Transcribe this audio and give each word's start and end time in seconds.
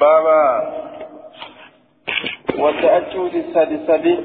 بابا. 0.00 0.42
والتأكد 2.58 3.34
السادسة 3.34 4.18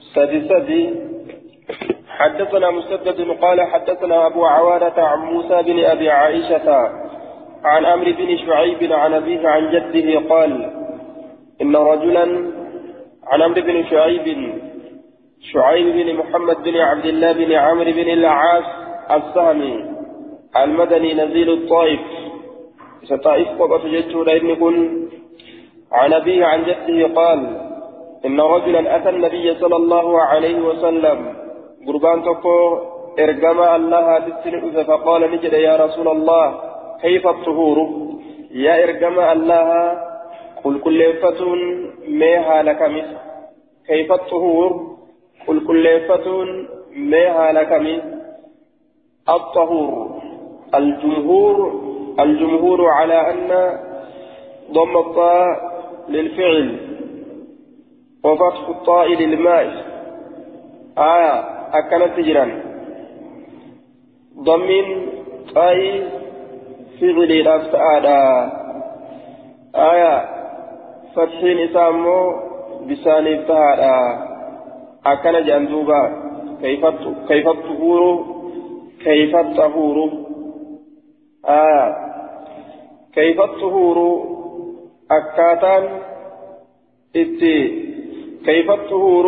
السادسة 0.00 0.94
حدثنا 2.08 2.70
مسدد 2.70 3.20
قال 3.40 3.62
حدثنا 3.62 4.26
أبو 4.26 4.46
عوانة 4.46 4.98
عن 4.98 5.18
موسى 5.18 5.62
بن 5.62 5.84
أبي 5.84 6.10
عائشة 6.10 6.70
عن 7.64 7.84
أمر 7.84 8.04
بن 8.04 8.36
شعيب 8.46 8.92
عن 8.92 9.14
أبيه 9.14 9.48
عن 9.48 9.70
جده 9.70 10.28
قال 10.28 10.70
إن 11.62 11.76
رجلا 11.76 12.24
عن 13.26 13.42
أمر 13.42 13.60
بن 13.60 13.84
شعيب 13.90 14.54
شعيب 15.52 15.86
بن 15.96 16.14
محمد 16.14 16.62
بن 16.62 16.76
عبد 16.76 17.06
الله 17.06 17.32
بن 17.32 17.52
عمرو 17.52 17.92
بن 17.92 18.08
العاص 18.08 18.64
السهمي 19.10 19.95
المدني 20.56 21.14
نزيل 21.14 21.50
الطائف. 21.50 22.00
ستائف 23.04 23.48
قبط 23.62 23.86
جدشون 23.86 24.28
إن 24.28 24.54
كن 24.54 25.08
عن 25.92 26.12
أبيه 26.12 26.44
عن 26.44 26.64
جده 26.64 27.14
قال 27.14 27.40
إن 28.26 28.40
رجلا 28.40 28.96
أتى 28.96 29.08
النبي 29.08 29.54
صلى 29.54 29.76
الله 29.76 30.20
عليه 30.20 30.60
وسلم. 30.60 31.36
قربان 31.86 32.22
تقو 32.22 32.78
إرجما 33.18 33.76
الله 33.76 34.18
تسلم 34.18 34.84
فقال 34.84 35.30
نجد 35.32 35.52
يا 35.52 35.76
رسول 35.76 36.08
الله 36.08 36.60
كيف 37.02 37.26
الطهور؟ 37.26 37.76
يا 38.50 38.84
إرجما 38.84 39.32
الله 39.32 39.68
قل 40.64 40.80
كل 40.80 41.12
فتون 41.22 41.58
ميها 42.08 42.62
لك 42.62 42.82
مثل 42.82 43.16
كيف 43.86 44.12
الطهور؟ 44.12 44.96
قل 45.46 45.66
كل 45.66 46.00
فتون 46.08 46.68
ميها 46.96 47.52
لك 47.52 47.72
مثل 47.72 48.16
الطهور. 49.28 50.15
الجمهور 50.78 51.56
الجمهور 52.20 52.88
على 52.88 53.30
أن 53.30 53.78
ضم 54.72 54.96
الطاء 54.96 55.46
للفعل 56.08 56.78
وفتح 58.24 58.68
الطاء 58.68 59.08
للماء. 59.08 59.66
آية 60.98 61.34
أكنت 61.78 62.16
تجرا 62.16 62.46
ضم 64.42 64.68
طاء 65.54 65.78
فعل 67.00 67.30
الأفتاء 67.40 68.06
آية 69.74 70.24
فتح 71.14 71.42
نسامو 71.42 72.32
بسان 72.90 73.26
التهاء 73.26 73.80
أكن 75.06 75.44
جندوبا 75.46 76.02
كيف 76.62 76.86
كيف 77.28 77.48
الطهور 77.48 78.24
كيف 79.04 79.36
الطهور 79.36 80.25
آه. 81.48 81.96
كيف 83.14 83.40
الطهور؟ 83.40 84.26
أكاتان 85.10 86.00
إتي. 87.16 87.58
كيف 88.44 88.70
الطهور؟ 88.70 89.26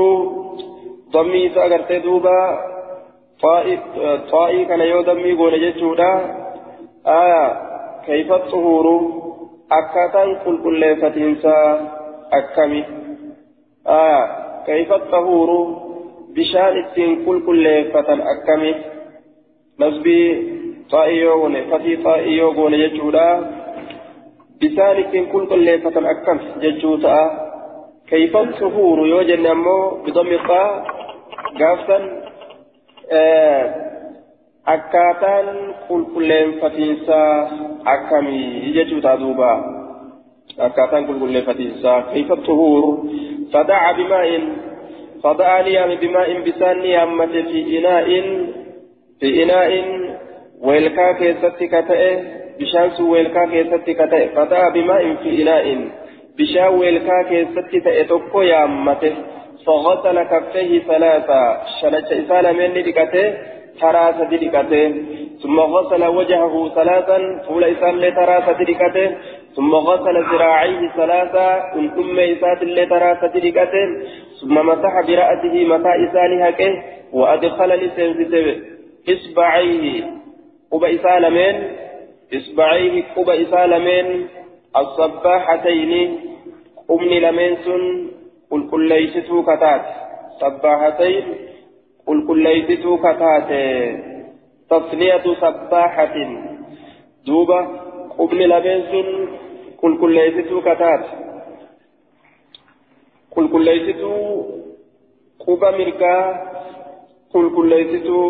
ضمي 1.13 1.49
سأغرت 1.49 1.93
دوبا. 1.93 2.59
طائي 4.31 4.65
كان 4.65 4.81
يو 4.81 5.01
ضمي 5.03 5.33
قول 5.33 5.71
جتشودا 5.71 6.13
آه. 7.07 7.51
كيف 8.07 8.33
الطهور؟ 8.33 8.87
أكاتان 9.73 10.37
كل 10.45 10.63
كل 10.63 10.97
فتنسا 10.97 11.59
أكمي 12.33 12.85
آه. 13.87 14.25
كيف 14.67 14.93
الطهور؟ 14.93 15.51
بشان 16.35 16.69
التين 16.79 17.27
كل 17.27 17.47
كل 17.47 17.91
فتن 17.93 18.21
أكمي 18.21 18.75
نسبي. 19.81 20.58
طائيو 20.91 21.33
غوني 21.41 21.63
فتي 21.71 21.97
طائيو 21.97 22.49
غوني 22.57 22.77
جتشودا 22.83 23.29
بسان 24.63 24.97
التين 24.99 25.27
كل 25.33 25.47
كل 25.47 25.67
فتن 25.85 26.07
أكم 26.07 26.39
جتشوتا 26.63 27.19
كيف 28.11 28.37
الطهور 28.37 28.99
يوجد 29.07 29.41
نمو 29.41 29.79
بضم 30.05 30.29
الطاء 30.39 30.71
قافا 31.61 31.99
akkaataan 34.75 35.47
qulqulleeffatiinsaa 35.89 37.51
akkamii 37.85 38.73
jechuudha 38.77 39.13
duuba 39.21 39.51
akkaataan 40.67 41.07
qulqulleeffatiinsaa 41.09 42.03
kayfa 42.11 42.37
xuhuur 42.47 42.85
fadaca 43.53 43.95
bimaa'in 44.01 44.45
fadaca 45.23 45.63
niyaame 45.69 45.97
bimaa'in 46.05 46.43
bisaan 46.49 46.83
niyaammate 46.83 47.43
fi 47.51 47.61
inaa'in 47.79 48.27
fi 49.21 49.29
inaa'in 49.43 49.89
weelkaa 49.89 50.07
keessatti 50.07 50.08
ka 51.71 51.83
ta'e 51.89 52.11
bishaan 52.59 52.91
sun 52.97 53.11
weelkaa 53.11 53.47
keessatti 53.47 53.95
ka 53.95 54.07
ta'e. 54.07 54.29
Fadaca 54.35 54.71
bimaa'in 54.71 55.19
fi 55.23 55.41
inaa'in 55.43 55.81
bishaan 56.37 56.79
weelkaa 56.79 57.25
keessatti 57.25 57.81
ta'e 57.81 58.05
tokko 58.05 58.43
yaammate. 58.43 59.13
فغسل 59.69 60.23
كفيه 60.23 60.83
ثلاثة 60.89 61.41
شنج 61.81 62.05
إسال 62.13 62.57
من 62.57 62.83
دقته 62.83 63.35
ترى 63.81 64.05
سدقته 64.19 64.95
ثم 65.43 65.61
غسل 65.61 66.05
وجهه 66.05 66.69
ثلاثا 66.75 67.19
طول 67.49 67.65
إسال 67.65 68.15
ترى 68.15 68.37
سدقته 68.47 69.17
ثم 69.57 69.75
غسل 69.75 70.17
ذراعيه 70.33 70.89
ثلاثة 70.97 71.49
ثم 71.97 72.19
إسات 72.19 72.63
اللي 72.63 72.87
ترى 72.87 73.11
سدقته 73.23 73.87
ثم 74.41 74.55
مسح 74.69 74.95
برأسه 75.09 75.55
متى 75.73 75.93
إسال 76.05 76.43
هكه 76.43 76.83
وأدخل 77.13 77.71
لسنسته 77.83 78.57
إصبعيه 79.09 80.05
قب 80.73 80.85
إسال 80.85 81.23
من 81.39 81.55
إصبعيه 82.39 82.95
قب 83.17 83.29
إسال 83.31 83.73
من 83.89 84.27
الصباحتين 84.77 85.93
أمني 86.91 87.21
لمن 87.21 87.57
سن 87.65 88.09
qulqulleeysituu 88.53 89.43
kataate 89.49 89.91
sabbaahatain 90.41 91.25
qulqulleeysituu 92.07 92.99
kataate 92.99 93.61
tasniyatu 94.69 95.35
sabbaahatin 95.41 96.31
duuba 97.27 97.59
qubni 98.17 98.47
lameen 98.53 98.83
sun 98.91 99.09
qulqulleeysituu 99.81 100.61
kataate 100.69 101.09
qulqulleeysituu 103.35 104.23
quba 105.45 105.69
mirgaa 105.79 106.25
qulqulleeysituu 107.33 108.27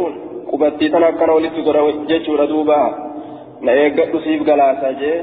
qubattii 0.51 0.91
tana 0.95 1.07
akkana 1.13 1.37
walitti 1.39 1.67
godha 1.67 1.83
jechuudha 2.11 2.47
duuba 2.53 2.79
na 3.61 3.73
eeggadhu 3.83 4.23
siif 4.27 4.43
galaasa 4.49 4.93
jee 5.01 5.19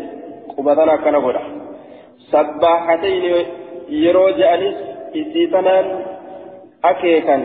quba 0.55 0.75
tana 0.75 0.91
akkana 0.97 1.19
godha 1.25 1.43
sabbaahatayni 2.31 3.31
yeroo 4.03 4.29
je'anis 4.40 4.78
isii 5.22 5.47
tanaan 5.55 5.87
akeekan 6.91 7.43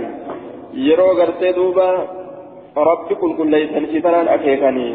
yeroo 0.86 1.12
gartee 1.20 1.52
duuba 1.58 1.86
rabbi 2.90 3.14
qulqulleeysan 3.22 3.86
isii 3.88 4.02
tanaan 4.06 4.28
akeekanii 4.36 4.94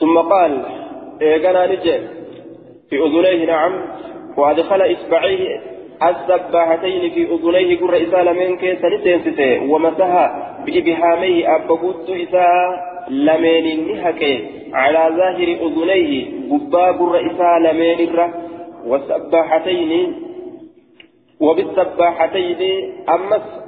ثم 0.00 0.18
قال 0.18 0.62
إيقنا 1.22 1.66
نجي. 1.66 1.98
في 2.90 2.96
أذنيه 2.98 3.46
نعم. 3.46 3.72
وأدخل 4.36 4.92
إصبعيه 4.92 5.60
السباحتين 6.02 7.10
في 7.10 7.34
أذنيه 7.34 7.80
قر 7.80 7.96
إسال 7.96 8.36
من 8.36 8.56
كيس 8.56 8.84
نسينسته 8.84 9.70
ومسها 9.70 10.56
بإبهاميه 10.66 11.56
أبقوت 11.56 12.10
إساء 12.10 12.86
لمن 13.10 13.92
نهكي 13.92 14.44
على 14.72 15.16
ظاهر 15.16 15.48
أذنيه 15.66 16.26
قبا 16.50 16.86
قر 16.86 17.16
إسال 17.26 17.76
من 17.76 18.08
الره 18.08 18.34
والسباحتين 18.86 20.14
وبالسباحتين 21.40 22.92
أمس 23.08 23.65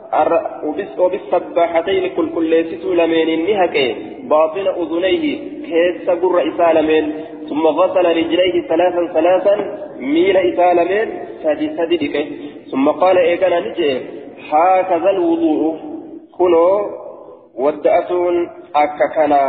وبالسباحتين 0.98 2.04
كل 2.16 2.28
كل 2.34 2.52
لمن 2.98 3.28
نهكي 3.46 3.94
باطن 4.28 4.66
أذنيه 4.82 5.24
كيس 5.66 6.10
قر 6.10 6.36
إسال 6.48 6.76
من 6.90 7.04
ثم 7.48 7.66
غسل 7.66 8.06
رجليه 8.16 8.68
ثلاثا 8.68 9.02
ثلاثا 9.14 9.54
ميل 10.00 10.36
إسالمين 10.36 11.08
سدي 11.42 11.66
سدي 11.76 11.98
ثم 12.70 12.88
قال 12.88 13.18
إيقنا 13.18 13.60
نجي. 13.60 14.00
هكذا 14.50 15.10
الوضوء. 15.10 15.76
كنو 16.38 16.66
ودأتون 17.54 18.50
أككنا 18.74 19.42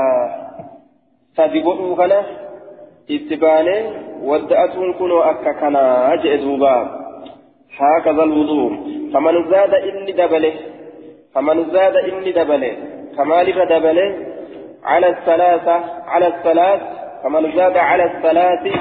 سدي 1.38 1.60
قلوا 1.62 1.96
كنا. 1.96 2.20
اتباني 3.12 3.78
ودأتون 4.24 4.94
كنو 4.94 5.20
أككنا 5.20 6.14
أجئ 6.14 6.38
دوبا. 6.38 6.76
هكذا 7.78 8.24
الوضوء. 8.24 8.99
فمن 9.14 9.50
زاد 9.52 9.74
إني 9.74 10.12
دبله 10.12 10.54
فمن 11.36 11.72
زاد 11.72 11.96
إني 11.96 12.32
دبله 12.32 12.74
كمال 13.18 13.68
دبله؟ 13.70 14.30
على 14.84 15.10
الثلاثة 15.10 15.84
على 16.08 16.28
الثلاث 16.28 16.82
فمن 17.24 17.56
زاد 17.56 17.78
على 17.78 18.04
الثلاث 18.04 18.74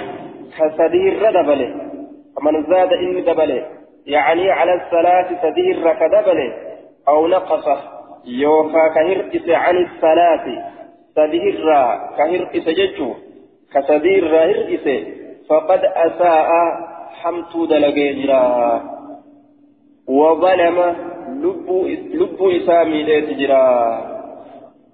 كسدير 0.59 1.31
دبله 1.31 1.75
فمن 2.37 2.67
زاد 2.71 2.93
إني 2.93 3.21
دبله 3.21 3.67
يعني 4.07 4.51
على 4.51 4.75
الثلاث 4.75 5.43
سدير 5.43 5.93
كدبله 5.93 6.53
أو 7.09 7.27
نقصه 7.27 7.79
يوكا 8.27 8.89
كهرئس 8.89 9.49
عن 9.49 9.77
الثلاث 9.77 10.59
سدير 11.17 11.65
كهرئس 12.19 12.69
ججو 12.69 13.15
كسدير 13.75 14.45
هرئس 14.45 15.07
فقد 15.51 15.81
أساء 15.85 16.49
حمت 17.23 17.57
دلقيجرا 17.71 18.83
وظلم 20.09 20.97
لب 22.15 22.39
إسامي 22.41 23.03
ليتجرا 23.03 23.69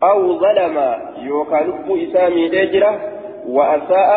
أو 0.02 0.38
ظلم 0.38 0.94
يوكا 1.22 1.56
لب 1.56 1.98
إسامي 2.08 2.48
ليجرا 2.48 2.98
وأساء 3.48 4.10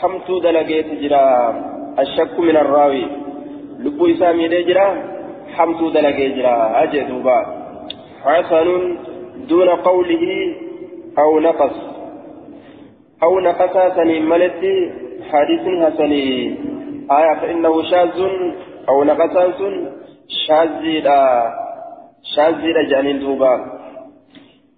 حمت 0.00 0.30
دلقيتجرا 0.42 1.54
الشك 1.98 2.38
من 2.38 2.56
الراوي. 2.56 3.06
لب 3.78 4.04
إسامي 4.04 4.48
ليجرا 4.48 5.02
حمت 5.54 5.94
دلقيجرا 5.94 6.82
أجدوبا 6.82 7.38
حسن 8.24 8.96
دون 9.48 9.68
قوله 9.68 10.54
أو 11.18 11.40
نقص. 11.40 11.76
أو 13.22 13.40
نقص 13.40 13.96
سني 13.96 14.20
ملتي 14.20 14.92
حديث 15.30 15.64
حسني. 15.82 16.54
آية 17.10 17.34
فإنه 17.40 17.82
شاذ 17.82 18.20
أو 18.88 19.04
نقص 19.04 19.36
شاذيدا 20.28 21.52
شاذيدا 22.36 22.82
جانين 22.90 23.18
دوبا 23.20 23.54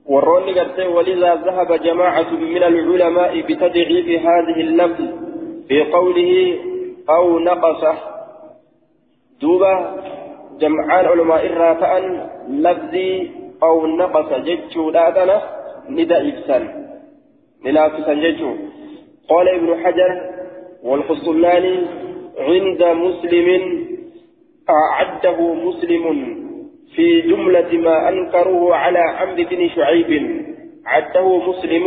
وروني 0.07 0.53
قرتي 0.61 0.87
ولذا 0.87 1.35
ذهب 1.35 1.73
جماعة 1.73 2.31
من 2.31 2.63
العلماء 2.63 3.41
بتضعيف 3.41 4.09
هذه 4.27 4.61
اللفظ 4.61 5.05
في 5.69 5.83
قوله 5.93 6.59
أو 7.11 7.39
نقصه 7.39 7.95
دوبا 9.41 9.75
جمعان 10.61 11.05
علماء 11.07 11.47
الرافعا 11.47 12.01
لفظي 12.49 13.31
أو 13.63 13.87
نقص 13.87 14.33
جتشو 14.33 14.91
لاتنا 14.91 15.43
ندى 15.89 16.17
إبسان 16.29 16.87
نلافسا 17.65 18.15
جتشو 18.15 18.51
قال 19.29 19.49
ابن 19.49 19.85
حجر 19.85 20.11
والخصلاني 20.83 21.77
عند 22.39 22.83
مسلم 22.83 23.86
أعده 24.71 25.55
مسلم 25.55 26.05
في 26.95 27.21
جملة 27.21 27.71
ما 27.73 28.09
أنكره 28.09 28.75
على 28.75 28.99
عمرو 28.99 29.45
بن 29.51 29.69
شعيب. 29.69 30.11
عده 30.87 31.39
مسلم 31.39 31.85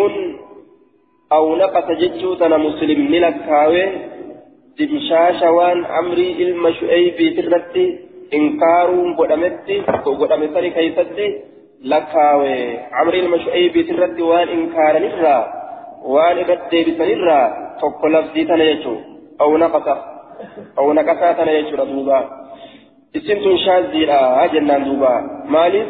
أو 1.31 1.55
نقص 1.55 1.91
جتشوتنا 1.91 2.57
مسلم 2.57 2.99
للكاوي 3.07 3.85
دمشاش 4.79 5.41
وان 5.43 5.85
عمري 5.85 6.31
إلما 6.43 6.71
شعيب 6.71 7.35
ترتي 7.35 7.99
إنكار 8.33 8.89
قدمتي 9.19 9.81
قدمتني 10.05 10.69
كيستي 10.69 11.27
لكاوي. 11.83 12.77
عمري 12.91 13.19
إلما 13.19 13.37
شعيب 13.37 13.75
ترتي 13.87 14.21
وان 14.21 14.47
إنكار 14.47 14.93
نرى. 14.99 15.53
وان 16.05 16.37
إبدي 16.37 16.79
بسنرى 16.83 17.41
فقل 17.81 18.11
لفظي 18.11 18.43
تنيجو. 18.43 18.95
أو 19.41 19.57
نقص. 19.57 19.87
أو 20.77 20.93
نقص 20.93 21.21
تنيجو 21.37 21.75
رسولا 21.75 22.19
isin 22.23 22.48
tun 23.13 23.57
shaaziidha 23.65 24.47
jennaan 24.53 24.85
duuba 24.85 25.11
maaliif 25.55 25.87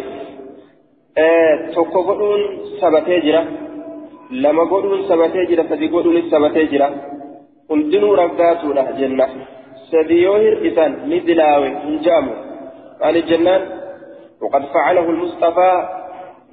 tokko 1.75 2.03
godhuun 2.03 2.41
sabatee 2.79 3.21
jira 3.21 3.41
lama 4.31 4.65
godhuun 4.65 5.07
sabatee 5.07 5.45
jira 5.49 5.63
sadi 5.69 5.89
godhuunis 5.95 6.29
sabatee 6.31 6.67
jira 6.71 6.87
hundinuu 7.69 8.15
raggaatuudha 8.21 8.83
jenna 8.99 9.27
sadi 9.91 10.23
yoo 10.23 10.37
hir'isan 10.45 10.95
ni 11.09 11.19
dilaawe 11.27 11.69
hin 11.83 11.99
je'amu 12.07 12.33
maaliif 13.01 13.27
jennaan 13.33 13.67
وقد 14.41 14.63
فعله 14.73 15.09
المصطفى 15.09 15.71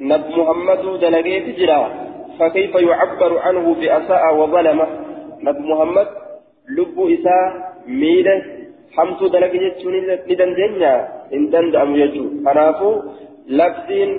نب 0.00 0.24
محمد 0.38 0.82
دلقيت 1.00 1.46
جرا 1.58 1.90
فكيف 2.38 2.74
يعبر 2.74 3.38
عنه 3.38 3.74
بأساء 3.80 4.36
وظلمه 4.38 4.86
نب 5.42 5.58
محمد 5.70 6.08
لب 6.68 6.96
إساء 7.14 7.44
ميله 7.86 8.55
hamtuu 8.96 9.28
dalaga 9.34 9.58
jechuun 9.64 9.96
ni 10.28 10.34
dandeenya 10.40 10.92
hin 11.32 11.50
danda'amu 11.52 11.98
jechuu 12.00 12.28
kanaafuu 12.46 12.94
labsiin 13.60 14.12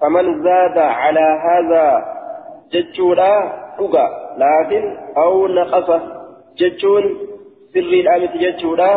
faman 0.00 0.32
zaada 0.46 0.86
calaa 1.00 1.32
haadhaa 1.44 1.94
jechuudha 2.74 3.30
dhuga 3.78 4.04
laakiin 4.42 4.86
aw 5.24 5.32
naqasa 5.58 5.96
jechuun 6.60 7.04
sirriidhaa 7.72 8.18
miti 8.24 8.44
jechuudha 8.46 8.90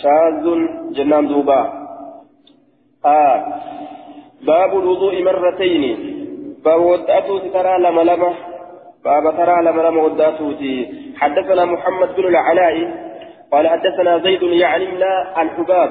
shaazun 0.00 0.62
jennaan 0.96 1.30
duuba 1.34 1.60
باب 4.46 4.72
الوضوء 4.78 5.22
مرتين 5.22 5.84
باب 6.64 6.80
ودأتوت 6.80 7.44
ترى 7.54 7.78
لما 7.78 8.00
لما 8.00 8.30
باب 9.04 9.24
ترى 9.36 9.56
لما 9.62 9.82
لما 9.82 10.02
ودأتوتي 10.02 10.74
حدثنا 11.16 11.64
محمد 11.64 12.08
بن 12.16 12.24
العلاء 12.28 12.74
قال 13.52 13.68
حدثنا 13.68 14.18
زيد 14.18 14.42
يعني 14.42 14.86
من 14.86 15.02
الحباب 15.38 15.90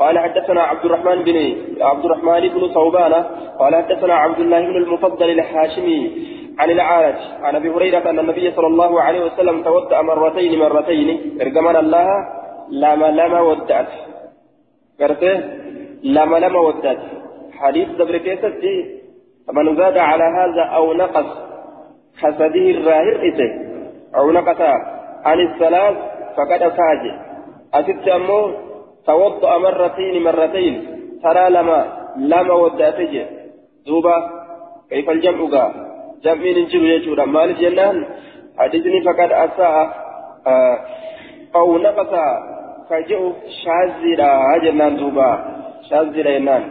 قال 0.00 0.18
حدثنا 0.18 0.62
عبد 0.62 0.84
الرحمن 0.84 1.24
بن 1.24 1.36
عبد 1.80 2.04
الرحمن 2.04 2.48
بن 2.48 2.68
ثوبان 2.74 3.12
قال 3.58 3.76
حدثنا 3.76 4.14
عبد 4.14 4.40
الله 4.40 4.60
بن 4.60 4.76
المفضل 4.76 5.30
الحاشمي 5.30 6.12
عن 6.58 6.70
العارج 6.70 7.14
عن 7.42 7.56
أبي 7.56 7.70
هريرة 7.70 8.10
أن 8.10 8.18
النبي 8.18 8.50
صلى 8.50 8.66
الله 8.66 9.02
عليه 9.02 9.24
وسلم 9.24 9.62
تودع 9.62 10.02
مرتين 10.02 10.58
مرتين. 10.58 11.38
ارجمان 11.40 11.76
الله 11.76 12.08
لما 12.70 13.06
لما 13.06 13.40
ودعت 13.40 13.88
قرته 15.00 15.40
لما 16.02 16.36
لما 16.36 16.58
ودعت 16.60 16.98
حديث 17.52 17.88
دبر 17.88 18.16
كيستي 18.18 19.00
فمن 19.46 19.76
زاد 19.76 19.98
على 19.98 20.24
هذا 20.24 20.62
أو 20.76 20.92
نقص 20.92 21.26
حسده 22.20 22.70
الراهر 22.70 23.16
أو 24.16 24.30
نقص 24.30 24.60
عن 25.24 25.40
الثلاث 25.40 25.96
فقد 26.40 26.62
أفاجئ. 26.62 27.14
أتت 27.74 28.08
أمو 28.08 28.52
توضأ 29.06 29.58
مرتين 29.58 30.22
مرتين. 30.22 30.74
ترى 31.22 31.50
لما 31.50 31.80
لما 32.16 32.54
ودأتج 32.54 33.14
دوبا 33.86 34.16
كيف 34.90 35.10
الجمع 35.10 35.40
قا؟ 35.52 35.64
جمعين 36.24 36.56
انجب 36.56 36.82
يجورا 36.82 37.24
مالك 37.24 37.56
جنان؟ 37.60 38.04
حدثني 38.58 38.98
فقد 39.04 39.30
أساء 39.32 39.74
آه 40.46 40.76
أو 41.56 41.78
نقص 41.78 42.12
فجئ 42.90 43.20
شاذرا 43.62 44.58
جنان 44.64 44.96
دوبا. 44.96 45.30
شاذرا 45.90 46.38
جنان. 46.38 46.64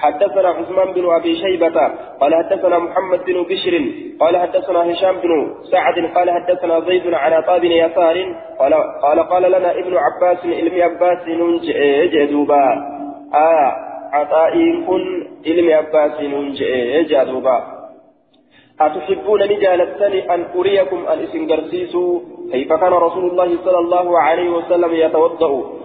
حدثنا 0.00 0.48
عثمان 0.48 0.92
بن 0.92 1.04
أبي 1.12 1.36
شيبة 1.36 1.76
قال 2.20 2.34
حدثنا 2.34 2.78
محمد 2.78 3.20
بن 3.24 3.42
بشر 3.42 3.74
قال 4.20 4.36
حدثنا 4.36 4.92
هشام 4.92 5.16
بن 5.16 5.30
سعد 5.72 5.96
قال 6.16 6.30
حدثنا 6.30 6.80
زيد 6.80 7.14
عن 7.14 7.32
عطاء 7.32 7.64
يسار 7.64 8.16
قال 8.58 8.74
قال 9.02 9.18
قال 9.20 9.42
لنا 9.52 9.70
ابن 9.80 9.96
عباس 9.96 10.40
علم 10.46 10.82
عباس 10.82 11.22
جدوبا 12.14 12.64
آه 13.34 13.70
عطاء 14.12 14.54
كن 14.86 15.26
علم 15.46 15.70
عباس 15.78 16.20
جدوبا 17.10 17.56
أتحبون 18.80 19.42
نجالتني 19.42 20.34
أن 20.34 20.44
أريكم 20.56 21.06
أن 21.06 21.18
إسنجرسيسوا 21.18 22.20
كيف 22.52 22.72
كان 22.72 22.92
رسول 22.92 23.30
الله 23.30 23.56
صلى 23.64 23.78
الله 23.78 24.20
عليه 24.20 24.50
وسلم 24.50 24.92
يتوضأ؟ 24.94 25.79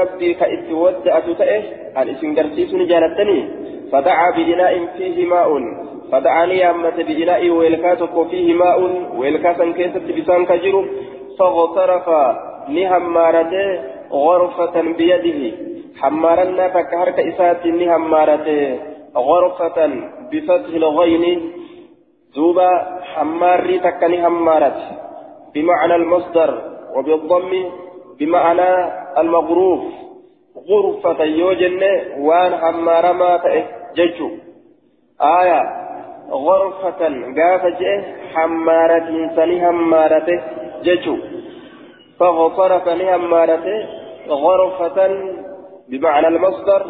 Rabbii 0.00 0.34
ka 0.34 0.46
itti 0.46 0.74
wadda'atu 0.74 1.34
ta'e 1.40 1.58
an 1.96 2.08
isin 2.08 2.34
garsiisuun 2.34 2.88
jaalattanii? 2.88 3.64
فدعا 3.94 4.30
بإناء 4.30 4.86
فيه 4.96 5.26
ماء 5.26 5.48
فدعاني 6.12 6.58
يامة 6.58 6.96
بإناء 7.08 7.50
ويلكا 7.50 7.94
تكو 7.94 8.24
فيه 8.24 8.54
ماء 8.54 8.78
ويلكا 9.18 9.52
سنكيسة 9.58 10.00
بسان 10.18 10.46
كجر 10.46 10.84
فاغترف 11.38 12.08
نهمارته 12.68 13.80
غرفة 14.12 14.80
بيده 14.98 15.56
حمارنا 16.00 16.68
تكهرك 16.68 17.18
إسات 17.20 17.66
نهمارته 17.66 18.78
غرفة 19.16 19.78
بفتح 20.32 20.72
الغين 20.74 21.24
دوبا 22.36 22.70
حماري 23.14 23.78
تكني 23.78 24.26
همارت 24.26 24.80
بمعنى 25.54 25.94
المصدر 25.94 26.50
وبالضم 26.94 27.52
بمعنى 28.18 28.70
المغروف. 29.18 29.84
غرفة 30.70 31.24
يوجن 31.24 31.82
وان 32.18 32.56
حمار 32.56 33.12
ما 33.12 33.40
ججو. 33.96 34.30
آية 35.20 35.62
غرفة 36.30 37.00
قافة 37.38 37.82
حمارة 38.34 39.30
سني 39.36 39.66
حمارة 39.66 40.42
ججو. 40.82 41.16
فغفرت 42.20 42.88
لهمارته 42.88 43.86
غرفة 44.28 44.98
بمعنى 45.88 46.28
المصدر 46.28 46.82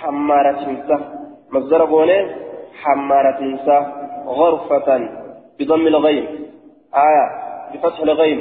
حمارة 0.00 0.76
مصدر 1.52 1.84
بونه 1.84 2.36
حمارة 2.82 3.40
غرفة 4.26 5.08
بضم 5.60 5.86
الغين. 5.86 6.26
آية 6.94 7.26
بفتح 7.74 8.00
الغين 8.00 8.38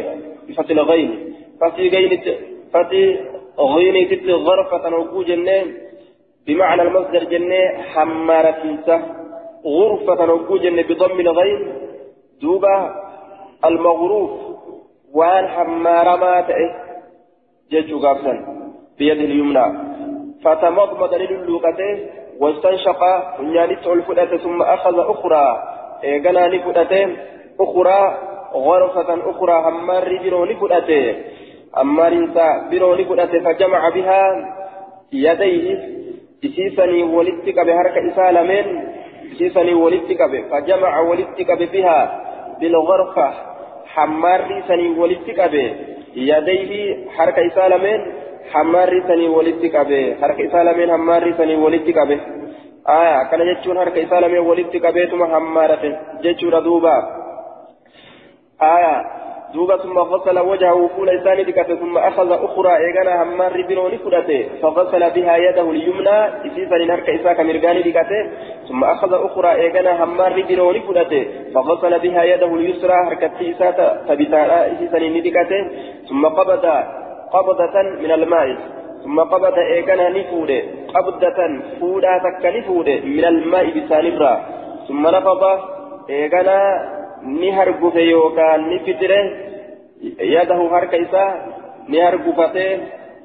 بفتح 0.47 0.69
الغين. 0.69 1.28
فتي 1.61 1.89
غين 1.89 2.21
فتي 2.73 3.03
غين 3.59 4.09
تت 4.09 4.29
غرفة 4.29 4.97
وكو 4.97 5.23
جنة 5.23 5.63
بمعنى 6.47 6.81
المصدر 6.81 7.23
جنة 7.23 7.61
حمارة 7.91 8.63
غرفة 9.65 10.33
وكو 10.33 10.57
جنة 10.57 10.81
بضم 10.81 11.19
الغين 11.19 11.73
دوبا 12.41 12.95
المغروف. 13.65 14.31
وان 15.13 15.47
حمارما 15.47 16.41
تئه 16.41 16.71
جيتشو 17.71 17.97
غافسا 17.97 18.33
بيده 18.97 19.21
اليمنى. 19.29 19.65
فتمضمض 20.43 21.13
للوقته 21.13 21.91
واستنشق 22.39 23.01
نياني 23.39 23.75
تول 23.75 24.01
فدته 24.01 24.37
ثم 24.37 24.61
أخذ 24.61 24.99
أخرى. 24.99 25.45
ايغنا 26.03 26.47
نفدته 26.47 27.15
أخرى 27.59 28.17
غرفة 28.53 29.29
أخرى 29.31 29.55
همار 29.65 30.19
بروني 30.23 30.55
فدته 30.55 31.15
همار 31.77 32.13
انسا 32.13 32.69
بروني 32.71 33.05
فدته 33.05 33.39
فجمع 33.39 33.89
بها 33.89 34.23
يديه 35.13 35.99
isiisanii 36.41 37.03
walitti 37.03 37.53
qabe 37.53 37.73
harka 37.73 37.99
isaa 37.99 38.31
lameen 38.31 38.67
isiisanii 39.31 39.73
walitti 39.73 40.15
qabe 40.15 40.43
fajamaca 40.49 41.01
walitti 41.09 41.45
qabe 41.45 41.65
biha 41.67 41.97
bilgorfa 42.59 43.33
hammaarri 43.95 44.63
sanii 44.67 44.95
walitti 44.99 45.33
qabe 45.33 45.63
yadayhi 46.15 47.07
harka 47.17 47.41
isaa 47.41 47.69
lameen 47.69 48.01
hammaarri 48.53 49.01
sanii 49.07 49.27
walitti 49.27 49.69
qabe 49.69 50.17
harka 50.21 50.43
isaa 50.43 50.63
lameen 50.63 50.89
hammaarri 50.89 51.33
sanii 51.37 51.55
walitti 51.55 51.93
qabe 51.93 52.19
aya 52.85 53.19
akkana 53.19 53.45
jechuun 53.45 53.77
harka 53.77 53.99
isaa 53.99 54.21
lameen 54.21 54.47
دوبا 59.53 59.77
ثم 59.77 59.99
غسل 59.99 60.39
وجهه 60.39 60.89
فول 60.95 61.09
إنسان 61.09 61.45
دكته 61.45 61.75
ثم 61.75 61.97
أخذ 61.97 62.31
أخرى 62.31 62.77
إيغانا 62.77 63.23
همار 63.23 63.59
ربنوني 63.59 63.97
فدته 63.97 64.45
فغسل 64.61 65.09
بها 65.09 65.37
يده 65.37 65.71
اليمنى 65.71 66.17
إسيسا 66.47 66.75
لنرك 66.75 67.09
إساك 67.09 67.39
مرغاني 67.39 67.81
دكته 67.81 68.29
ثم 68.69 68.83
أخذ 68.83 69.13
أخرى 69.13 69.51
إيغانا 69.51 70.03
همار 70.03 70.31
ربنوني 70.37 70.79
فدته 70.79 71.27
فغسل 71.53 71.99
بها 71.99 72.23
يده 72.23 72.55
اليسرى 72.55 72.93
حركتي 73.05 73.51
إساتا 73.51 73.87
تبتالا 74.07 74.71
إسيسا 74.71 74.97
لندكته 74.97 75.61
ثم 76.09 76.25
قبض 76.25 76.65
قبضة 77.33 77.75
من 78.01 78.11
الماء 78.11 78.57
ثم 79.03 79.19
قبض 79.19 79.57
إيغانا 79.57 80.09
نفوده 80.09 80.61
قبضة 80.95 81.39
فودا 81.79 82.17
تك 82.17 82.45
نفوده 82.45 82.99
من 82.99 83.25
الماء 83.25 83.65
بسانبرا 83.75 84.45
ثم 84.87 85.07
نفض 85.07 85.43
إيغانا 86.09 86.59
ni 87.23 87.51
hargufe 87.51 88.03
yookaan 88.09 88.69
ni 88.69 88.79
fitire 88.87 89.19
yadahu 90.35 90.69
harka 90.69 90.97
isaa 91.05 91.31
ni 91.87 91.99
hargufate 92.05 92.65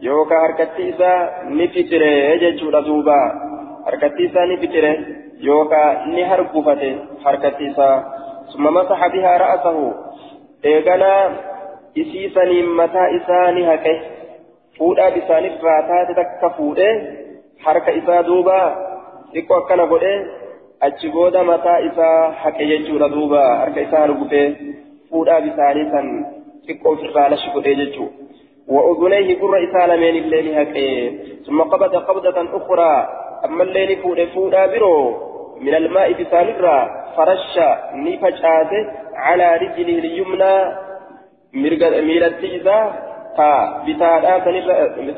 yookaan 0.01 0.43
harkatti 0.47 0.89
isaa 0.93 1.19
ni 1.59 1.69
fitire 1.75 2.39
jechuudha 2.43 2.81
duuba 2.89 3.19
harkatti 3.87 4.25
isaa 4.29 4.47
ni 4.47 4.57
fitire 4.63 4.93
yookaan 5.49 6.11
ni 6.15 6.23
hargufate 6.23 6.91
harkatti 7.25 7.65
isaa 7.73 7.97
summa 8.53 8.71
masaxa 8.79 9.09
bihaa 9.15 9.39
ra'asahu 9.45 9.85
eeganaa 10.73 11.23
isii 12.03 12.31
saniin 12.35 12.71
mataa 12.81 13.09
isaa 13.19 13.47
ni 13.57 13.63
haqe 13.71 13.95
fuudhaa 14.79 15.11
bisaanirraa 15.17 15.83
taate 15.91 16.15
takka 16.21 16.51
fuudhee 16.57 16.95
harka 17.67 17.91
isaa 18.01 18.23
duuba 18.31 18.59
xiqqoo 19.35 19.59
akkana 19.63 19.87
godhee 19.93 20.19
achi 20.89 21.15
booda 21.15 21.45
mataa 21.53 21.79
isaa 21.89 22.19
haqe 22.43 22.67
jechuudha 22.73 23.09
duuba. 23.15 23.47
Harka 23.63 23.87
isaa 23.87 24.05
argufee 24.09 24.49
fuudhaa 25.11 25.41
bisaanii 25.47 25.89
san 25.95 26.13
xiqqoo 26.67 26.95
ofirraa 26.97 27.29
lashi 27.35 27.57
godhee 27.57 27.81
jechuudha. 27.83 28.25
وأذنيه 28.69 29.41
قر 29.41 29.65
إسالة 29.65 29.97
من 29.97 30.17
الليل 30.25 30.59
هكي 30.59 31.19
ثم 31.47 31.63
قبض 31.63 31.97
قبضة 31.97 32.57
أخرى 32.59 33.09
أما 33.45 33.63
الليل 33.63 33.97
فود 33.97 34.25
فودا 34.25 34.67
برو 34.67 35.17
من 35.61 35.75
الماء 35.75 36.13
بسالرة 36.13 36.91
فرش 37.17 37.59
نفجاته 37.95 38.87
على 39.15 39.57
رجله 39.57 39.99
اليمنى 39.99 40.55
ميلتي 42.07 42.57
إذا 42.57 42.93
تا 43.37 43.83
بتادا 43.87 44.45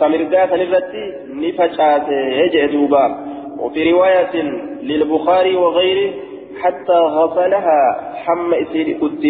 سمرقا 0.01 0.47
سنرتي 0.47 1.05
نفجاته 1.29 2.13
يجئ 2.13 2.67
دوبا 2.67 3.36
وفي 3.59 3.93
رواية 3.93 4.43
للبخاري 4.83 5.57
وغيره 5.57 6.15
حتى 6.63 6.93
غسلها 6.93 8.13
حم 8.25 8.55
إسير 8.55 8.97
قد 9.01 9.25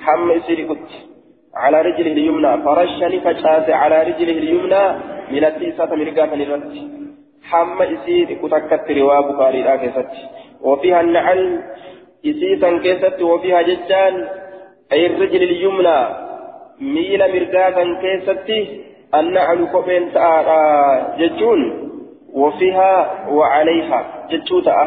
حم 0.00 0.30
إسير 0.30 0.66
قد 0.68 0.78
على 1.54 1.80
رجله 1.82 2.12
اليمنى. 2.12 2.62
فرشني 2.64 3.20
فشاس 3.20 3.70
على 3.70 4.02
رجله 4.02 4.38
اليمنى. 4.38 4.84
من 5.32 5.44
التيسة 5.44 5.94
مرقاة 5.94 6.34
للرد 6.34 6.72
حم 7.42 7.82
إسير 7.82 8.26
كتكت 8.42 8.90
رواية 8.90 9.20
بخاري 9.20 9.62
لا 9.62 9.76
كيست. 9.76 10.10
وفيها 10.60 11.00
النعل 11.00 11.62
إسيسا 12.26 12.78
كيست. 12.78 13.22
وفيها 13.22 13.62
ججان 13.62 14.28
أي 14.92 15.06
الرجل 15.06 15.42
اليمنى. 15.42 16.00
ميل 16.80 17.20
مرقاة 17.34 17.76
كيست. 18.02 18.50
النعل 19.14 19.68
كوبين 19.72 20.12
تعالى 20.12 20.62
ججون. 21.18 21.60
وفيها 22.36 22.92
وعليها. 23.28 24.00
جتشوتا 24.30 24.78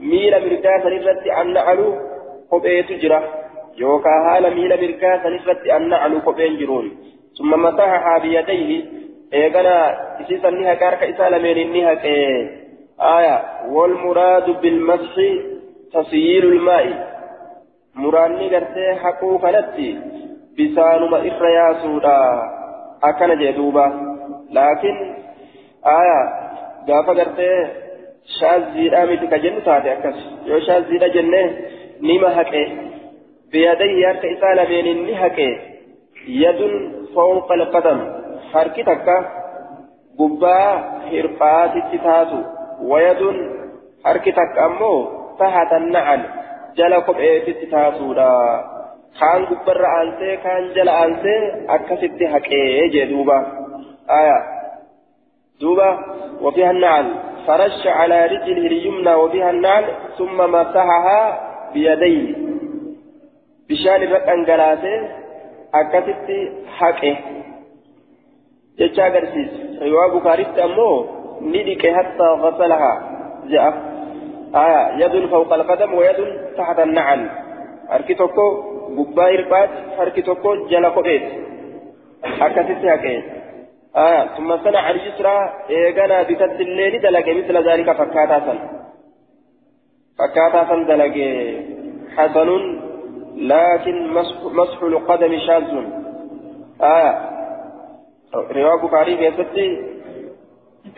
ميل 0.00 0.34
مركاسا 0.44 0.88
نرتي 0.88 1.40
أن 1.40 1.52
نعلو 1.52 1.88
قبئة 2.52 2.80
تجرى 2.82 3.20
يوكا 3.78 4.10
هالا 4.26 4.48
ميل 4.50 4.72
مركاسا 4.82 5.28
نرتي 5.28 5.76
أن 5.76 5.88
نعلو 5.88 6.18
قبئة 6.26 6.58
جرون. 6.60 6.86
ثم 7.38 7.50
مسحها 7.62 8.18
بيديه. 8.18 8.70
إيقنا 9.32 9.76
إسيسا 10.20 10.50
نها 10.50 10.74
كارك 10.74 11.02
إسالة 11.02 11.38
من 11.38 11.58
النها 11.64 11.92
آية. 13.18 13.36
والمراد 13.74 14.46
بالمسح 14.60 15.14
تسييل 15.92 16.44
الماء. 16.44 16.86
مراني 17.94 18.46
قرتي 18.54 18.94
حقو 19.02 19.38
كانتي 19.38 19.88
بسانما 20.56 21.18
إخرياسودا 21.28 22.18
أكن 23.04 23.30
جدوبا. 23.38 23.86
لكن 24.50 24.94
آية. 25.86 26.20
Gaafa 26.88 27.14
gartee 27.20 27.58
shaaziidhaa 28.38 29.04
miti 29.10 29.26
ka 29.32 29.38
jennu 29.44 29.60
taate 29.68 29.92
akkas 29.96 30.18
yoo 30.50 30.60
shaaziidha 30.68 31.08
jennee 31.16 31.46
nima 32.08 32.30
haqe 32.38 32.62
biyadayhi 33.52 34.04
harka 34.08 34.34
isaa 34.34 34.54
lameeniin 34.60 35.00
ni 35.06 35.14
haqe 35.22 35.48
yadun 36.42 36.74
fawqa 37.14 37.54
alqadam 37.60 38.00
harki 38.52 38.82
takka 38.90 39.16
gubbaa 40.20 40.68
hirphaatitti 41.10 41.98
taatu 42.06 42.38
wayadun 42.92 43.38
harki 44.06 44.32
takka 44.38 44.60
ammoo 44.68 44.98
tahata 45.40 45.78
nacal 45.96 46.22
jala 46.78 46.98
kopheetitti 47.08 47.66
taatuudha 47.74 48.28
kaan 49.20 49.46
gubbarra 49.50 49.88
aansee 49.98 50.34
kaan 50.46 50.70
jala 50.76 50.92
aansee 51.02 51.38
akkasitti 51.76 52.32
haqee 52.34 52.88
jee 52.94 53.06
duuba 53.12 53.38
aya 54.18 54.36
دوبا 55.60 55.98
وفيها 56.40 56.70
النعل. 56.70 57.06
فرش 57.46 57.86
على 57.86 58.26
رجله 58.26 58.66
اليمنى 58.66 59.14
وفيها 59.14 59.50
النعل 59.50 59.84
ثم 60.18 60.36
مسحها 60.36 61.40
بيديه. 61.74 62.34
بشان 63.68 64.02
الرقم 64.02 64.44
قلاته 64.44 65.08
أكتت 65.74 66.52
حقه. 66.78 67.16
جتشا 68.78 69.04
قرسيس 69.04 69.50
رواه 69.82 70.18
بخاري 70.18 70.46
أمو 70.64 71.06
ندك 71.40 71.86
حتى 71.86 72.22
غسلها. 72.22 72.92
جاء. 73.48 73.92
آية 74.54 75.04
يد 75.04 75.26
فوق 75.26 75.52
القدم 75.52 75.94
ويد 75.94 76.18
تحت 76.56 76.78
النعل. 76.80 77.42
harki 77.92 78.14
tokko 78.14 78.44
gubbaa 78.96 79.28
hirbaat 79.28 79.70
harki 79.98 80.22
tokko 80.22 80.50
jala 80.70 80.90
kopheet 80.90 81.24
akkasitti 82.46 82.86
haqee 82.92 83.18
آه 83.96 84.26
ثم 84.36 84.56
صنع 84.56 84.90
اليسرى 84.90 85.52
إيغانا 85.70 86.22
بكت 86.22 86.60
الليل 86.60 87.02
دلق 87.02 87.28
مثل 87.28 87.68
ذلك 87.68 87.92
فكاتا 87.92 88.38
سن. 88.46 88.58
فكاتا 90.18 90.68
سن 90.68 90.86
دلق 90.86 91.16
حسن 92.16 92.50
لكن 93.36 94.12
مسح 94.52 94.82
القدم 94.82 95.38
شاذ. 95.38 95.70
آية 96.82 97.32
رواية 98.34 98.82
بخاري 98.82 99.16
في 99.16 99.44
ستي 99.44 99.92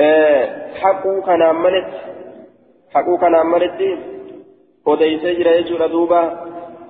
آه 0.01 0.75
حقو 0.75 1.23
كان 1.27 1.43
أمنت 1.43 1.89
حقو 2.95 3.19
كان 3.19 3.35
أمنت 3.35 3.81
وديسي 4.87 5.35
جرى 5.35 5.59
يجور 5.59 5.87
دوبا 5.87 6.23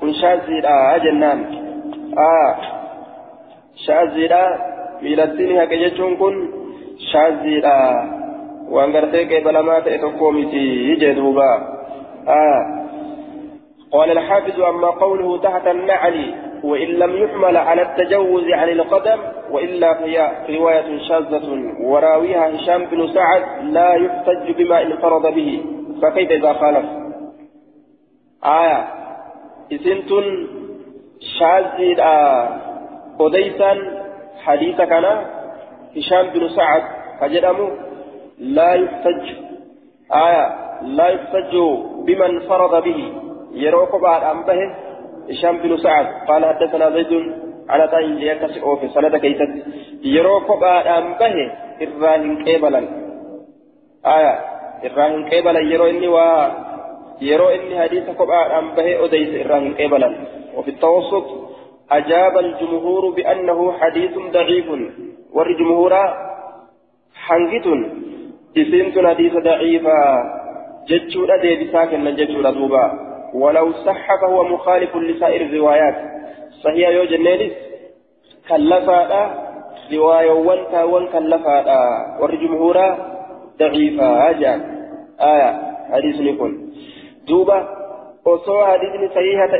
كن 0.00 0.12
شاذيرا 0.12 0.98
جنان 0.98 1.40
آه 2.18 2.56
شاذيرا 5.04 5.26
ميلتين 5.26 5.58
هكا 5.58 5.76
جتشون 5.76 6.16
كن 6.16 6.48
شاذيرا 7.12 8.04
وانغرتي 8.70 9.24
كيبلما 9.24 9.80
تأتوكو 9.80 10.30
متي 10.30 10.56
يجي 10.56 11.12
دوبا 11.12 11.52
آه 12.28 12.84
قال 13.92 14.10
الحافظ 14.10 14.60
أما 14.60 14.90
قوله 14.90 15.38
تحت 15.38 15.66
النعل 15.66 16.34
وإن 16.64 16.88
لم 16.88 17.16
يحمل 17.16 17.56
على 17.56 17.82
التجوز 17.82 18.44
عن 18.50 18.68
القدم 18.68 19.18
وإلا 19.50 19.94
فهي 19.94 20.32
رواية 20.50 20.98
شاذة 21.08 21.74
وراويها 21.80 22.56
هشام 22.56 22.84
بن 22.84 23.08
سعد 23.14 23.42
لا 23.62 23.94
يحتج 23.94 24.50
بما 24.58 24.82
انفرد 24.82 25.34
به 25.34 25.64
فكيف 26.02 26.30
إذا 26.30 26.52
خالف 26.52 26.84
آية 28.44 28.88
إسنتن 29.72 30.46
شاذ 31.38 32.00
أوديسا 33.20 34.03
حديث 34.44 34.76
كان 34.76 35.04
هشام 35.96 36.26
بن 36.34 36.48
سعد 36.48 36.82
فجدموا 37.20 37.70
لا 38.38 38.74
يحتج 38.74 39.22
آية 40.12 40.46
لا 40.82 41.08
يحتج 41.08 41.54
بمن 42.06 42.22
انفرد 42.22 42.82
به 42.84 43.12
يروى 43.52 44.00
بعد 44.02 44.22
أن 44.22 44.42
به 44.42 44.60
هشام 45.30 45.56
بن 45.58 45.76
سعد 45.76 46.06
قال 46.28 46.44
حدثنا 46.44 46.90
زيد 46.90 47.12
على 47.68 47.88
تاين 47.88 48.16
جيكس 48.16 48.58
أو 48.58 48.76
في 48.76 48.88
سنة 48.88 49.18
كيست 49.18 49.50
يروى 50.02 50.40
بعد 50.60 50.86
أن 50.86 51.14
به 51.20 51.36
إراهن 51.82 52.44
قبلا 52.44 52.80
آية 54.06 54.34
إراهن 54.84 55.24
قبلا 55.32 55.60
يروى 55.60 55.90
إني 55.90 56.08
و 56.08 56.18
يروى 57.20 57.54
إني 57.54 57.80
حديث 57.82 58.04
بعد 58.10 58.50
أن 58.50 58.74
به 58.76 59.04
أديس 59.04 59.46
إراهن 59.46 59.74
قبلا 59.74 60.10
وفي 60.56 60.70
التوسط 60.70 61.26
أجاب 61.90 62.38
الجمهور 62.38 63.10
بأنه 63.10 63.72
حديث 63.72 64.18
ضعيف 64.18 64.66
والجمهور 65.32 65.94
حنقت 67.14 67.66
إسنت 68.56 69.06
حديث 69.06 69.32
ضعيفا 69.32 70.00
جتشورا 70.88 71.36
ديبسا 71.36 71.84
كنا 71.84 72.10
جتشورا 72.10 72.50
دوبا. 72.50 72.84
ولو 73.34 73.72
صح 73.72 74.20
فهو 74.20 74.44
مخالف 74.44 74.96
لسائر 74.96 75.40
الروايات. 75.40 75.96
صحيح 76.64 76.88
يو 76.88 77.04
جنيدس 77.04 77.56
كلفا 78.48 79.44
رواية 79.92 80.30
وانتا 80.30 80.82
وان 80.82 81.06
كلفا 81.06 81.56
والجمهور 82.20 82.76
ضعيفة 83.58 84.30
أجان 84.30 84.60
آية 85.20 85.50
حديث 85.92 86.20
نكون 86.20 86.72
دوبا 87.28 87.58
وصو 88.26 88.64
حديث 88.64 89.12
صحيحة 89.14 89.52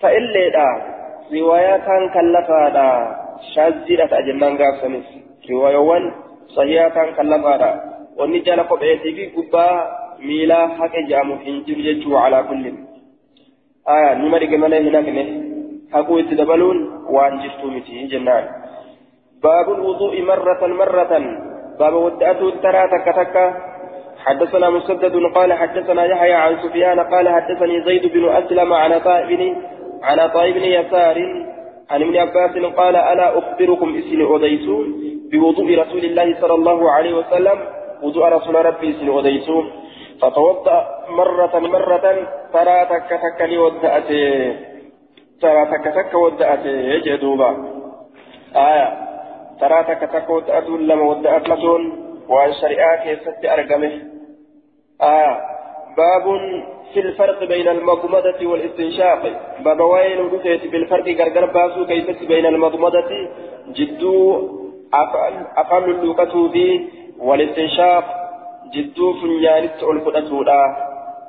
فإلا 0.00 0.91
رواية 1.32 1.76
كان 1.76 2.02
كلفا 2.14 3.22
شاذرة 3.54 4.18
أجنان 4.18 4.58
قابسنس 4.58 5.06
رواية 5.50 5.76
وان 5.76 6.12
صحيحة 6.56 6.88
كان 6.88 7.08
كلفا 7.14 7.80
ونجال 8.18 8.60
قبعتي 8.60 9.10
في 9.16 9.24
قبا 9.36 9.66
ميلا 10.18 10.68
حق 10.68 10.94
جامو 11.08 11.36
حنجر 11.44 11.78
ججو 11.86 12.16
على 12.16 12.38
كل 12.48 12.64
آية 13.88 14.14
نمر 14.14 14.44
جماله 14.44 14.78
هناك 14.88 15.08
نه 15.16 15.26
حقو 15.92 16.18
يتدبلون 16.18 16.78
وان 17.14 17.34
جفتو 17.42 17.66
متي 17.74 18.06
جنان 18.12 18.44
باب 19.42 19.66
الوضوء 19.76 20.22
مرة 20.22 20.66
مرة 20.66 21.12
باب 21.80 21.94
ودأته 21.94 22.50
ترى 22.62 22.82
تك 22.92 23.06
تك 23.18 23.36
حدثنا 24.24 24.70
مسدد 24.70 25.14
قال 25.34 25.52
حدثنا 25.52 26.04
يحيى 26.04 26.32
عن 26.32 26.56
سفيان 26.62 27.00
قال 27.00 27.28
حدثني 27.28 27.82
زيد 27.84 28.12
بن 28.12 28.28
أسلم 28.28 28.72
عن 28.72 28.98
طائب 29.00 29.56
عن 30.02 30.28
طائب 30.28 30.56
يسار 30.56 31.18
عن 31.90 32.02
ابن 32.02 32.16
عباس 32.16 32.50
قال 32.76 32.96
ألا 32.96 33.38
أخبركم 33.38 33.96
اسم 33.98 34.20
أوديسون 34.20 34.86
بوضوء 35.32 35.78
رسول 35.78 36.04
الله 36.04 36.40
صلى 36.40 36.54
الله 36.54 36.90
عليه 36.90 37.14
وسلم؟ 37.14 37.58
وضوء 38.02 38.28
رسول 38.28 38.54
ربي 38.54 38.90
اسم 38.90 39.10
أوديسون. 39.10 39.72
فتوضأ 40.22 40.88
مرة 41.08 41.58
مرة 41.58 42.26
ترى 42.52 42.86
تك 42.90 43.10
تك 43.10 43.40
ودأت 43.58 44.08
ترى 45.40 45.66
تك 45.66 45.84
تك 45.94 46.14
ودأت 46.14 46.66
يجدوبا 46.66 47.50
آية 48.56 48.88
ترى 49.60 49.84
تك 49.84 50.10
تك 50.12 50.30
ودأت 50.30 50.68
لما 50.68 51.02
ودأت 51.02 51.48
لتون 51.48 51.82
وعن 52.28 52.52
شريعة 52.52 53.04
كيست 53.04 53.44
أرقمه. 53.44 53.92
آية 55.02 55.40
باب 55.96 56.40
في 56.94 57.00
الفرق 57.00 57.44
بين 57.44 57.68
المضمضة 57.68 58.46
والاستنشاق 58.46 59.22
باب 59.64 59.80
وين 59.80 60.20
ودفت 60.20 60.66
بالفرق 60.66 61.08
غرغر 61.08 61.44
باسو 61.44 61.86
كيف 61.86 62.28
بين 62.28 62.46
المضمضة 62.46 63.28
جدو 63.68 64.48
أفعل 64.94 65.46
أفعل 65.56 65.90
اللوكة 65.90 66.34
والاستنشاق 67.18 68.22
jidduu 68.74 69.14
funyaanitti 69.20 69.84
ol 69.84 69.98
fudhatuudha 70.00 70.58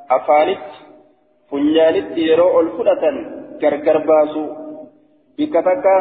afaanitti 0.08 0.78
funyaanitti 1.50 2.28
yeroo 2.28 2.50
ol 2.58 2.68
fudhatan 2.76 3.16
gargar 3.60 3.98
baasu 4.10 4.44
bikka 5.38 5.62
takka 5.62 5.94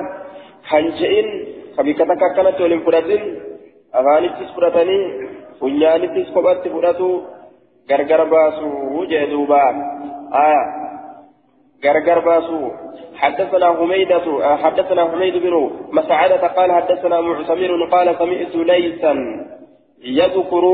kan 0.70 0.86
je'in 1.00 1.28
ka 1.76 1.84
bikka 1.84 2.06
takka 2.06 2.26
akkanatti 2.26 2.64
gargar 7.90 8.22
baasu 8.34 8.68
jee 9.12 9.26
duuba. 9.32 9.62
Aya. 10.44 10.64
Gargar 11.84 12.22
baasu. 12.30 12.60
حدثنا 13.24 13.74
حميدة 13.78 14.26
حدثنا 14.64 15.02
حميد 15.12 15.38
بن 15.38 15.72
مسعدة 15.92 16.48
قال 16.48 16.72
حدثنا 16.72 17.22
معتمر 17.22 17.72
قال 17.92 18.16
سمعت 18.20 18.56
ليثا 18.56 19.14
يذكر 20.04 20.66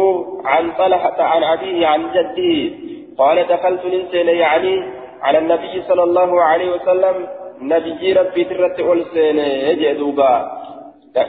عن 0.45 0.71
طلحة 0.71 1.23
عن 1.23 1.43
أبيه 1.43 1.87
عن 1.87 2.01
جده 2.15 2.75
قال 3.17 3.47
دخلت 3.47 3.85
ننسين 3.85 4.27
يعني 4.27 4.83
على 5.21 5.37
النبي 5.37 5.81
صلى 5.87 6.03
الله 6.03 6.41
عليه 6.41 6.69
وسلم 6.71 7.27
نبي 7.61 8.13
ربي 8.13 8.43
ترت 8.43 8.79
ألسين 8.79 9.39
يجدوبا 9.39 10.51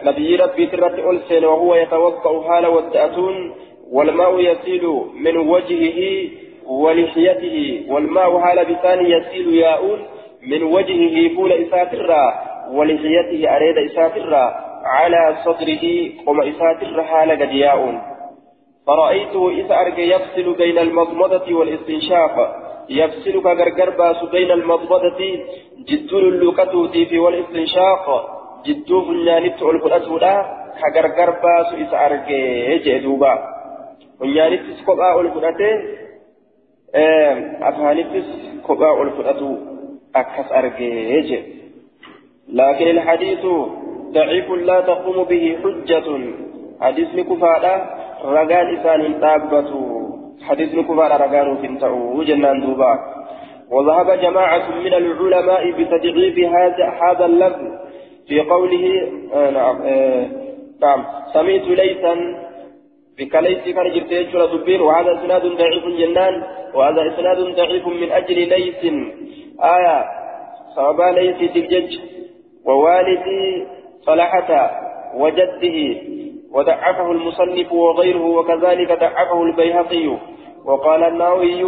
نبي 0.04 0.36
ربي 0.36 0.66
ترت 0.66 0.98
ألسين 0.98 1.44
وهو 1.44 1.74
يتوقع 1.74 2.48
حال 2.48 2.66
والتأتون 2.66 3.54
والماء 3.92 4.40
يسيل 4.40 4.84
من 5.14 5.36
وجهه 5.36 6.28
ولحيته 6.66 7.82
والماء 7.88 8.38
حال 8.38 8.64
بثاني 8.64 9.10
يسيل 9.10 9.54
ياؤون 9.54 9.98
من 10.46 10.62
وجهه 10.62 11.34
فول 11.36 11.52
إساترا 11.52 12.24
ولحيته 12.72 13.56
أريد 13.56 13.90
إساترا 13.90 14.54
على 14.84 15.36
صدره 15.44 16.10
وما 16.26 16.48
إسات 16.48 16.82
الرحالة 16.82 17.34
قد 17.34 17.52
ياؤون. 17.52 18.00
فرأيته 18.86 19.50
إذا 19.50 19.80
أرجى 19.80 20.02
يفصل 20.10 20.54
بين 20.54 20.78
المضمضة 20.78 21.54
والاستنشاق 21.54 22.56
يفصل 22.90 23.42
كغرغر 23.42 23.90
باس 23.90 24.24
بين 24.32 24.50
المضمضة 24.50 25.20
جد 25.88 26.12
اللوكتوتي 26.12 27.06
في 27.06 27.18
والاستنشاق 27.18 28.06
جد 28.66 28.88
فنيانت 29.06 29.62
الفلاتولا 29.62 30.34
كغرغر 30.80 31.30
باس 31.30 31.68
إذا 31.74 32.06
أرجى 32.06 32.78
جدوبا 32.78 33.59
فنيانت 34.20 34.60
كوبا 34.86 35.20
الفلاتي 35.20 35.72
أفهانت 37.62 38.24
كوبا 38.66 39.02
الفلاتو 39.02 39.56
أكس 40.16 40.52
أرجى 40.52 41.42
لكن 42.52 42.86
الحديث 42.88 43.46
ضعيف 44.12 44.50
لا 44.50 44.80
تقوم 44.80 45.24
به 45.24 45.58
حجة 45.62 46.06
حديث 46.80 47.08
لكفارة 47.14 47.74
رجال 48.24 48.78
إسان 48.78 49.20
تابته 49.20 50.00
حديث 50.48 50.74
لكفارة 50.74 51.16
رجال 51.26 51.56
فنتعو 51.62 52.22
جنان 52.22 52.60
دوبا 52.60 52.98
وذهب 53.70 54.10
جماعة 54.20 54.70
من 54.80 54.94
العلماء 54.94 55.70
بتضعيف 55.70 56.38
هذا 56.38 56.86
هذا 57.02 57.24
اللفظ 57.26 57.64
في 58.28 58.40
قوله 58.40 58.84
نعم 59.50 59.76
نعم 60.80 61.04
سمعت 61.34 61.62
ليثا 61.62 62.14
بكليس 63.20 63.74
كان 63.74 63.92
جبت 63.92 64.12
يجرى 64.12 64.46
دبير 64.56 64.82
وهذا 64.82 65.18
إسناد 65.18 65.46
ضعيف 65.46 65.84
جنان 65.98 66.42
وهذا 66.74 67.14
إسناد 67.14 67.38
ضعيف 67.56 67.86
من 67.86 68.12
أجل 68.12 68.48
ليث 68.48 68.84
آية 69.60 70.04
صوابا 70.76 71.02
ليث 71.20 71.52
تلجج. 71.52 71.98
ووالدي 72.64 73.66
صلاحة 74.06 74.70
وجده 75.14 75.96
وضعفه 76.52 77.12
المصنف 77.12 77.72
وغيره 77.72 78.24
وكذلك 78.24 79.00
ضعفه 79.00 79.42
البيهقي. 79.42 80.16
وقال 80.64 81.02
النووي 81.04 81.64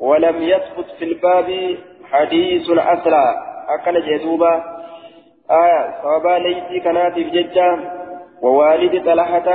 ولم 0.00 0.42
يثبت 0.42 0.86
في 0.98 1.04
الباب 1.04 1.76
حديث 2.12 2.70
الأسرى 2.70 3.34
أكن 3.68 3.94
جدوبا 4.08 4.62
آية 5.50 6.02
صوابا 6.02 6.38
ليسي 6.38 6.80
كناتف 6.80 7.18
ججا 7.18 7.70
ووالد 8.42 9.04
طلحة 9.04 9.48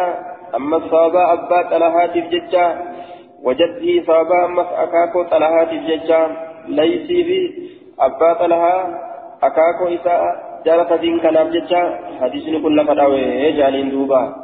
أما 0.55 0.77
الصوابا 0.77 1.33
أبا 1.33 1.61
طلحات 1.61 2.17
ججا 2.17 2.67
وجده 3.43 4.05
صوابا 4.07 4.45
أما 4.45 4.83
أكاكو 4.83 5.23
طلحات 5.23 5.69
ججا 5.69 6.21
ليسي 6.67 7.23
في 7.23 7.39
أبا 7.99 8.33
طلحة 8.33 8.75
أكاكو 9.43 9.87
إساء 9.87 10.53
جارة 10.65 10.95
دين 10.95 11.19
كناف 11.19 11.47
ججا 11.47 11.99
حديث 12.21 12.43
كل 12.63 12.87
فتاوي 12.87 13.51
جالين 13.51 13.89
دوبا. 13.91 14.35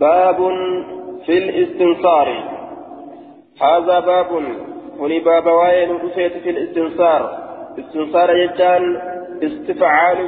باب 0.00 0.38
في 1.26 1.38
الاستنصار. 1.38 2.28
هذا 3.62 4.00
باب 4.00 4.30
هني 5.00 5.18
باب 5.20 5.46
وين 5.46 5.98
في 6.14 6.50
الاستنصار. 6.50 7.22
استنصار 7.78 8.36
يجان 8.36 8.82
استفعال 9.42 10.18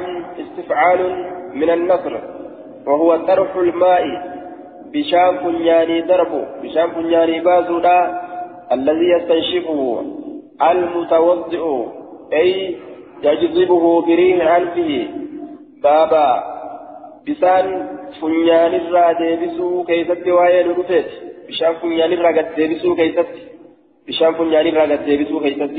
استفعال 0.43 0.99
من 1.53 1.69
النصر. 1.69 2.13
وهو 2.87 3.15
طرح 3.15 3.55
الماء. 3.55 4.05
بشام 4.93 5.37
بنياني 5.37 6.01
درب 6.01 6.47
بشام 6.63 6.89
بنياني 6.95 7.39
بازودا 7.39 8.21
الذي 8.71 9.07
يستنشفه 9.15 10.03
المتوضئ. 10.71 11.63
أي 12.33 12.75
يجذبه 13.23 14.01
بريح 14.01 14.55
أنفه 14.55 15.07
بابا. 15.83 16.43
بسان 17.27 17.87
فنيان 18.21 18.73
الرا 18.73 19.11
ديبسو 19.19 19.83
كيست 19.83 20.27
رفت 20.67 21.05
بشام 21.47 21.73
فنيان 21.73 22.11
الرا 22.13 22.31
قد 22.37 22.55
ديبسو 22.55 22.95
كيست. 22.95 23.54
بشام 24.07 24.33
فنيان 24.33 24.67
الرا 24.67 24.81
قد 24.81 25.05
ديبسو 25.05 25.39
كيست 25.39 25.77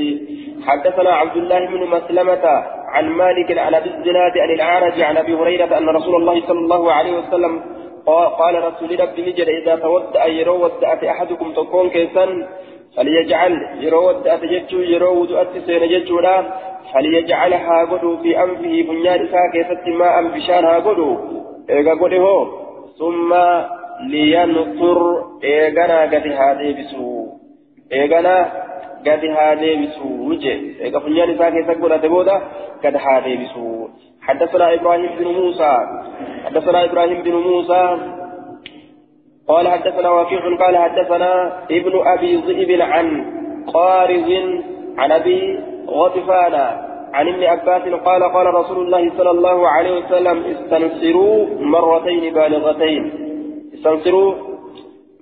حدثنا 0.67 1.11
عبد 1.21 1.37
الله 1.37 1.59
بن 1.73 1.81
مسلمة 1.95 2.45
عن 2.93 3.05
مالك 3.09 3.57
عن 3.57 3.73
أبي 3.73 3.89
الزناد 3.89 4.37
عن 4.43 4.51
العارج 4.57 5.01
عن 5.01 5.17
أبي 5.17 5.33
هريرة 5.33 5.77
أن 5.77 5.89
رسول 5.89 6.15
الله 6.21 6.41
صلى 6.47 6.59
الله 6.59 6.91
عليه 6.91 7.13
وسلم 7.19 7.53
قال 8.39 8.63
رسول 8.63 8.99
ربي 8.99 9.21
نجد 9.21 9.49
إذا 9.49 9.75
تودأ 9.75 10.25
يرو 10.25 10.63
ودأت 10.63 11.03
أحدكم 11.03 11.51
تكون 11.51 11.89
كيسا 11.89 12.25
فليجعل 12.95 13.53
يرو 13.79 14.07
ودأت 14.07 14.43
جتشو 14.43 14.79
يرو 14.93 15.21
ودأت 15.21 15.53
سين 15.65 15.83
جتشو 15.91 16.17
فليجعلها 16.93 17.85
قدو 17.91 18.17
في 18.17 18.43
أنفه 18.43 18.75
بنيان 18.87 19.19
اسا 19.25 19.41
كيست 19.53 19.87
ماء 19.87 20.15
بشانها 20.33 20.79
قدو. 20.79 21.17
ايغا 21.69 21.93
قدو 22.01 22.47
ثم 22.99 23.29
لينطر 24.11 24.99
ايغنا 25.43 26.01
قد 26.01 26.25
هذه 26.41 26.69
بسو 27.91 27.93
ايغنا 27.93 28.37
قد 29.07 29.25
هذه 29.25 29.85
بسو 29.85 30.07
وجه 30.29 30.57
ايغا 30.81 30.99
بنيان 30.99 31.29
اسا 31.29 31.49
كيست 31.49 31.69
قدو 31.69 32.19
قد 32.83 32.95
هذه 32.95 33.33
بسو 33.43 33.87
حدثنا 34.21 34.73
إبراهيم 34.73 35.11
بن 35.19 35.27
موسى 35.27 35.77
حدثنا 36.45 36.85
إبراهيم 36.85 37.21
بن 37.21 37.33
موسى 37.33 37.97
قال 39.47 39.67
حدثنا 39.67 40.09
وكيع 40.11 40.39
قال 40.39 40.77
حدثنا 40.77 41.31
ابن 41.71 41.93
أبي 42.07 42.35
ذئب 42.35 42.81
عن 42.81 43.25
قارز 43.73 44.29
عن 44.97 45.11
أبي 45.11 45.59
غطفان 45.87 46.55
عن 47.13 47.27
ابن 47.27 47.43
عباس 47.43 47.81
قال 47.81 48.23
قال 48.23 48.55
رسول 48.55 48.85
الله 48.85 49.11
صلى 49.17 49.29
الله 49.31 49.67
عليه 49.67 50.05
وسلم 50.05 50.43
استنصروا 50.43 51.45
مرتين 51.59 52.33
بالغتين 52.33 53.11
استنصروا 53.73 54.33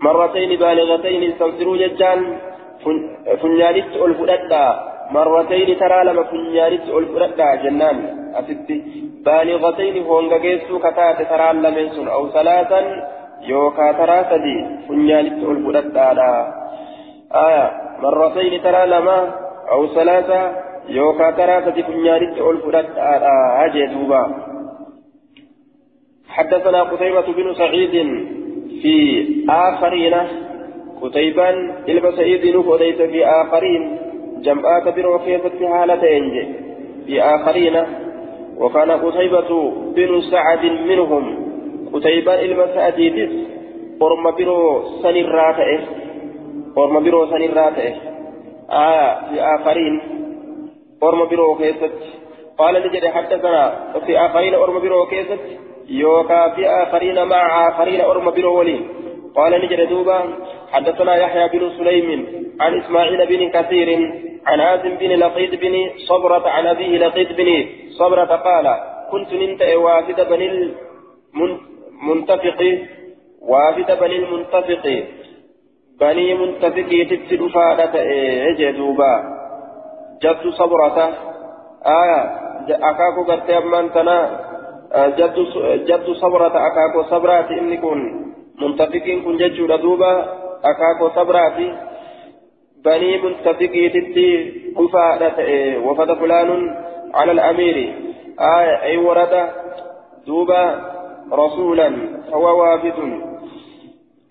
مرتين 0.01 0.59
بالغتين 0.59 1.31
استنصروا 1.31 1.77
ججان 1.77 2.39
فنيانت 3.41 3.95
الفددا 4.05 4.65
مرتين 5.11 5.79
ترى 5.79 6.03
لما 6.03 6.23
فنيانت 6.23 6.85
الفددا 6.99 7.55
جنان 7.55 7.97
أسدي 8.39 8.77
بالغتين 9.25 9.95
هونغا 10.03 10.37
جيسو 10.37 10.79
كتات 10.79 11.19
ترى 11.31 11.47
لمن 11.53 11.89
سن 11.95 12.07
أو 12.07 12.23
ثلاثا 12.29 12.81
يوكا 13.41 13.91
ترى 13.99 14.17
سدي 14.31 14.57
فنيانت 14.87 15.39
الفدد 15.43 15.97
آية 17.47 17.65
مرتين 18.03 18.53
ترى 18.63 18.81
لما 18.93 19.17
أو 19.71 19.87
ثلاثة 19.87 20.41
يوكا 20.89 21.31
ترى 21.31 21.55
سدي 21.65 21.83
فنيانت 21.83 22.37
الفدد 22.51 22.85
أجي 23.65 23.85
دوبا 23.93 24.23
حدثنا 26.35 26.83
قتيبة 26.83 27.27
بن 27.37 27.53
سعيد 27.53 27.95
في 28.81 28.95
آخرين 29.49 30.15
قتيبا 31.05 31.49
إلبس 31.89 32.13
سعيد 32.13 32.55
نفوديت 32.55 33.01
في 33.01 33.25
آخرين 33.25 33.97
جمعات 34.41 34.95
بروكية 34.95 35.41
حالتين 35.61 36.55
في 37.05 37.21
آخرين 37.21 37.83
وكان 38.57 38.91
قتيبة 38.91 39.71
بن 39.95 40.21
سعد 40.21 40.65
منهم. 40.65 41.45
قتيبة 41.93 42.41
المسعديدس 42.41 43.33
قرم 43.99 44.31
برو 44.31 44.83
سن 45.01 45.15
الراتئ. 45.25 45.79
قرم 46.75 47.03
برو 47.03 47.25
سن 47.25 47.41
الراتئ. 47.41 47.93
آه 48.71 49.29
في 49.29 49.41
آخرين. 49.41 50.01
قرم 51.01 51.25
برو 51.25 51.55
كيست 51.55 51.91
قال 52.57 52.73
نجد 52.87 53.05
حدثنا 53.05 53.63
في 54.05 54.19
آخرين 54.19 54.55
قرم 54.55 54.79
برو 54.79 55.05
كيست 55.05 55.39
يوكا 55.89 56.49
في 56.55 56.67
آخرين 56.67 57.27
مع 57.27 57.69
آخرين 57.69 58.01
قرم 58.01 58.31
برو 58.31 58.59
ولين 58.59 58.87
قال 59.35 59.51
نجد 59.65 59.89
دوبا 59.89 60.19
حدثنا 60.75 61.15
يحيى 61.15 61.47
بن 61.47 61.69
سليم 61.77 62.09
عن 62.61 62.79
إسماعيل 62.79 63.25
بن 63.25 63.49
كثير 63.49 63.89
عن 64.45 64.59
آدم 64.59 64.95
بن 64.95 65.11
لقيط 65.23 65.61
بن 65.61 65.75
صبرة 66.09 66.49
عن 66.49 66.67
أبيه 66.67 66.97
لقيط 66.97 67.29
بن 67.37 67.65
صبرة 67.99 68.31
قال 68.47 68.67
كنت 69.11 69.33
ننت 69.33 69.61
وافد 69.61 70.29
بني 70.29 70.47
المنتفق 71.35 72.59
وافد 73.41 73.99
بني 74.01 74.15
المنتفق. 74.15 75.03
بني 76.01 76.33
منتفق 76.33 76.89
تتسد 77.09 77.47
فادة 77.55 77.93
اجدوبا 78.49 79.13
جد 80.23 80.49
صبرة 80.59 80.97
آية 82.01 82.19
أكاكو 82.89 83.21
قرتي 83.29 83.57
أمان 83.57 83.93
تنا 83.93 84.17
جد 85.19 85.37
جد 85.89 86.07
صبرة 86.21 86.55
أكاكو 86.67 87.03
صبرات 87.11 87.49
إني 87.51 87.77
كن 87.77 87.99
منتفقين 88.61 89.17
كن 89.23 89.37
جد 89.37 89.71
دوبا. 89.81 90.44
أكاكو 90.64 91.08
صبرات 91.08 91.58
بني 92.84 93.18
منتفقي 93.18 93.88
تتي 93.88 94.52
كفاءة 94.78 95.38
وفد 95.78 96.12
فلان 96.12 96.76
على 97.14 97.32
الأمير 97.32 97.94
آية 98.40 98.82
أي 98.82 98.96
ورد 98.96 99.50
دوبا 100.26 100.90
رسولا 101.32 101.88
هو 102.32 102.60
وافد 102.60 103.20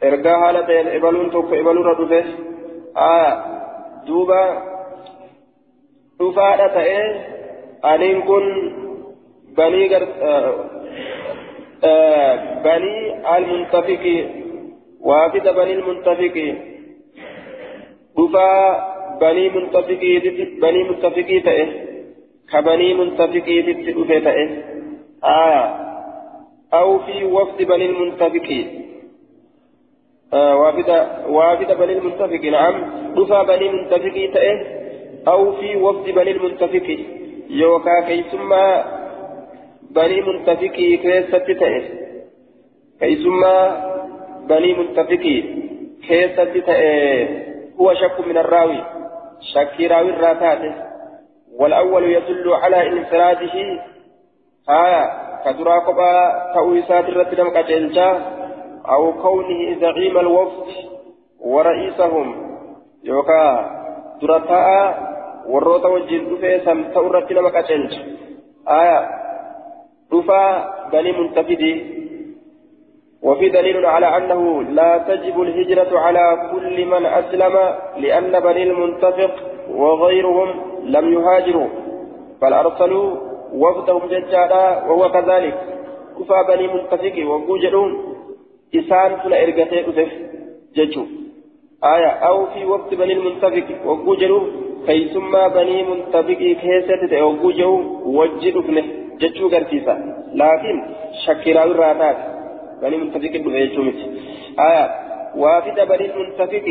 إرجاء 0.03 0.39
هالتين 0.39 0.87
إبلون 0.87 1.31
توك 1.31 1.53
إبلون 1.53 1.85
ردفه 1.85 2.25
آية 2.97 3.43
دوبا 4.07 4.43
كفاءة 6.19 6.77
أنين 7.85 8.21
كن 8.21 8.45
بني 9.57 9.95
آه 9.97 10.55
آه 11.83 12.61
بني 12.63 12.97
المنتفق 13.37 14.25
وافد 15.04 15.48
بني 15.58 15.72
المنتفق 15.72 16.36
dhufaa 18.16 19.16
banii 19.20 19.48
muntafiqiititti 19.54 20.44
banii 20.62 20.84
muntafiqii 20.90 21.40
ta'e 21.46 21.64
ka 22.52 22.60
banii 22.62 22.94
muntafiqiititti 23.00 23.94
dhufe 23.96 24.18
ta'e 24.26 24.44
aya 25.32 25.64
aw 26.80 26.88
fi 27.06 27.24
wafdi 27.36 27.70
banii 27.72 27.92
muntafiqii 28.00 28.64
وافد 30.34 30.90
وافد 31.28 31.78
بني 31.78 31.92
المنتفق 31.92 32.44
نعم 32.44 32.76
دفا 33.16 33.42
بني 33.42 33.70
المنتفق 33.70 34.16
تأه 34.34 34.58
أو 35.28 35.52
في 35.52 35.76
وفد 35.76 36.10
بني 36.10 36.30
المنتفق 36.30 36.86
يوكا 37.50 38.00
كيسما 38.00 38.84
بني 39.90 40.20
منتفق 40.20 40.76
كيست 41.02 41.50
تأه 41.60 41.82
كيسما 43.00 43.54
بني 44.48 44.74
منتفق 44.74 45.24
كيست 46.08 46.68
هو 47.80 47.94
شك 47.94 48.26
من 48.26 48.38
الراوي 48.38 48.80
شك 49.54 49.80
راوي 49.80 50.10
الراتات 50.10 50.74
والأول 51.58 52.04
يدل 52.04 52.52
على 52.52 52.88
انفراده 52.88 53.56
آية 54.70 55.04
كدرا 55.44 55.78
قبا 55.78 56.12
تأويسات 56.54 57.08
الرتلم 57.08 57.48
قتلجا 57.48 58.10
أو 58.88 59.12
كونه 59.12 59.80
زعيم 59.80 60.18
الوفد 60.18 60.66
ورئيسهم 61.40 62.28
يوكا 63.04 63.70
درتا 64.22 65.14
warroota 65.46 65.88
wajjin 65.88 66.28
dhufee 66.28 66.60
samta 66.64 67.02
irratti 67.08 67.34
nama 67.34 67.50
qacelcha 67.56 68.00
aya 68.76 68.98
dhufaa 70.10 70.50
banii 70.92 71.12
muntafidii 71.18 71.76
وفي 73.24 73.48
دليل 73.48 73.86
على 73.86 74.16
أنه 74.16 74.62
لا 74.62 74.98
تجب 74.98 75.42
الهجرة 75.42 75.98
على 75.98 76.50
كل 76.52 76.86
من 76.86 77.06
أسلم 77.06 77.54
لأن 77.98 78.40
بني 78.40 78.62
المنتفق 78.62 79.34
وغيرهم 79.70 80.48
لم 80.84 81.12
يهاجروا 81.12 81.68
بل 82.42 82.52
أرسلوا 82.52 83.16
وفدهم 83.52 84.02
ججالا 84.08 84.84
وهو 84.84 85.10
كذلك. 85.10 85.54
كفى 86.18 86.44
بني 86.48 86.66
منتفق 86.68 87.16
وقوجلون 87.30 87.90
إسان 88.74 89.16
فلا 89.16 89.42
إرقتي 89.42 89.80
أسف 89.80 90.12
ججو. 90.76 91.04
آية 91.84 92.12
أو 92.28 92.46
في 92.46 92.64
وقت 92.64 92.94
بني 92.94 93.12
المنتفق 93.12 93.86
وقوجلون 93.86 94.44
كيسما 94.86 95.48
بني 95.48 95.82
منتفق 95.82 96.40
كيسة 96.62 97.24
وقوجو 97.24 97.72
وجد 98.04 98.56
ابنه 98.56 98.84
ججو 99.20 99.48
قرتيسا. 99.48 99.94
لكن 100.34 100.76
شكرا 101.26 101.64
الراتات. 101.64 102.33
بني 102.82 102.96
منتفق 102.96 103.34
بغير 103.44 103.70
آية. 104.68 104.84
وافد 105.36 105.78
بني 105.90 106.06
المنتفق 106.10 106.66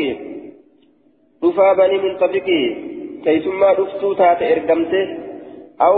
دفا 1.42 1.72
بني 1.72 1.96
منتفق. 1.98 2.48
كيسما 3.24 3.70
دفتو 3.78 4.12
تات 4.12 4.40
إرقمته 4.42 5.06
أو 5.86 5.96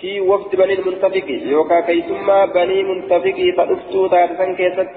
في 0.00 0.20
وفد 0.20 0.56
بني 0.56 0.74
المنتفق. 0.78 1.28
يوكا 1.54 1.80
كيسما 1.80 2.38
بني 2.44 2.78
منتفق 2.90 3.38
فدفتو 3.56 4.06
تات 4.06 4.30
سنكيست 4.38 4.88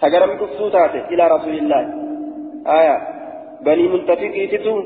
تقرم 0.00 0.32
دفتو 0.40 0.68
تات 0.68 0.94
إلى 1.12 1.24
رسول 1.34 1.54
الله. 1.62 1.82
آية. 2.78 2.96
بني 3.66 3.84
منتفق 3.88 4.34
تتو. 4.52 4.76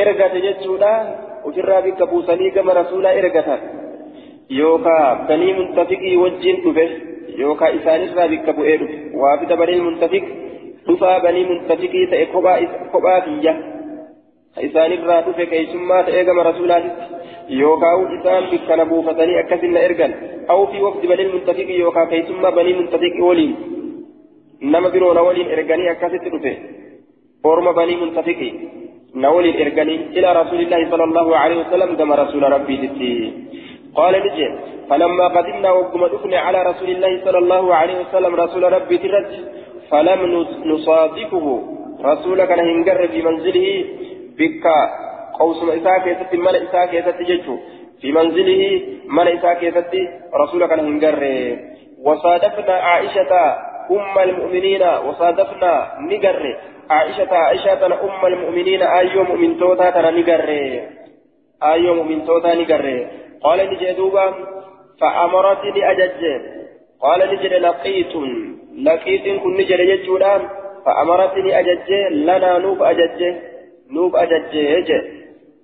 ergate 0.00 0.40
jechuudha 0.40 0.92
ofirraa 1.44 1.80
bikka 1.86 2.06
buusanii 2.06 2.50
gama 2.50 2.72
rasuulaa 2.80 3.12
ergatan 3.20 3.60
yookaa 4.58 5.08
banii 5.28 5.52
muntafiqii 5.58 6.16
wajjin 6.22 6.62
dhufe 6.64 6.84
yookaa 7.42 7.70
isaanirraa 7.78 8.28
bikka 8.32 8.52
bu'ee 8.58 8.76
dhufe 8.82 8.98
waafida 9.22 9.56
banii 9.62 9.80
muntafiq 9.86 10.24
dhufaa 10.88 11.18
banii 11.26 11.44
muntafiqii 11.50 12.06
ta'e 12.12 12.26
kophaa 12.32 13.20
kiyya 13.26 13.54
isaanirraa 14.68 15.20
dhufe 15.28 15.46
keessummaa 15.52 16.02
ta'ee 16.08 16.24
gama 16.30 16.46
rasuulaatitti 16.50 17.58
yookaa 17.60 17.94
isaan 18.18 18.50
bikka 18.50 18.76
na 18.76 18.88
buufatanii 18.92 19.38
akkasin 19.44 19.74
na 19.78 19.86
ergan 19.88 20.18
aw 20.54 20.60
fi 20.72 20.84
wafdi 20.86 21.12
banii 21.14 21.30
muntafiqii 21.32 21.80
yookaa 21.84 22.06
keessummaa 22.12 22.52
banii 22.60 22.78
muntafiqii 22.80 23.26
waliin 23.30 23.56
nama 24.76 24.94
biroo 24.96 25.14
na 25.14 25.26
waliin 25.30 25.56
erganii 25.56 25.90
akkasitti 25.94 26.36
dhufe 26.36 26.54
orma 27.54 27.72
banii 27.80 28.00
muntafiqii 28.04 28.54
إلى 30.16 30.28
رسول 30.40 30.60
الله 30.60 30.90
صلى 30.90 31.04
الله 31.04 31.36
عليه 31.36 31.56
وسلم 31.62 31.96
كما 31.96 32.14
رسول 32.14 32.42
ربي 32.52 32.76
تتي 32.76 33.12
قال 33.96 34.14
نجي. 34.26 34.46
فلما 34.90 35.26
قدمنا 35.28 35.70
وقم 35.70 36.06
دفن 36.06 36.34
على 36.34 36.62
رسول 36.62 36.90
الله 36.90 37.24
صلى 37.24 37.38
الله 37.38 37.74
عليه 37.74 37.96
وسلم 38.00 38.34
رسول 38.34 38.72
ربي 38.72 38.98
ترد 38.98 39.30
فلم 39.90 40.20
نصادفه. 40.64 41.46
رسولك 42.04 42.50
نهنجر 42.50 43.08
في 43.08 43.22
منزله 43.22 43.84
بك 44.38 44.66
قوس 45.38 45.60
إساك 45.78 46.06
يستي 46.06 46.36
مال 46.36 46.56
إساك 46.56 46.94
يستي 46.94 47.42
في 48.00 48.12
منزله 48.12 48.62
مال 49.06 49.28
إساك 49.28 49.62
يستي 49.62 50.02
رسولك 50.42 50.72
نهنجر 50.72 51.22
وصادفنا 52.06 52.72
عائشة 52.72 53.32
أم 53.90 54.18
المؤمنين 54.18 54.82
وصادفنا 55.06 55.72
نجر. 56.10 56.42
عائشة 56.90 57.32
عائشة 57.34 57.86
أم 57.86 58.26
المؤمنين 58.26 58.82
أيو 58.82 59.24
مؤمن 59.24 59.58
توتا 59.58 59.90
ترى 59.90 60.10
نقري 60.20 60.82
أيو 61.62 61.94
مؤمن 61.94 62.24
توتا 62.26 62.54
نقري 62.54 62.96
قال 63.44 63.58
نجي 63.70 63.92
دوبا 63.92 64.34
فأمرتني 65.00 65.90
أجج 65.90 66.22
قال 67.02 67.20
نجي 67.32 67.48
لقيت 67.48 68.14
لقيت 68.86 69.42
كن 69.42 69.54
نجي 69.54 69.76
ججودا 69.90 70.48
فأمرتني 70.84 71.58
أجج 71.60 71.90
لنا 72.10 72.58
نوب 72.58 72.82
أجج 72.82 73.20
نوب 73.90 74.16
أجج 74.16 74.90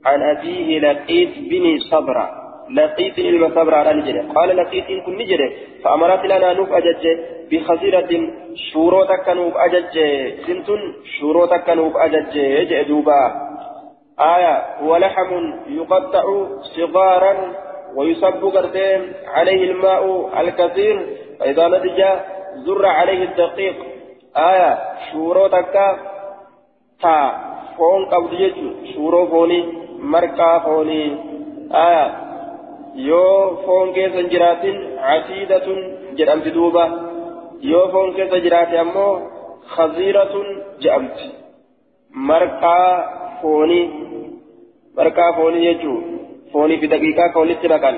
عن 0.06 0.22
أبيه 0.22 0.78
لقيت 0.78 1.38
بني 1.50 1.78
صبرا. 1.78 2.26
لقيت 2.70 3.18
المصبر 3.18 3.74
على 3.74 3.92
نجري 3.92 4.20
قال 4.20 4.56
لقيت 4.56 5.04
كن 5.06 5.14
نجري 5.18 5.56
فأمرت 5.84 6.24
لنا 6.24 6.52
نوف 6.52 6.72
أجج 6.72 7.04
بخزيرة 7.50 8.10
شورو 8.72 9.04
تكنوف 9.04 9.54
أجج 9.56 9.94
سنتن 10.46 10.80
شورو 11.18 11.46
تكنوف 11.46 11.96
أجج 11.96 12.34
جدوبا 12.70 13.48
آية 14.20 14.54
ولحم 14.88 15.30
يقطع 15.68 16.24
صغارا 16.76 17.34
ويصب 17.98 18.42
قردين 18.56 19.00
عليه 19.34 19.62
الماء 19.70 20.02
الكثير 20.40 20.96
فإذا 21.38 21.64
نضج 21.68 22.00
زر 22.66 22.84
عليه 22.86 23.20
الدقيق 23.28 23.76
آية 24.36 24.70
شورو 25.12 25.46
تكا 25.54 25.88
تا 27.02 27.16
فون 27.76 28.04
قبض 28.12 28.32
شورو 28.94 29.26
فوني 29.26 29.60
مرقا 30.14 30.58
فوني 30.58 31.02
آية 31.88 32.06
yoo 33.08 33.62
foon 33.64 33.92
keessa 33.96 34.18
hin 34.18 34.30
jiraatin 34.32 34.76
casiidatun 35.06 35.78
jedhamti 36.18 36.50
duuba 36.56 36.84
yoo 37.72 37.82
foon 37.92 38.08
keessa 38.16 38.40
jiraate 38.46 38.78
ammoo 38.82 39.12
khaziiratun 39.74 40.46
jedhamti 40.84 41.28
marqaa 42.30 42.88
foonii 43.42 43.84
marqaa 44.98 45.30
foonii 45.38 45.62
fi 46.52 46.86
daqiiqaa 46.94 47.32
ka 47.32 47.38
walitti 47.40 47.68
naqan 47.74 47.96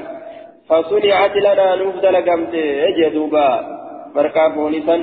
فصنعت 0.71 1.37
لنا 1.37 1.75
نفضل 1.75 2.17
قمت 2.17 2.55
أجي 2.55 3.09
دوبا 3.15 3.47
مركا 4.15 4.49
فونسا 4.55 4.97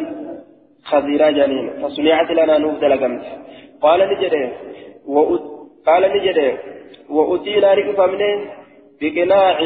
خزيرا 0.89 1.29
جنين 1.31 1.67
فصنعت 1.81 2.29
لنا 2.31 2.57
نفضل 2.57 2.93
قمت 3.01 3.25
قال 3.81 3.99
نجده 4.11 4.43
قال 5.87 6.03
نجده 6.15 6.47
وأتينا 7.09 7.73
رئفمنه 7.73 8.31
بقناع 9.01 9.57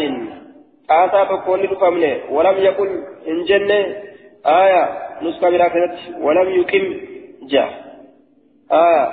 آتا 0.90 1.24
تكون 1.24 1.60
لفمنه 1.60 2.14
ولم 2.32 2.58
يقل 2.58 2.92
إن 3.28 3.44
جنة 3.50 3.80
آية 4.46 4.84
نسكة 5.22 5.50
براكزت 5.50 5.98
ولم 6.22 6.48
يقم 6.60 6.86
جاء 7.52 7.70
آية 8.72 9.04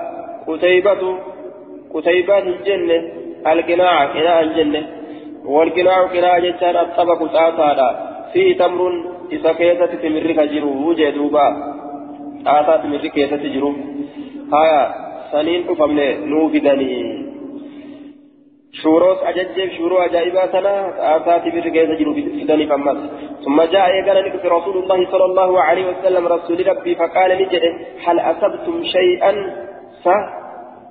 قتيبة 0.49 1.03
قتيبة 1.95 2.39
الجنة 2.39 2.99
القناع 3.47 4.05
قناع 4.05 4.41
الجنة 4.41 4.87
والقناع 5.45 6.07
قناع 6.07 6.39
جتان 6.39 6.77
الطبق 6.77 7.21
آتا 7.37 7.89
فيه 8.33 8.59
تمر 8.59 8.93
إذا 9.33 9.53
كيسة 9.53 9.93
تمر 10.03 10.33
كجرو 10.39 10.93
جدوبا 10.93 11.47
آتا 12.47 12.77
تمر 12.77 13.07
كيسة 13.15 13.37
تجرو 13.37 13.73
آية 14.63 14.83
سنين 15.33 15.75
فمنه 15.75 16.09
نوفدني. 16.25 17.19
شوروس 18.73 19.19
أججب 19.23 19.71
شورو 19.77 19.97
أجائبا 19.99 20.47
سنة 20.53 20.75
آتاتي 21.15 21.51
برقية 21.51 21.95
جلو 21.99 22.13
فدني 22.15 22.67
فمس 22.67 22.99
ثم 23.45 23.63
جاء 23.63 23.87
يقال 23.99 24.25
لك 24.25 24.45
رسول 24.45 24.77
الله 24.83 25.11
صلى 25.13 25.25
الله 25.25 25.61
عليه 25.63 25.87
وسلم 25.91 26.27
رسول 26.27 26.67
ربي 26.67 26.95
فقال 26.95 27.31
نجد 27.43 27.63
هل 28.05 28.21
أصبتم 28.21 28.83
شيئا؟ 28.97 29.33
ف 30.05 30.09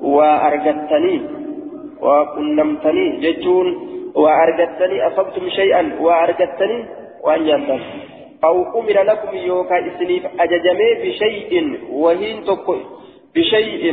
وأرقدتني. 0.02 1.16
وكنمتني 2.02 3.06
ججون 3.20 3.68
وأرقدتني 4.16 5.08
أصبتم 5.08 5.50
شيئا 5.50 5.98
وأرقدتني 6.00 6.86
وأن 7.24 7.48
ينتهي. 7.48 7.80
أو 8.44 8.80
أمر 8.80 9.04
لكم 9.04 9.38
يوكا 9.38 9.78
إسنيف 9.88 10.24
أججمي 10.40 10.94
بشيء 10.94 11.80
وهين 11.92 12.44
تكو 12.44 12.76
بشيء 13.36 13.84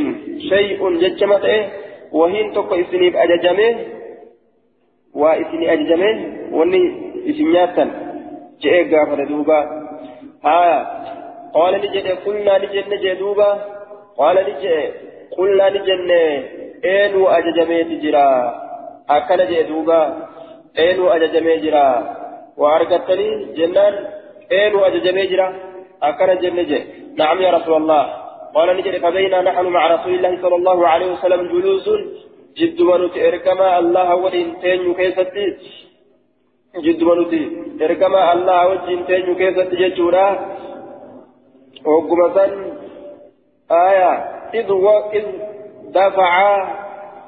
شيء 0.49 0.89
ججمت 1.01 1.45
إيه 1.45 1.65
وهين 2.11 2.53
توكو 2.53 2.75
إسنيف 2.75 3.15
أججمه 3.15 3.75
وإسني 5.13 5.73
أججمه 5.73 6.15
وني 6.51 6.83
إسنياتا 7.29 7.85
جئ 8.61 8.75
غافر 8.91 9.23
دوبا. 9.23 9.59
ها 10.45 10.61
قال 11.53 11.73
نجد 11.81 12.07
قلنا 12.25 12.57
نجد 12.57 13.17
دوبا. 13.19 13.51
قال 14.17 14.35
نجد 14.47 14.93
قلنا 15.37 15.69
نجد 16.85 17.13
إنو 17.13 17.27
أججمه 17.27 17.81
تجرا 17.81 18.27
أكل 19.09 19.47
جئ 19.47 19.63
دوبا 19.63 20.01
إنو 20.79 21.09
أججمه 21.09 21.55
جرا 21.55 21.87
وأرقتني 22.57 23.29
جنان 23.57 23.93
إنو 24.51 24.79
أججمه 24.85 25.23
جرا 25.31 25.47
أكل 26.03 26.29
جنة 26.41 26.71
نعم 27.17 27.41
يا 27.41 27.51
رسول 27.51 27.75
الله 27.81 28.03
قال 28.55 28.77
نجري 28.77 28.99
فبينا 28.99 29.41
نحن 29.41 29.65
مع 29.65 29.83
رسول 29.95 30.13
الله 30.15 30.41
صلى 30.41 30.55
الله 30.55 30.87
عليه 30.87 31.09
وسلم 31.13 31.41
جلوس 31.47 31.87
جد 32.57 32.81
منوت 32.81 33.17
إركما 33.17 33.79
الله 33.79 34.15
ولين 34.15 34.49
تين 34.61 34.93
كيستي 34.93 35.45
جد 36.85 37.03
منوت 37.03 37.33
إركما 37.81 38.33
الله 38.33 38.67
وجين 38.67 39.05
تين 39.05 39.35
كيستي 39.35 39.75
ججورا 39.81 40.27
وقمة 41.85 42.37
آية 43.71 44.11
إذ 44.53 44.71
وإذ 44.71 45.25
دفع 45.94 46.32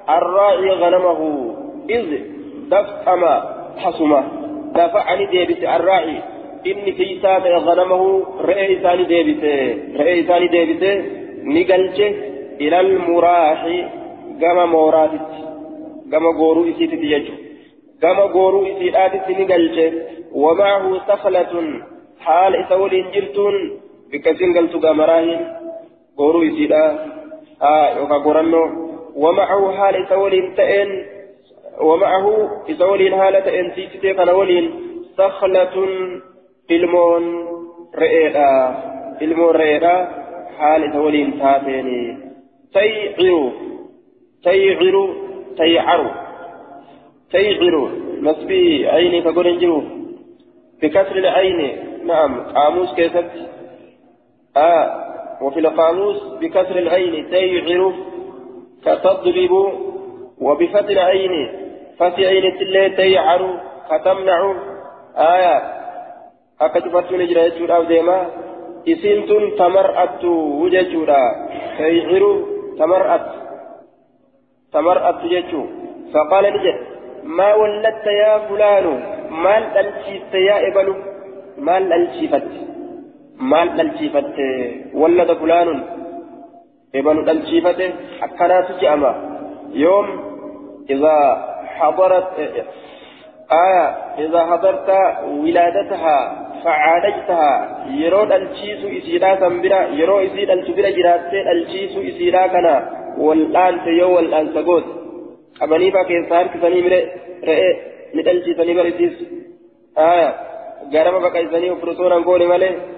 الراعي 0.09 0.71
غنمه 0.71 1.21
إذ 1.91 2.19
دفع 2.71 3.43
حسمة 3.77 4.23
دفعني 4.75 5.27
ديبس 5.27 5.65
الراعي 5.65 6.33
inni 6.71 6.93
tiisaa 6.93 7.39
ta'e 7.45 7.61
ganamahu 7.67 8.09
re'ee 8.49 8.67
isaanii 8.73 9.07
deebise 9.13 9.53
re'ee 10.01 10.19
isaanii 10.19 10.51
deebise 10.53 10.91
ni 11.55 11.65
galche 11.65 12.07
ilal 12.67 12.91
muraahi 13.07 13.79
gama 14.43 14.67
mooraatitti 14.67 15.41
gama 16.13 16.33
gooruu 16.33 16.65
isiititti 16.73 17.11
jechuudha 17.13 17.43
gama 18.05 18.27
gooruu 18.35 18.63
isiidhaatitti 18.73 19.35
ni 19.39 19.45
galche 19.45 19.87
wamaahu 20.45 21.01
saklatun 21.09 21.67
haala 22.27 22.63
isa 22.65 22.81
waliin 22.83 23.11
jirtuun 23.17 23.57
bikka 24.11 24.31
isin 24.31 24.53
galtu 24.53 24.79
yookaan 27.98 28.22
gorannoo 28.22 28.68
wamaahu 29.16 29.66
haala 29.78 29.98
isa 29.98 30.18
waliin 30.18 30.54
ta'een 30.56 30.92
wamaahu 31.90 32.32
isa 32.68 32.88
waliin 32.88 33.18
haala 33.18 33.42
ta'een 33.42 33.72
siisitee 33.76 34.14
kana 34.14 34.34
waliin 34.34 34.68
saklatun 35.18 36.24
ilmoon 36.70 37.26
re'eedha 37.94 38.50
ilmoon 39.20 39.56
re'eedha 39.56 39.94
haala 40.60 40.86
isa 40.86 41.02
waliin 41.02 41.34
taateeni 41.40 42.18
tayciru 42.74 43.44
tayciru 44.44 45.04
taycaru 45.58 46.10
tayciru 47.32 47.84
nasbii 48.22 48.88
ayni 48.98 49.22
ka 49.22 49.32
godhan 49.32 49.60
jiru 49.60 49.80
بكسر 50.82 51.16
العين 51.18 51.60
نعم 52.06 52.42
قاموس 52.42 52.94
كيست 52.94 53.26
آه 54.58 55.07
وفي 55.42 55.60
القاموس 55.60 56.24
بكسر 56.42 56.76
العين 56.80 57.30
تيعر 57.30 57.94
كتضرب 58.86 59.54
وبفتح 60.42 60.90
العين 60.90 61.34
فتح 62.00 62.20
عين 62.20 62.46
التلي 62.46 62.90
تيعر 62.90 63.60
كتمنع 63.92 64.56
آية. 65.18 65.58
أكتفت 66.62 67.12
من 67.12 67.22
إجراء 67.22 67.76
أو 67.76 67.84
ديما. 67.84 68.30
إسنتن 68.88 69.56
تمرأت 69.58 70.26
وججورا. 70.62 71.24
تيعر 71.78 72.24
تمرأت. 72.80 73.28
تمرأت 74.74 75.22
ججو 75.26 75.66
فقال 76.14 76.44
نجد 76.54 76.78
ما 77.24 77.54
ولدت 77.54 78.06
يا 78.06 78.38
فلان؟ 78.48 78.86
مال 79.32 79.64
ألشيفت 79.78 80.34
يا 80.34 80.68
إبلو 80.68 80.96
مال 81.58 81.94
ألشيفت 81.94 82.48
مال 83.40 83.82
ألشيفت 83.82 84.36
ولد 84.94 85.32
فلان 85.34 85.84
إبلو 86.96 87.22
ألشيفت 87.22 87.80
أكنات 88.24 88.68
جأما 88.82 89.12
يوم 89.74 90.08
إذا 90.90 91.16
حضرت 91.78 92.28
آية 93.66 93.86
إذا 94.26 94.46
حضرت 94.46 94.90
ولادتها 95.42 96.18
فعالجتها 96.64 97.86
يرو 98.02 98.24
الشيس 98.24 98.82
إسيرا 98.98 99.36
سنبرا 99.42 99.82
يرو 100.00 100.20
إسير 100.20 100.54
السبرا 100.54 100.90
جراتي 100.98 101.40
الشيس 101.52 101.94
إسيرا 102.10 102.48
كنا 102.48 102.76
والآن 103.18 103.76
تيو 103.86 104.16
والآن 104.16 104.46
سقوت 104.56 104.86
أبني 105.62 105.90
باكي 105.96 106.26
سار 106.30 106.48
كساني 106.48 106.82
مري 106.86 107.00
رئي 107.48 107.70
ندلشي 108.16 108.54
سني 108.58 108.74
مرسيس 108.78 109.16
آية 109.98 110.30
غرما 110.94 111.20
بقى 111.20 111.46
إساني 111.46 111.72
وفرسونا 111.72 112.16
قولي 112.28 112.48
مالي 112.48 112.97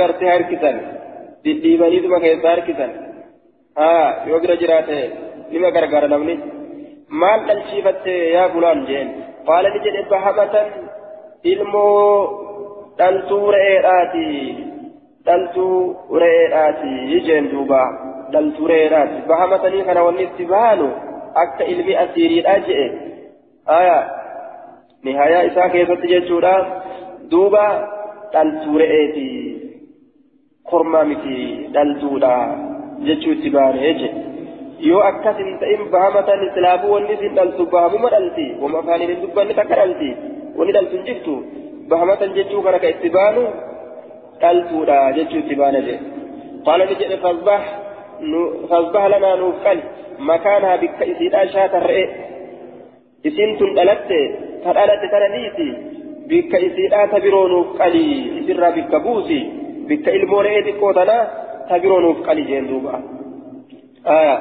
غرتي 0.00 0.24
هاركسان 0.28 0.76
ديباني 1.44 1.98
دما 2.00 2.18
كيسا 2.18 2.52
هاركسان 2.52 2.90
آية 3.78 4.28
يو 4.28 4.38
برا 4.42 4.54
جراته 4.54 5.00
لما 5.52 5.68
غرغر 5.68 6.06
نمني 6.06 6.60
maal 7.10 7.40
dhalchiifatte 7.46 8.12
yaa 8.32 8.48
fulaan 8.54 8.86
jeen 8.88 9.08
qaala 9.46 9.70
ni 9.74 9.80
jedhe 9.84 10.02
bahamatan 10.10 10.68
ilmoo 11.52 12.12
dhaltuu 12.98 13.46
re'eedhaati 13.54 14.26
dhaltuu 15.26 15.78
re'eedhaati 16.22 17.20
jeen 17.28 17.50
duuba 17.52 17.80
dhaltuu 18.32 18.68
re'eedhaati 18.72 19.22
bahamatanii 19.30 19.86
kana 19.88 20.04
wanni 20.08 20.26
itti 20.28 20.46
baanu 20.52 20.86
akka 21.44 21.70
ilmi 21.72 21.96
asiiriidha 22.04 22.56
jedhe 22.68 22.86
aya 23.78 23.98
nihayaa 25.08 25.42
isaa 25.50 25.68
keessatti 25.74 26.12
jechuudha 26.14 26.54
duuba 27.34 27.64
dhaltuu 28.32 28.80
re'eeti 28.82 29.28
kormaa 30.70 31.04
miti 31.10 31.36
dhaltuudha 31.76 32.34
jechuu 33.06 33.32
itti 33.36 33.54
baane 33.56 33.80
jedhe 33.86 34.10
yoo 34.88 35.00
akkas 35.10 35.40
hin 35.42 35.56
ta'in 35.62 35.82
bahamatan 35.94 36.44
islaamuu 36.48 36.92
wanni 36.94 37.16
isin 37.18 37.34
dhaltu 37.38 37.66
bahamuma 37.74 38.12
dhalti 38.14 38.46
wama 38.62 38.78
afaaniin 38.82 39.12
hin 39.12 39.22
dubbanne 39.24 39.58
takka 39.60 39.80
dhalti 39.80 40.10
wanni 40.58 40.76
dhaltu 40.78 40.96
hin 40.98 41.06
jirtu 41.10 41.36
bahamatan 41.92 42.34
jechuu 42.38 42.62
kana 42.66 42.82
ka 42.84 42.92
itti 42.94 43.12
baanu 43.18 43.44
dhaltuudha 44.44 44.98
jechuu 45.18 45.42
itti 45.44 45.60
baana 45.62 45.84
jedhe 45.88 45.98
qaala 46.68 46.90
ni 46.90 46.98
jedhe 47.02 47.18
fasbah 48.70 49.04
lanaa 49.14 49.36
nuuf 49.42 49.62
qali 49.66 49.82
makaanaa 50.30 50.76
bikka 50.82 51.10
isiidhaa 51.12 51.46
shaata 51.54 51.86
re'e 51.90 52.04
isin 53.30 53.56
tun 53.58 53.74
dhalatte 53.78 54.18
ta 54.64 54.76
dhalatte 54.78 55.12
tana 55.14 55.28
dhiisi 55.34 55.68
bikka 56.30 56.56
buusi 59.06 59.40
bikka 59.88 60.10
ilmoo 60.18 60.42
re'ee 60.42 60.62
xiqqoo 60.66 60.92
tanaa 60.98 61.24
ta 61.68 61.74
biroo 61.82 62.00
nuuf 62.00 62.18
qali 62.26 62.42
jeen 62.50 62.66
duuba 62.70 62.94
آية. 64.06 64.38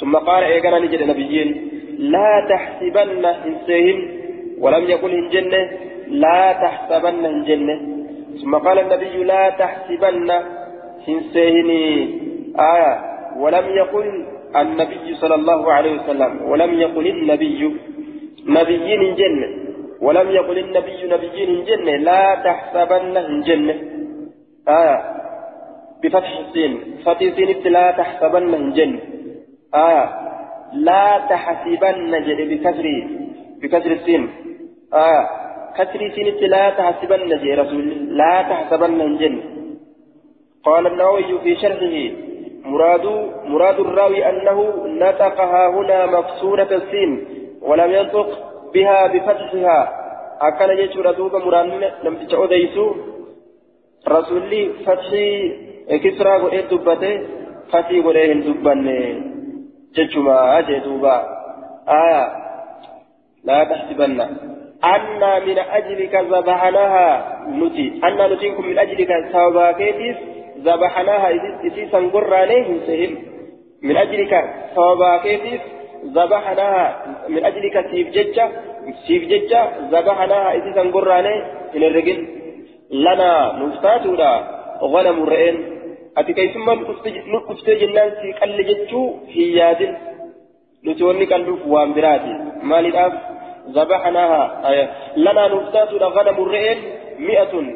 ثم 0.00 0.16
قال 0.16 0.44
إيقنا 0.44 0.78
نجد 0.78 1.02
نبيين 1.02 1.68
لا 1.98 2.46
تحسبن 2.48 3.24
إنسيهم 3.24 4.08
ولم 4.60 4.84
يقل 4.84 5.36
إن 5.36 5.68
لا 6.08 6.52
تحسبن 6.52 7.24
إن 7.24 7.80
ثم 8.42 8.54
قال 8.54 8.78
النبي 8.78 9.24
لا 9.24 9.50
تحسبن 9.50 10.30
إنسيهم 11.08 11.68
آية. 12.74 12.94
ولم 13.38 13.66
يقل 13.80 14.24
النبي 14.56 15.14
صلى 15.14 15.34
الله 15.34 15.72
عليه 15.72 15.92
وسلم 15.98 16.32
ولم 16.50 16.74
يقل 16.74 17.06
النبي. 17.06 17.76
نبيين 18.48 19.14
جنة 19.14 19.48
ولم 20.00 20.30
يقل 20.30 20.58
النبي 20.58 20.98
نبيين 21.06 21.64
جنة. 21.64 21.96
لا 21.96 22.34
تحسبن 22.34 23.40
جنة. 23.40 23.76
آية. 24.68 24.98
بفتح 26.02 26.38
السين. 26.38 26.72
فتح 27.04 27.20
السين 27.20 27.72
لا 27.72 27.90
تحسبن 27.90 28.72
جن 28.72 28.98
آية. 29.74 30.04
لا 30.72 31.06
تحسبن 31.30 32.12
جن 32.26 32.38
بكسر. 32.50 32.86
بكسر 33.62 33.92
السين. 33.92 34.22
آية. 34.94 35.22
كسر 35.76 36.00
السين 36.00 36.50
لا 36.50 36.70
تحسبن 36.70 37.28
جن 37.28 37.58
رسول 37.60 37.84
لا 38.20 38.42
تحسبن 38.42 39.16
جن 39.18 39.40
قال 40.64 40.86
النووي 40.86 41.38
في 41.42 41.56
شرحه. 41.56 41.94
مراد 42.64 43.06
مراد 43.44 43.80
الراوي 43.80 44.28
أنه 44.30 44.58
نطقها 44.86 45.68
هنا 45.68 46.06
مكسورة 46.06 46.70
السين. 46.80 47.10
ولم 47.62 47.90
ينطق 47.92 48.55
بها 48.76 49.06
بفتحها 49.06 49.80
أكن 50.40 50.70
يجور 50.78 51.06
دوبا 51.18 51.38
مراد 51.38 51.66
لم 52.04 52.14
تتعوديسو 52.20 52.86
رسولي 54.08 54.62
فتحي 54.86 55.28
كسرى 56.02 56.34
قد 56.42 56.68
دبته 56.70 57.14
فتي 57.72 57.98
قد 58.06 58.16
دبنه 58.46 59.00
ججما 59.96 60.58
أجي 60.58 60.78
دوبا 60.86 61.16
آية 61.88 62.24
لا 63.44 63.64
تحسبن 63.64 64.20
أنا 64.94 65.32
من 65.46 65.58
أجلك 65.58 66.14
ذبحناها 66.32 67.08
نتي 67.60 67.86
أنا 68.04 68.34
نتيكم 68.34 68.66
من 68.66 68.78
أجلك 68.78 69.10
سواباكيتيس 69.32 70.16
ذبحناها 70.66 71.28
إسيسا 71.66 71.98
قرانيه 72.14 72.68
سهم 72.86 73.12
من 73.82 73.96
أجلك 73.96 74.32
سواباكيتيس 76.14 76.14
ذبحناها 76.14 77.04
من 77.28 77.44
أجلك 77.44 77.86
سيف 77.90 78.08
ججة 78.08 78.50
سيف 79.06 79.22
ججة 79.28 79.70
ذبحناها 79.90 80.56
إسيسا 80.56 80.90
قرانيه 80.90 81.46
إلى 81.74 81.86
الرجل 81.86 82.26
لنا 82.90 83.52
نفتاتنا 83.60 84.30
غنم 84.82 85.22
الرئين 85.22 85.76
ati 86.16 86.34
keessummaa 86.34 86.76
dhuftee 87.48 87.74
jennaan 87.80 88.12
si 88.20 88.32
qalle 88.40 88.64
jechuu 88.68 89.20
hin 89.32 89.50
yaadin 89.56 89.96
nuti 90.84 91.04
wanni 91.04 91.26
qalluuf 91.32 91.66
waan 91.72 91.92
biraati 91.98 92.32
maaliidhaaf 92.70 93.14
zabaxanaaha 93.74 94.40
lanaa 95.26 95.48
nuuf 95.48 95.66
taatuudha 95.74 96.10
ganamu 96.14 96.46
re'een 96.54 96.80
mi'atun 97.26 97.68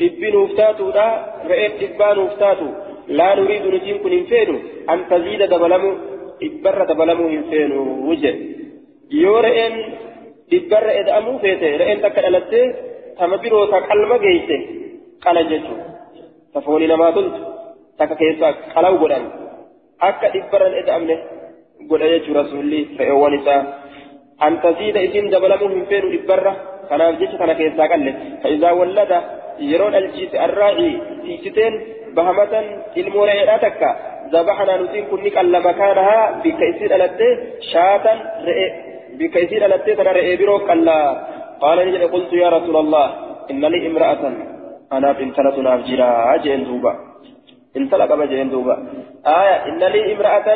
dhibbi 0.00 0.32
nuuf 0.36 0.56
taatuudha 0.62 1.06
re'een 1.52 1.78
dhibbaa 1.82 2.10
nuuf 2.20 2.34
taatu 2.42 2.66
laa 3.20 3.34
nuriidu 3.40 3.70
nutiin 3.76 4.02
kun 4.02 4.12
hin 4.16 4.26
feenu 4.34 4.56
an 4.86 5.06
dhibbarra 6.40 6.84
dabalamuu 6.90 7.28
hin 7.34 7.44
feenu 7.50 7.78
wuje 8.08 8.32
yoo 9.22 9.38
re'een 9.46 9.74
dhibbarra 10.52 10.92
eda'amuu 11.02 11.38
feete 11.44 11.68
re'een 11.82 12.00
takka 12.04 12.20
dhalattee 12.26 12.66
tama 13.18 13.36
biroo 13.44 13.64
ta 13.72 13.78
qalma 13.88 14.16
geeyse 14.24 14.56
qalan 15.24 15.46
jechuu 15.52 15.78
ta 16.52 16.58
foonii 16.66 16.90
namaa 16.92 17.12
toltu 17.16 17.40
takka 17.98 18.14
keessaa 18.22 18.52
qalawu 18.74 18.96
godhan 19.02 19.24
akka 20.08 20.26
dhibbarran 20.34 20.74
eda'amne 20.82 21.16
godha 21.90 22.06
jechuu 22.14 22.34
rasuulli 22.40 22.80
re'eewwan 23.00 23.34
isaa 23.40 23.60
an 24.46 24.60
taziida 24.64 25.00
isin 25.08 25.30
dabalamuu 25.34 25.70
hin 25.74 25.86
feenu 25.90 26.08
dhibbarra 26.14 26.52
kanaaf 26.90 27.14
jecha 27.20 27.36
kana 27.42 27.54
keessaa 27.60 27.88
qalle 27.92 28.12
fa'izaa 28.42 28.74
wallada 28.80 29.18
يرون 29.58 29.94
الجيس 29.94 30.34
الراعي 30.34 31.00
تيجتين 31.22 31.72
بهمة 32.16 32.54
الموريئة 32.96 33.56
تكا 33.56 33.90
ذبحنا 34.32 34.76
نتين 34.82 35.04
كنك 35.10 35.38
ألا 35.38 35.58
مكانها 35.58 36.18
بكيسير 36.44 36.94
ألتي 36.94 37.28
شاة 37.72 38.04
رئي 38.46 38.66
بكيسير 39.18 39.66
ألتي 39.66 39.94
ترى 39.94 40.10
رئي 40.18 40.36
بروك 40.36 40.70
ألا 40.70 40.98
قال 41.60 41.78
نجد 41.88 42.02
قلت 42.12 42.32
يا 42.32 42.48
رسول 42.48 42.76
الله 42.76 43.06
إن 43.50 43.64
لي 43.64 43.86
امرأة 43.86 44.22
أنا 44.92 45.12
بنتلة 45.12 45.56
نافجرا 45.66 46.34
أجين 46.34 46.64
دوبا 46.64 46.92
انتلق 47.76 48.14
بجين 48.14 48.48
دوبا 48.50 48.74
آية 49.26 49.56
إن 49.68 49.78
لي 49.92 50.12
امرأة 50.12 50.48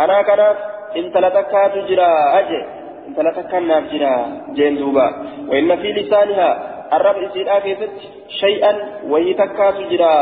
أنا 0.00 0.22
كناف 0.22 0.56
انتلة 0.96 1.36
كاتو 1.52 1.80
جرا 1.88 2.10
أجي 2.38 2.60
انتلة 3.08 3.42
كان 3.50 3.66
نافجرا 3.68 4.12
جين 4.56 4.76
دوبا 4.80 5.06
وإن 5.48 5.76
في 5.76 5.88
لسانها 5.92 6.75
الرب 6.92 7.16
إسيرا 7.16 7.58
كيست 7.58 7.90
شيئا 8.28 8.72
وهي 9.10 9.34
تكاتو 9.34 9.82
جرا. 9.90 10.14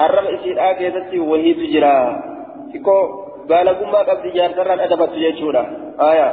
الرب 0.00 0.26
إسيرا 0.34 0.72
كيست 0.72 1.12
وهي 1.14 1.54
تجرا. 1.54 1.96
تكو 2.74 2.98
بالغما 3.48 3.98
قبل 3.98 4.32
جارتران 4.32 4.80
أدبت 4.80 5.12
يجورا 5.14 5.62
آية. 6.00 6.28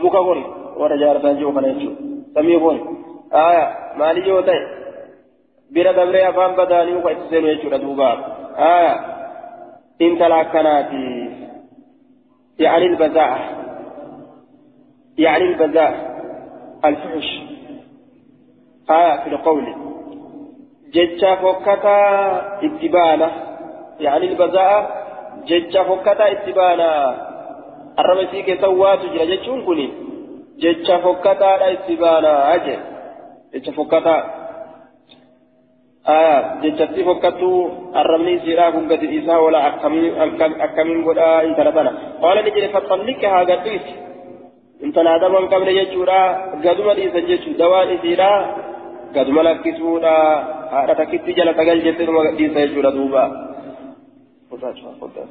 مكون 0.00 0.38
ورا 0.76 0.96
جارتان 0.96 1.38
جو 1.40 1.54
كان 1.54 1.64
يجو 1.64 1.90
سميكون 2.34 2.76
آية. 3.32 3.64
مالي 3.98 4.20
جو 4.20 4.40
تاي 4.40 4.60
بira 5.74 5.92
dabree 5.92 6.22
afaan 6.22 6.54
badaanii 6.54 6.94
ufa 6.94 7.10
itti 7.10 7.28
seenu 7.30 7.48
jechuudha 7.48 7.78
duuba 7.82 8.08
aya 8.56 8.94
intala 9.98 10.36
akkanaati 10.44 11.24
يعني 15.18 15.44
البذاء 15.44 15.92
الفحش. 16.84 17.53
آية 18.90 19.24
في 19.24 19.28
القول. 19.30 19.74
جتشا 20.94 21.34
فكتا 21.34 21.98
اتبانا 22.62 23.30
يعني 24.00 24.26
البذاءة 24.26 24.88
جتشا 25.46 25.82
فكتا 25.82 26.32
اتبانا 26.32 26.90
الرمسي 27.98 28.42
كسوات 28.42 29.00
جرى 29.12 29.36
جتشون 29.36 29.64
كني 29.66 29.90
جتشا 30.58 30.96
فكتا 30.98 31.72
اتبانا 31.72 32.54
أجل. 32.54 32.78
جتشا 33.54 33.72
فكتا. 33.72 34.16
آية. 36.08 36.60
جتشتي 36.62 37.04
فكتو 37.04 37.68
الرمني 37.96 38.38
سيرا 38.38 38.70
كن 38.70 38.92
قد 38.92 39.02
إيسا 39.02 39.36
ولا 39.36 39.68
أكمين 39.68 41.04
قدا 41.08 41.42
انت 41.42 41.60
لبنا 41.60 41.92
قال 42.22 42.36
نجري 42.44 42.68
فطلقها 42.68 43.40
قديس. 43.40 43.86
انت 44.84 44.98
نادم 44.98 45.32
من 45.32 45.48
قبل 45.48 45.68
يجورا 45.68 46.22
قدما 46.64 46.92
إيسا 46.92 47.20
جتشو 47.28 47.50
دوان 47.58 47.98
سيرا 48.02 48.63
قدما 49.16 49.42
لكسونا 49.46 50.14
هذا 50.76 50.92
تكتي 50.94 51.32
جل 51.32 51.54
تقل 51.54 51.78
جتن 51.84 52.08
وقديسا 52.14 52.60
يجورا 52.60 52.90
دوبا 52.90 53.24
قدات 54.50 54.76
قدات 55.00 55.30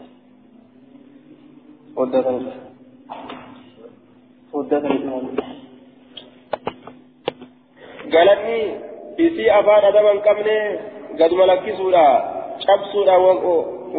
قدات 1.98 2.26
قدات 4.54 4.84
قالتني 8.14 8.60
isii 9.18 9.50
afaan 9.50 9.86
adama 9.86 10.12
hin 10.12 10.22
qabne 10.28 10.56
gaduma 11.18 11.46
lakkisuudha 11.46 12.06
cabsuudha 12.66 13.18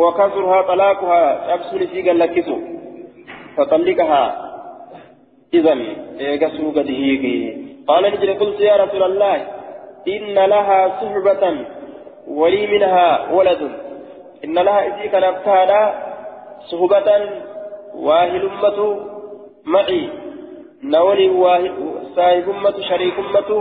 wakasuruhaa 0.02 0.62
xalaaquhaa 0.70 1.26
cabsuun 1.48 1.82
isii 1.86 2.02
gad 2.06 2.16
lakkisu 2.22 2.56
faxalliqahaa 3.56 4.28
idan 5.58 5.80
eegasuu 6.28 6.72
gadi 6.78 6.94
hiiki 7.02 7.34
qaala 7.90 8.10
ni 8.10 8.20
jedhe 8.22 8.34
qultu 8.42 8.66
yaa 8.68 8.80
rasuula 8.84 9.06
allah 9.12 9.34
lahaa 10.52 10.88
suxbatan 11.00 11.56
walii 12.40 12.66
minhaa 12.66 13.14
waladun 13.36 13.72
inna 14.44 14.62
lahaa 14.68 14.88
isii 14.90 15.08
kanaaf 15.14 15.36
taadha 15.44 15.80
suhbatan 16.70 17.22
waahilummatu 18.06 18.86
maci 19.64 20.02
na 20.92 20.98
waliin 21.08 21.34
saahibummatu 22.16 22.82
shariikummatu 22.90 23.58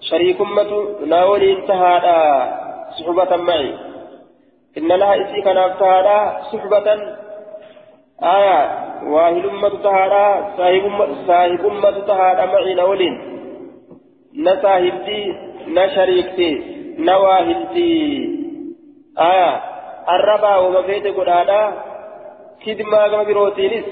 شريكمة 0.00 0.70
ناولي 1.06 1.52
انتهى 1.52 1.94
صحبة 2.98 3.36
معي 3.36 3.74
إن 4.78 4.88
لها 4.88 5.14
إسي 5.22 5.42
كان 5.42 5.58
تهادا 5.80 6.42
صحبة 6.52 6.86
آية 8.22 8.60
واهلمة 9.12 9.68
تهادا 9.68 10.26
صاحبمة 11.26 11.90
تهادا 12.06 12.44
معي 12.46 12.74
ناولين 12.74 13.14
نساهلتي 14.34 15.47
نشريكتي 15.76 16.50
نواهلتي 16.98 17.94
آية 19.18 19.52
الربا 20.14 20.56
وما 20.56 20.82
فيت 20.82 21.06
قرادا 21.06 21.62
كدما 22.66 23.08
كما 23.08 23.22
بروتينيس 23.22 23.88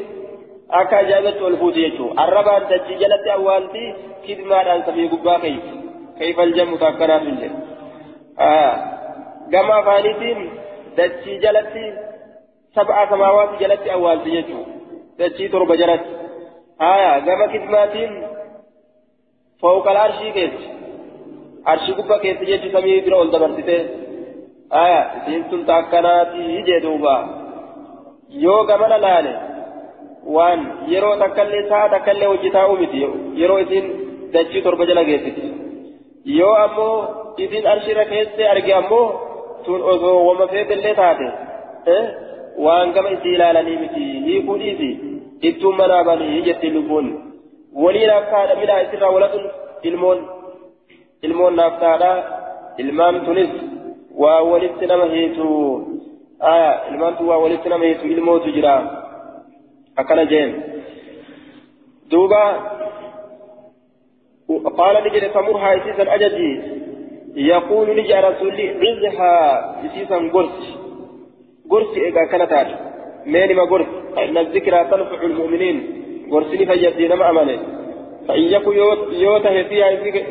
akka 0.81 0.99
ajaa'ibatti 0.99 1.45
ol 1.47 1.57
fuuti 1.61 1.83
jechuudha 1.85 2.22
arrabaan 2.22 2.64
dachii 2.70 2.99
jalatti 3.03 3.31
awwaalti 3.35 3.83
kidmaadhaan 4.24 4.83
samii 4.87 5.11
gubbaa 5.12 5.39
keeysi 5.45 5.77
كيف؟ 6.18 6.41
الجمع 6.41 6.77
تاكنا 6.77 7.18
تنجل 7.18 7.51
آه. 8.39 8.74
كما 9.53 9.83
فانيتين. 9.83 10.51
دتشي 10.97 11.39
جلتي 11.39 11.95
سبع 12.74 13.11
سماوات 13.11 13.61
جلتي 13.61 13.93
أول 13.93 14.24
تجتو 14.24 14.61
دتشي 15.18 15.49
تربة 15.49 15.74
جلت. 15.74 16.05
آية 16.81 17.18
كما 17.18 17.47
كدماتين 17.47 18.27
فوق 19.61 19.91
العرش 19.91 20.20
كيس 21.67 21.91
عرش 21.91 21.91
قبة 21.91 22.19
كيس 22.19 22.37
جتو 22.37 22.79
سمي 22.79 23.01
برا 23.01 23.17
والدبرتته 23.17 23.87
آية 24.73 25.11
سنتم 25.27 25.64
تاكنا 25.64 26.25
تيجي 26.25 26.81
yoo 28.31 28.67
gamana 28.67 28.99
laale 28.99 29.33
waan 30.37 30.61
yeroo 30.93 31.17
takkallee 31.17 31.69
sa'a 31.69 31.89
takkallee 31.89 32.27
hojjetaa 32.27 32.69
uumiti 32.69 33.03
yeroo 33.41 33.59
isin 33.59 33.85
dachii 34.33 34.62
torba 34.62 34.87
jala 34.87 35.05
geessiti 35.05 35.45
yoo 36.39 36.55
ammoo 36.55 36.97
isin 37.45 37.69
arshira 37.73 38.05
keessee 38.12 38.49
arge 38.55 38.75
ammoo 38.81 39.07
tun 39.67 39.83
osoo 39.93 40.17
wama 40.29 40.49
feetellee 40.55 40.95
taate 40.95 41.29
waan 42.67 42.93
gama 42.97 43.14
isii 43.17 43.35
ilaalanii 43.35 43.77
miti 43.85 44.05
hiikuu 44.27 44.59
dhiisi 44.62 44.91
ittuun 45.51 45.77
manaa 45.77 46.05
banii 46.05 46.43
jetti 46.49 46.71
lubbuun 46.71 47.12
waliin 47.85 48.14
akkaadha 48.17 48.61
midhaa 48.61 48.81
isirraa 48.87 49.11
walatun 49.17 49.51
ilmoon 49.83 50.29
ilmoon 51.23 51.57
naaf 51.57 51.81
taadha 51.81 52.12
ilmaan 52.79 53.21
tunis 53.27 53.51
waa 54.23 54.41
walitti 54.43 54.87
nama 54.87 55.05
hiitu 55.14 55.49
aya 56.53 56.71
ilmaan 56.91 57.17
tun 57.17 57.29
waa 57.29 57.39
walitti 57.45 57.69
nama 57.69 57.85
hiitu 57.85 58.07
ilmootu 58.14 58.53
jira 58.57 58.75
akkana 59.97 60.25
jeen 60.33 60.51
duuba 62.11 62.43
قال 64.79 64.97
نجد 65.05 65.25
فمرها 65.35 65.77
إسيسا 65.77 66.14
أجدي 66.14 66.51
يقول 67.37 67.87
نجي 67.99 68.14
رسولي 68.14 68.67
عزها 68.83 69.35
إسيسا 69.87 70.17
قرس 70.35 70.59
قرس 71.71 71.97
إيقا 71.97 72.25
كانت 72.25 72.53
مين 73.27 73.57
ما 73.57 73.64
قرس 73.64 73.87
إن 74.19 74.39
الذكرى 74.39 74.85
تنفع 74.91 75.21
المؤمنين 75.23 75.77
قرسني 76.33 76.67
فيدي 76.67 77.09
نما 77.09 77.31
أماني 77.31 77.57
فإن 78.29 78.43
يكو 78.43 78.72
يو 78.72 79.41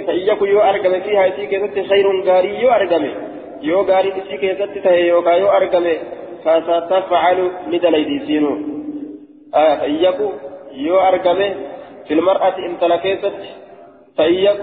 فإن 0.08 0.20
يكو 0.30 0.46
أرقم 0.46 1.02
فيها 1.02 1.28
إسيك 1.28 1.52
خير 1.90 2.22
غاري 2.28 2.62
يو 2.62 2.70
أرقم. 2.70 3.04
يو 3.62 3.82
غاري 3.82 4.10
إسيك 4.10 4.42
تهي 4.84 5.08
يو 5.08 5.50
أرقم. 5.50 5.86
فستفعل 6.44 7.52
ندلي 7.68 8.20
سينو 8.28 8.52
آه 9.56 9.76
فإن 9.76 9.96
يكو 9.96 10.30
يو 10.74 11.00
أرقم. 11.00 11.40
في 12.08 12.14
المرأة 12.14 12.56
امتلكيست 12.58 13.34
فإياك 14.18 14.60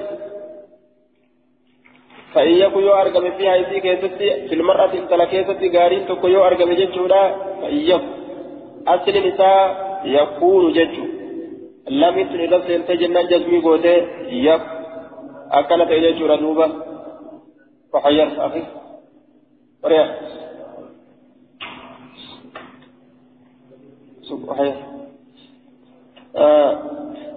فإياك 2.34 2.72
يو 2.72 2.92
أرقم 2.94 3.30
فيها 3.30 3.60
إسي 3.60 3.80
كيستي 3.80 4.48
في 4.48 4.54
المرأة 4.54 4.92
انتلا 4.94 5.24
كيستي 5.24 5.78
غارين 5.78 6.06
تكو 6.06 6.26
يو 6.28 6.44
أرقم 6.44 6.72
ججودا 6.72 7.22
فإياك. 7.62 8.00
أصل 8.88 9.28
نساء 9.28 10.00
يكون 10.04 10.72
ججو 10.72 11.11
لم 11.90 12.18
يتن 12.18 12.40
لفظ 12.52 12.70
انتجنا 12.70 13.22
جزمي 13.22 13.58
قوته 13.60 13.96
إياك 14.28 14.62
أكلت 15.52 15.90
إججو 15.90 16.26
ردوبة 16.26 16.68
وحير 17.94 18.46
أخي 18.46 18.62
وريح 19.84 20.08
وحير 24.48 24.74
آه 26.36 26.72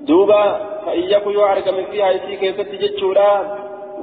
دوبا 0.02 0.42
فإياكو 0.86 1.30
يو 1.30 1.46
أرقم 1.46 1.86
فيها 1.92 2.16
إسي 2.16 2.36
كيست 2.36 2.70
جتشورا 2.82 3.32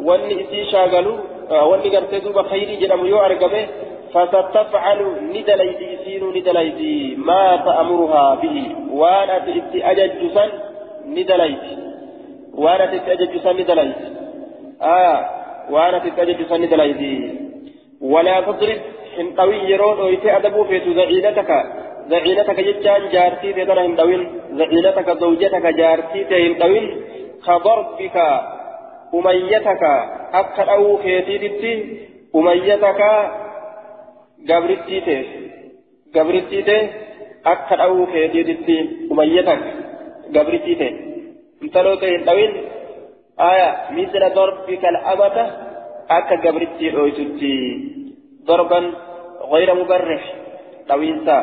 واني 0.06 0.34
إسي 0.42 0.70
شاغلو 0.70 1.18
واني 1.50 1.96
قرتي 1.96 2.18
دوبا 2.18 2.42
خيري 2.42 2.76
جنم 2.76 3.06
يو 3.06 3.18
أرقم 3.18 3.54
فستفعل 4.12 5.00
ندليت 5.34 5.91
إسينو 6.22 6.38
ندليت 6.38 6.80
ما 7.18 7.56
تأمرها 7.66 8.34
به. 8.42 8.56
وأنا 8.90 9.38
تئتي 9.38 9.78
أججسا 9.90 10.44
ندليت 11.06 11.64
وأنا 12.54 12.86
تئتي 12.86 13.12
أججسا 13.12 13.52
ندليت 13.52 14.00
آه 14.82 15.18
وأنا 15.70 15.98
تتجد 15.98 16.46
سن 16.50 16.68
دلايدي 16.68 17.16
ولا 18.00 18.40
تضرب 18.40 18.80
حنطوي 19.16 19.58
يرون 19.70 20.00
ويتي 20.00 20.36
أدبو 20.36 20.64
فيتو 20.64 20.92
زعينتك. 20.92 21.50
زعينتك 22.10 22.58
جتان 22.60 23.02
جارتي 23.14 23.52
تدنا 23.52 23.82
هندوين 23.86 24.22
زعينتك 24.58 25.08
زوجتك 25.20 25.66
جارتي 25.80 26.24
تهندوين 26.24 26.86
كضربك 27.46 28.16
أميتك. 29.14 29.82
أكد 30.40 30.68
أو 30.68 30.98
كيتيتي 31.02 31.74
أميتك. 32.34 33.00
قبرتي 36.14 36.62
قبرتي 36.62 36.90
أكد 37.46 37.80
أو 37.80 38.06
كيتيتي 38.06 38.78
أميتك 39.12 39.60
قبرتي 40.34 40.72
انتلوك 41.62 42.04
هندوين 42.04 42.52
آية 43.40 43.68
مثل 43.90 44.22
ضربك 44.34 44.84
الأمة 44.92 45.36
أكد 46.10 46.46
قبرتي 46.46 46.96
أويتتي 46.96 47.54
ضربا 48.46 48.80
غير 49.52 49.74
مبرح 49.74 50.22
طوينسا 50.88 51.38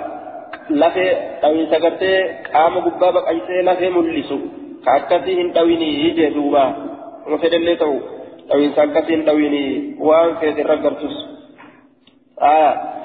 لفي 0.69 1.05
طوينسا 1.41 1.77
قرتي 1.83 2.13
قام 2.53 2.73
قبابك 2.79 3.27
أيسي 3.27 3.57
لفي 3.67 3.89
ملسو 3.89 4.39
كأكسي 4.85 5.41
هن 5.41 5.51
طويني 5.53 5.89
يجي 6.05 6.29
دوبا 6.29 6.65
ومفيد 7.27 7.53
اللي 7.53 7.75
تو 7.75 7.93
طوينسا 8.49 8.83
أكسي 8.83 9.15
هن 9.15 9.25
طويني 9.25 9.95
وان 9.99 10.35
في 10.39 10.49
ذي 10.49 10.61
رقرتس 10.61 11.15
آه 12.41 12.98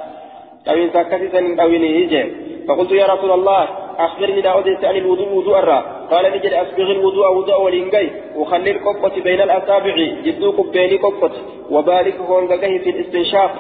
طوينسا 0.67 1.01
أكسي 1.01 1.39
هن 1.39 1.57
طويني 1.57 1.89
يجي 2.01 2.23
فقلت 2.69 2.93
يا 2.93 3.07
رسول 3.07 3.31
الله 3.31 3.63
أخبرني 3.99 4.41
لا 4.41 4.59
أدري 4.59 4.87
عن 4.87 4.97
الوضوء 4.97 5.29
وضوء 5.29 5.59
الرا 5.59 5.81
قال 6.11 6.25
نجد 6.35 6.53
أسبغ 6.53 6.91
الوضوء 6.91 7.27
وضوء 7.37 7.61
والإنجاي 7.65 8.11
وخلي 8.37 8.71
القبة 8.71 9.15
بين 9.23 9.41
الأصابع. 9.41 9.95
جدو 10.25 10.51
قبيني 10.51 10.97
قبة. 10.97 11.35
وبارك 11.71 12.17
هون 12.17 12.47
في 12.85 12.91
الاستنشاق. 12.91 13.53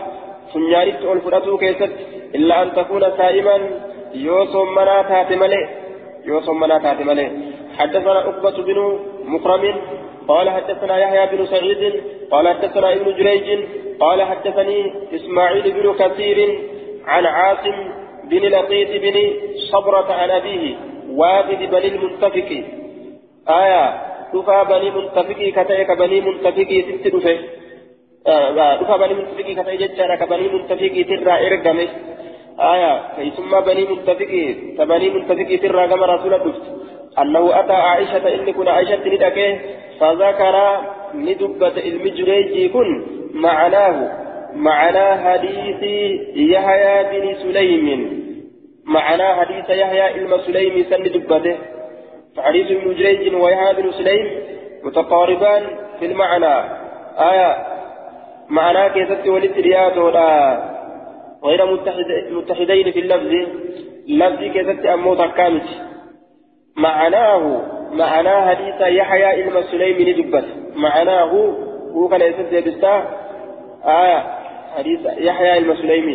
keessatti 1.63 2.05
illa 2.37 2.55
an 2.63 2.71
takuuna 2.75 3.09
saa'iman 3.19 3.63
yoo 4.27 4.47
sommanaa 4.53 5.03
taate 5.11 5.37
malee 5.43 5.65
yoo 6.29 6.41
sommanaa 6.41 6.81
taate 6.81 7.05
malee 7.05 7.31
حدثنا 7.79 8.19
عقبة 8.27 8.57
بن 8.69 8.79
مكرم. 9.25 9.75
قال 10.29 10.51
حدثنا 10.51 10.95
يحيى 10.99 11.27
بن 11.33 11.47
سعيد. 11.47 11.83
قال 12.31 12.49
حدثنا 12.49 12.93
ابن 12.93 13.07
جريج. 13.19 13.49
قال 14.01 14.23
حدثني 14.23 14.79
إسماعيل 15.15 15.67
بن 15.73 15.87
كثير. 16.01 16.39
عن 17.07 17.27
عاصم 17.27 17.77
بن 18.25 18.39
لطيف 18.39 19.03
بن 19.03 19.17
صبرة 19.73 20.13
عن 20.13 20.31
أبيه 20.31 20.77
وابد 21.09 21.71
بني 21.71 21.89
المنتفق 21.89 22.65
آية 23.49 24.03
دفا 24.35 24.63
بني 24.63 24.91
منتفق 24.91 25.41
كتائك 25.57 25.91
بني 25.99 26.21
منتفق 26.21 26.85
ست 26.89 27.09
دفا 27.15 27.39
آه، 28.27 28.77
دفا 28.83 28.97
بني 28.97 29.15
منتفق 29.15 29.63
كتائك 29.63 29.81
جدا 29.81 30.15
كبني 30.17 30.49
منتفق 30.49 30.95
ترى 31.09 31.47
إرقمه 31.47 31.89
آية 32.61 33.03
كي 33.17 33.31
ثم 33.31 33.61
بني 33.61 33.85
منتفق 33.85 34.33
تبني 34.79 35.11
منتفق 35.11 35.59
ترى 35.63 35.89
كما 35.89 36.07
رسول 36.07 36.39
دفت 36.39 36.63
أنه 37.19 37.61
أتى 37.61 37.73
عائشة 37.73 38.35
إن 38.35 38.53
كنا 38.53 38.71
عائشة 38.71 39.09
ندكه 39.09 39.59
فذكر 40.01 40.57
ندبة 41.15 41.77
المجريج 41.87 42.71
كن 42.71 43.07
معناه. 43.35 44.24
معنى 44.55 45.25
حديث 45.25 45.83
يحيى 46.37 47.21
بن 47.21 47.35
سليم. 47.35 48.25
معنى 48.85 49.25
حديث 49.25 49.71
يحيى 49.71 50.25
بن 50.25 50.39
سليم 50.39 50.85
سن 50.91 51.03
دبته 51.03 51.57
فحديث 52.37 52.71
ابن 52.71 52.95
جريج 52.95 53.35
ويحيى 53.35 53.83
بن 53.83 53.91
سليم 53.91 54.31
متقاربان 54.85 55.63
في 55.99 56.07
المعنى. 56.07 56.55
آية. 57.19 57.57
معناه 58.49 58.89
كيست 58.89 59.27
ولد 59.27 59.53
رياضة 59.59 60.11
غير 61.45 61.67
متحد 61.67 62.07
متحدين 62.31 62.93
في 62.93 63.01
اللفظ. 63.01 63.33
لفظ 64.09 64.41
كيست 64.53 64.87
أمو 64.87 65.15
تكامت 65.15 65.69
معناه 66.77 67.63
معناه 67.93 68.49
حديث 68.49 68.81
يحيى 68.81 69.45
إلما 69.45 69.63
سليم 69.63 70.09
ندبت 70.09 70.45
معناه 70.77 71.55
هو 71.95 72.09
كان 72.09 72.21
يسد 72.21 72.69
بستا 72.69 73.05
آية. 73.85 74.44
حديث 74.75 75.01
يحيى 75.19 75.59
إلما 75.59 75.75
سليم 75.75 76.09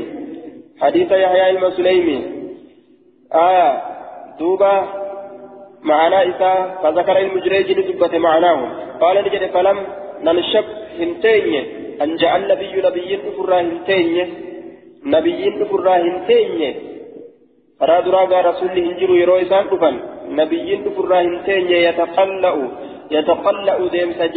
حديث 0.81 1.11
يحيى 1.11 1.49
إلما 1.49 1.69
سليم 1.69 2.07
آية 3.33 3.81
دوبا 4.39 4.75
معناه 5.81 6.23
إسا 6.29 6.53
فذكر 6.83 7.17
المجريج 7.17 7.67
ندبت 7.79 8.15
معناه. 8.15 8.59
قال 9.01 9.15
نجد 9.25 9.43
فلم 9.55 9.77
ننشب 10.25 10.65
هنتين. 10.99 11.65
أن 12.01 12.15
جاء 12.15 12.33
النبي 12.37 12.73
نبي 12.87 13.19
أفراه 13.29 13.61
هنتيني 13.61 14.23
نبي 15.05 15.63
أفراه 15.63 15.97
هنتيني 15.97 16.89
karaa 17.79 18.01
duraa 18.03 18.27
gaa 18.31 18.41
rasuulli 18.41 18.81
hin 18.85 18.95
jiru 18.99 19.15
yeroo 19.15 19.37
isaan 19.39 19.67
dhufan 19.71 19.99
nabiyyiin 20.39 20.81
dhufurraa 20.85 21.21
hin 21.21 21.35
teenye 21.45 21.77
yataqalla'u 21.83 22.63
yataqalla'u 23.15 23.85
deemsa 23.93 24.27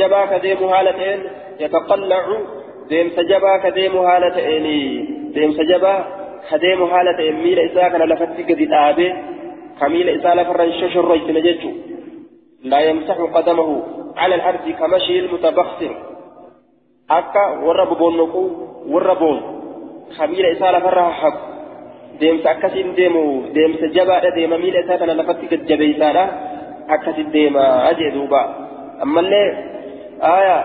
ka 2.82 2.88
deemsa 2.90 3.22
jabaa 3.30 3.58
ka 3.62 3.70
deemu 3.70 4.02
haala 4.08 4.30
ta'een 4.30 4.66
deemsa 5.34 5.64
jabaa 5.72 6.00
ka 6.50 6.58
deemu 6.58 6.86
haala 6.92 7.14
ta'een 7.14 7.36
miila 7.44 7.62
isaa 7.70 7.90
kana 7.90 8.06
lafatti 8.06 8.42
gadi 8.44 8.66
dhaabee 8.66 9.12
ka 9.78 9.88
miila 9.88 10.12
isaa 10.18 10.34
lafarra 10.34 10.64
hin 10.64 10.80
shoshorroysine 10.80 11.42
jechuu 11.48 11.74
laa 12.64 12.82
yamsaxu 12.88 13.28
qadamahu 13.36 13.74
cala 14.18 14.34
alardi 14.34 14.72
kamashii 14.80 15.18
ilmutabaksir 15.22 15.92
akka 17.08 17.42
warra 17.66 17.86
boboonnoquu 17.86 18.42
warra 18.94 19.14
boon 19.22 19.38
kamiila 20.18 20.48
isaa 20.56 20.72
lafarra 20.72 21.04
haqu 21.22 21.42
deemsa 22.20 22.50
akkasiin 22.50 22.96
deemu 22.96 23.22
deemsa 23.54 23.86
jabaadha 23.96 24.34
deema 24.36 24.58
miila 24.58 24.84
isaa 24.84 24.98
kana 24.98 25.16
lafatti 25.20 25.50
gajjabeeysaadha 25.52 26.24
akkasin 26.88 27.32
deema 27.32 27.64
ajee 27.90 28.10
duuba 28.16 28.42
ammallee 29.06 29.48
aya 30.34 30.56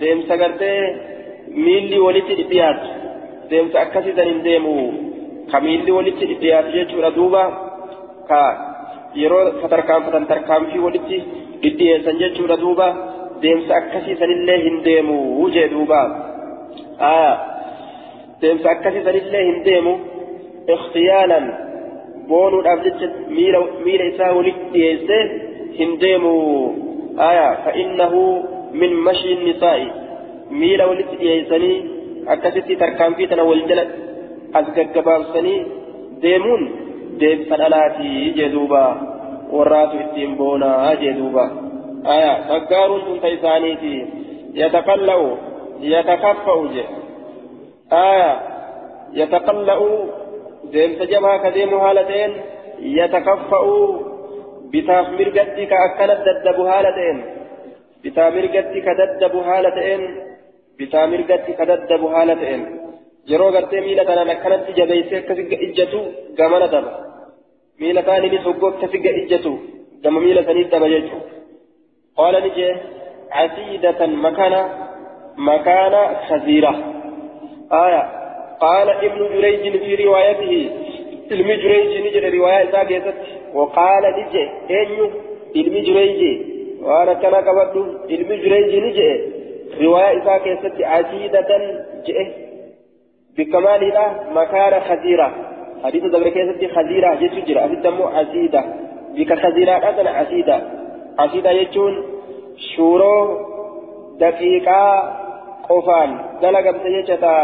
deemsa 0.00 0.36
gartee 0.36 0.78
miilli 1.54 1.98
walitti 2.06 2.34
dhidhiyaatu 2.40 2.88
deemsa 3.50 3.80
akkasiisan 3.84 4.28
hin 4.32 4.44
deemu 4.44 4.74
ka 5.52 5.60
miilli 5.60 5.96
walitti 5.98 6.28
dhidhiyaatu 6.32 6.76
jechuudha 6.78 7.14
duuba 7.16 7.42
ka 8.28 8.42
yeroo 9.22 9.44
satarkaanfatan 9.62 10.26
tarkaanfii 10.26 10.84
walitti 10.86 11.18
dhidhiyeessan 11.62 12.22
jechuudha 12.22 12.60
duuba 12.64 12.88
deemsa 13.42 13.76
akkasii 13.76 14.16
sanillee 14.22 14.58
hin 14.64 14.78
deemu 14.84 15.48
jee 15.56 15.68
duuba 15.74 16.00
deemsa 18.42 18.70
akkasii 18.70 19.04
sanillee 19.08 19.44
hin 19.50 19.64
deemu 19.64 19.94
ikhtiyaalan 20.74 21.46
boonuudhaaf 22.28 22.84
jecha 22.84 23.08
miila 23.84 24.04
isaa 24.12 24.32
walitti 24.38 24.70
dhiyeesse 24.74 25.18
hin 25.78 26.00
deemu 26.04 26.34
fa'innahu 27.64 28.22
min 28.82 28.94
mashii 29.08 29.36
nisaa'i 29.44 29.86
tarkaanfii 32.78 33.26
tana 33.26 33.48
wal 33.50 33.64
jala 33.72 33.84
as 34.60 34.66
gaggabaabsanii 34.76 35.58
deemuun 36.22 36.62
deemsa 37.20 37.60
dhalaatii 37.64 38.30
jee 38.38 38.52
duuba 38.54 38.82
warraatu 39.56 40.02
ittiin 40.04 40.36
boonaa 40.36 40.94
jee 41.02 41.14
duuba. 41.20 41.46
آية 42.06 42.42
فقارون 42.48 43.00
تنت 43.04 43.24
إسانيتي 43.24 44.06
يتقلأ 44.54 45.36
يتكفأ 45.80 46.66
جي 46.72 46.84
آية 47.92 48.40
يتقلأ 49.12 49.78
ديم 50.72 50.90
سجبها 50.98 51.36
كديم 51.36 51.74
هالتين 51.74 52.32
يتكفأ 52.78 53.64
بتاف 54.72 55.08
مرقتي 55.08 55.66
كأكنت 55.66 56.20
ددب 56.26 56.60
هالتين 56.60 57.24
بتا 58.04 58.30
مرقتي 58.30 58.80
كددب 58.80 59.36
هالتين 60.84 60.88
بتا 60.88 61.06
مرقتي 61.06 61.52
كددب 61.52 62.02
هالتين 62.04 62.62
yeroo 63.30 63.52
gartee 63.52 63.80
miila 63.80 64.04
tanaan 64.04 64.30
akkanatti 64.30 64.72
jabeessee 64.78 65.18
akkasi 65.18 65.42
ijjatu 65.66 65.98
gamana 66.38 66.66
daba. 66.72 66.90
Miila 67.80 68.02
kaan 68.02 68.24
inni 68.24 68.38
soggoo 68.46 68.70
akkasi 68.72 68.98
ijjatu 69.22 69.52
gama 70.02 70.20
miila 70.20 70.42
sanii 70.48 70.64
daba 70.64 70.88
jechuudha. 70.94 71.42
قال 72.16 72.34
نجي 72.44 72.74
عسيدة 73.30 74.06
مكان 74.06 74.68
مكان 75.36 76.16
خزيرة 76.28 76.74
آية 77.72 78.02
قال 78.60 78.90
ابن 78.90 79.20
جريج 79.34 79.78
في 79.78 80.04
روايته 80.04 80.70
علم 81.30 81.52
جريج 81.52 82.06
نجي 82.06 82.38
رواية 82.38 82.70
ذاك 82.70 83.14
وقال 83.54 84.02
نجي 84.18 84.50
أين 84.70 85.10
علم 85.56 85.74
جريج 85.86 86.20
وأنا 86.82 87.12
كان 87.12 87.34
قبض 87.34 87.74
علم 88.10 88.28
جريج 88.28 88.84
نجي 88.84 89.41
رواية 89.80 90.24
ذاك 90.24 90.46
عسيدة 90.80 91.50
جئ 92.06 92.26
بكمالها 93.38 94.06
مكان 94.34 94.80
خزيرة 94.80 95.32
حديث 95.84 96.04
ذكر 96.04 96.28
كيست 96.28 96.72
خزيرة 96.76 97.14
جيت 97.14 97.44
جرى 97.46 97.64
أبدا 97.64 97.92
عسيدة 98.04 98.64
بك 99.16 99.34
خزيرة 99.34 99.72
أذن 99.72 100.06
عسيدة 100.06 100.62
عقيدة 101.18 101.50
يجون 101.50 102.04
شورو 102.76 103.38
دقيقة 104.20 104.82
qofaan 105.68 106.10
dalagamte 106.42 106.88
jecha 106.94 107.16
ta 107.24 107.34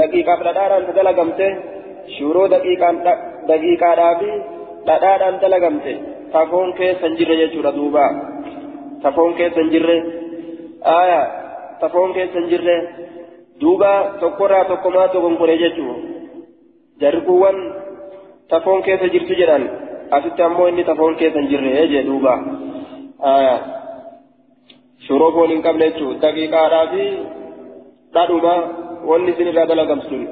daqiiqaaf 0.00 0.40
dhadhaadhaan 0.46 0.86
ta 0.88 0.92
dalagamte 0.98 1.46
shuroo 2.16 2.46
daqiiqaadhaa 2.52 4.12
fi 4.20 4.30
dhadhaadhaan 4.88 5.36
dalagamte 5.44 5.92
tafoon 6.34 6.68
keessa 6.78 7.04
hin 7.06 7.16
jirre 7.18 7.36
jechuudha 7.42 7.72
duuba 7.78 8.04
hin 10.88 10.96
jirre 10.96 10.96
aayaa 10.96 11.26
tafoon 11.80 12.14
keessa 12.16 12.38
hin 12.40 12.48
jirre 12.52 12.76
duuba 13.60 13.90
tokkorraa 14.20 14.64
tokkomaa 14.70 15.06
dogonkore 15.14 15.56
jechuudha 15.58 15.96
jarri 17.02 17.20
kuuwwan 17.28 17.58
tafoon 18.48 18.82
keessa 18.88 19.08
jirtu 19.14 19.34
jedhan 19.40 19.64
asitti 20.18 20.42
ammoo 20.42 20.68
inni 20.72 20.84
tafoon 20.90 21.16
keessa 21.22 21.40
hin 21.40 21.50
qabne 25.68 25.90
jechuudha 25.90 26.20
daqiiqaadhaa 26.26 26.86
fi 26.92 27.04
dhadhuma 28.18 28.54
wanni 29.10 29.30
isin 29.36 29.50
irraa 29.52 29.66
dalagamsun 29.72 30.22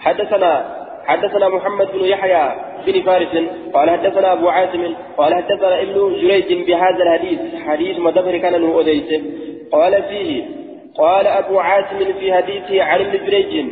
حدثنا 0.00 0.75
حدثنا 1.06 1.48
محمد 1.48 1.92
بن 1.92 2.04
يحيى 2.04 2.54
بن 2.86 3.02
فارس 3.02 3.28
قال 3.74 3.90
حدثنا 3.90 4.32
أبو 4.32 4.48
عاصم 4.48 4.94
قال 5.16 5.34
حدثنا 5.34 5.82
ابن 5.82 6.16
جريج 6.20 6.66
بهذا 6.66 7.02
الحديث 7.02 7.38
حديث 7.66 7.98
مدبر 7.98 8.38
كان 8.38 8.52
له 8.52 8.80
أديس. 8.80 9.22
قال 9.72 10.02
فيه 10.02 10.44
قال 10.98 11.26
أبو 11.26 11.58
عاصم 11.58 11.98
في 12.20 12.34
حديثه 12.34 12.82
عن 12.82 13.00
ابن 13.00 13.26
جريج 13.26 13.66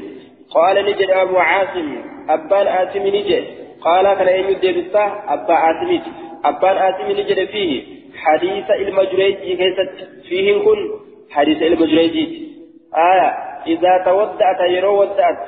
قال 0.50 0.84
نجد 0.84 1.10
أبو 1.10 1.36
عاصم 1.36 1.96
أبان 2.28 2.66
عاصم 2.66 3.06
نجد. 3.06 3.44
قال 3.80 4.14
كان 4.14 4.28
يمد 4.40 4.64
أبا 5.28 5.54
عاصم 5.54 6.00
أبان 6.44 6.76
عاصم 6.76 7.10
نجد 7.10 7.44
فيه 7.44 7.82
حديث 8.16 8.70
المجريج 8.70 9.36
فيه 10.28 10.58
كن 10.64 10.90
حديث 11.30 11.62
المجريج 11.62 12.16
آية 12.96 13.28
إذا 13.66 14.02
تودعت 14.04 14.60
يرو 14.70 15.00
ودعت 15.00 15.38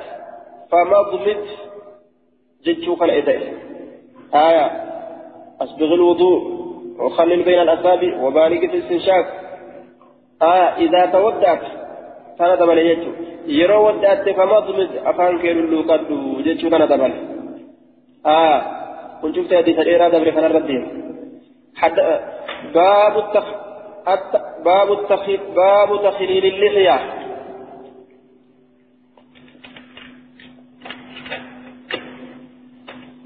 فمضمت 0.71 1.66
جتشوك 2.67 3.03
الإداء 3.03 3.41
آية. 4.33 4.65
أسبغ 5.61 5.93
الوضوء 5.93 6.39
وخلل 6.99 7.43
بين 7.43 7.59
الأصابع 7.61 8.11
وبالغ 8.23 8.59
في 8.59 8.65
الاستنشاق. 8.65 9.25
آية. 10.41 10.67
إذا 10.83 11.01
تودعت 11.05 11.61
كان 12.39 12.51
دبل 12.59 12.77
يجتشو 12.77 13.11
يرو 13.47 13.87
ودعت 13.87 14.29
فمضمت 14.29 14.91
أفان 15.05 15.39
كيلو 15.41 15.59
اللوكادو 15.59 16.41
جتشو 16.45 16.69
كان 16.69 16.83
دبل. 16.87 17.13
آية. 18.25 18.61
كنت 19.21 19.35
شفت 19.35 19.53
هذه 19.53 19.81
الإيراد 19.81 20.11
دبل 20.15 20.29
كان 20.29 20.45
الردين 20.45 20.83
حتى 21.75 22.03
باب 22.73 23.17
التخ 23.23 23.47
باب 24.65 24.91
التخ 24.91 25.25
باب 25.55 25.89
تخليل 26.03 26.45
اللحية. 26.45 27.26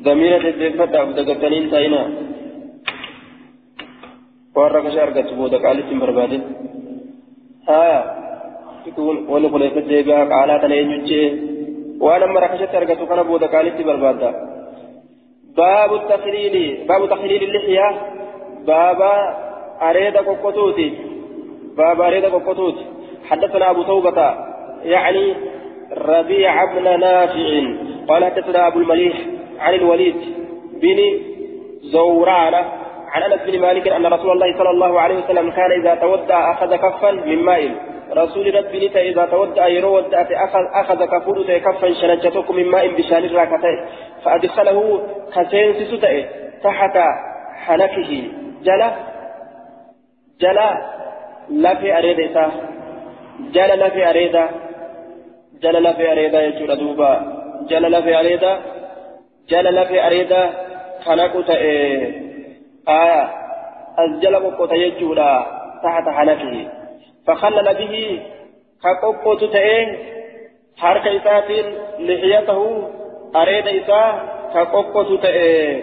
ضميرة 0.04 0.46
الدفة 0.54 1.12
دقتنين 1.18 1.72
تاينا 1.72 2.04
warra 4.56 4.82
kasha 4.84 5.02
argatu 5.08 5.34
booda 5.40 5.58
qaalitti 5.64 5.92
hin 5.94 6.02
barbaadin 6.04 6.42
haya 7.68 8.00
wani 9.34 9.48
kuleessa 9.54 9.82
deebi'a 9.92 10.26
qaalaa 10.34 10.60
kana 10.64 10.76
eenyuchee 10.82 11.28
waan 12.06 12.24
amma 12.26 12.40
rakashatti 12.46 12.78
argatu 12.82 13.08
kana 13.12 13.24
booda 13.30 13.48
qaalitti 13.54 13.84
barbaadda 13.90 14.30
baabu 15.60 15.96
takliili 16.12 16.66
baabu 16.90 17.06
takliili 17.14 17.48
lixyaa 17.56 17.92
baaba 18.70 19.12
areeda 19.90 20.22
qoqqotuuti 20.30 20.88
baaba 21.80 22.02
areeda 22.10 22.30
qoqqotuuti 22.36 22.84
حدثنا 23.30 23.66
أبو 23.70 23.84
توبة 23.84 24.18
يعني 24.84 25.26
ربيع 26.14 26.54
بن 26.74 26.86
نافع 27.00 27.50
قال 28.10 28.22
حدثنا 28.26 28.68
أبو 28.68 28.80
المليح 28.80 29.16
عن 29.62 29.74
الوليد 29.74 30.16
بن 30.82 31.00
زوران 31.94 32.56
عن 33.14 33.22
أنس 33.24 33.42
بن 33.48 33.60
مالك 33.62 33.88
أن 33.88 34.06
رسول 34.06 34.32
الله 34.32 34.58
صلى 34.58 34.70
الله 34.70 35.00
عليه 35.00 35.16
وسلم 35.24 35.52
كان 35.52 35.72
إذا 35.72 35.96
تودع 35.96 36.52
أخذ 36.52 36.76
كفا 36.76 37.12
من 37.12 37.44
ماء. 37.44 37.92
رسول 38.18 38.56
ربي 38.56 38.88
نتا 38.88 39.02
إذا 39.02 39.26
تودع 39.26 39.68
يرو 39.68 39.98
ودعت 39.98 40.32
اخذ 40.32 40.64
أخذ 40.74 41.06
كفور 41.06 41.38
كفا 41.44 41.94
شنجتك 41.94 42.52
من 42.52 42.66
ماء 42.66 42.88
بشان 42.88 43.24
الراكتين 43.24 43.78
فأدخله 44.24 44.80
كسين 45.36 45.74
ستئ 45.74 46.26
تحت 46.64 46.96
حنكه. 47.66 48.12
جلا 48.64 48.90
جلا 50.42 50.70
لا 51.50 51.76
في 51.76 51.98
اريدتا 51.98 52.52
جلا 53.56 53.76
لا 53.76 53.90
في 53.90 54.10
أريدا. 54.10 54.50
جلا 55.62 55.80
لا 55.80 55.94
في 55.94 56.12
أريدا 56.12 56.40
يجور 56.48 56.74
دوبا. 56.74 57.12
جلا 57.70 57.88
لا 57.88 58.02
في 58.02 58.20
اريدا 59.54 59.62
جلا 59.62 59.70
لا 59.70 59.84
في 59.84 60.08
اريدا 60.08 60.50
خلقت 61.06 61.50
آية 62.90 63.30
أزجل 63.98 64.36
قوة 64.36 64.74
يجودا 64.74 65.46
تحت 65.84 66.10
حنكه 66.10 66.68
فخلل 67.28 67.74
به 67.74 68.20
كقوة 68.84 69.40
تئه 69.40 69.98
حركة 70.78 71.18
إسات 71.18 71.66
لحيته 72.00 72.90
أريد 73.36 73.68
إساء 73.68 74.26
كقوة 74.54 75.18
تئه 75.22 75.82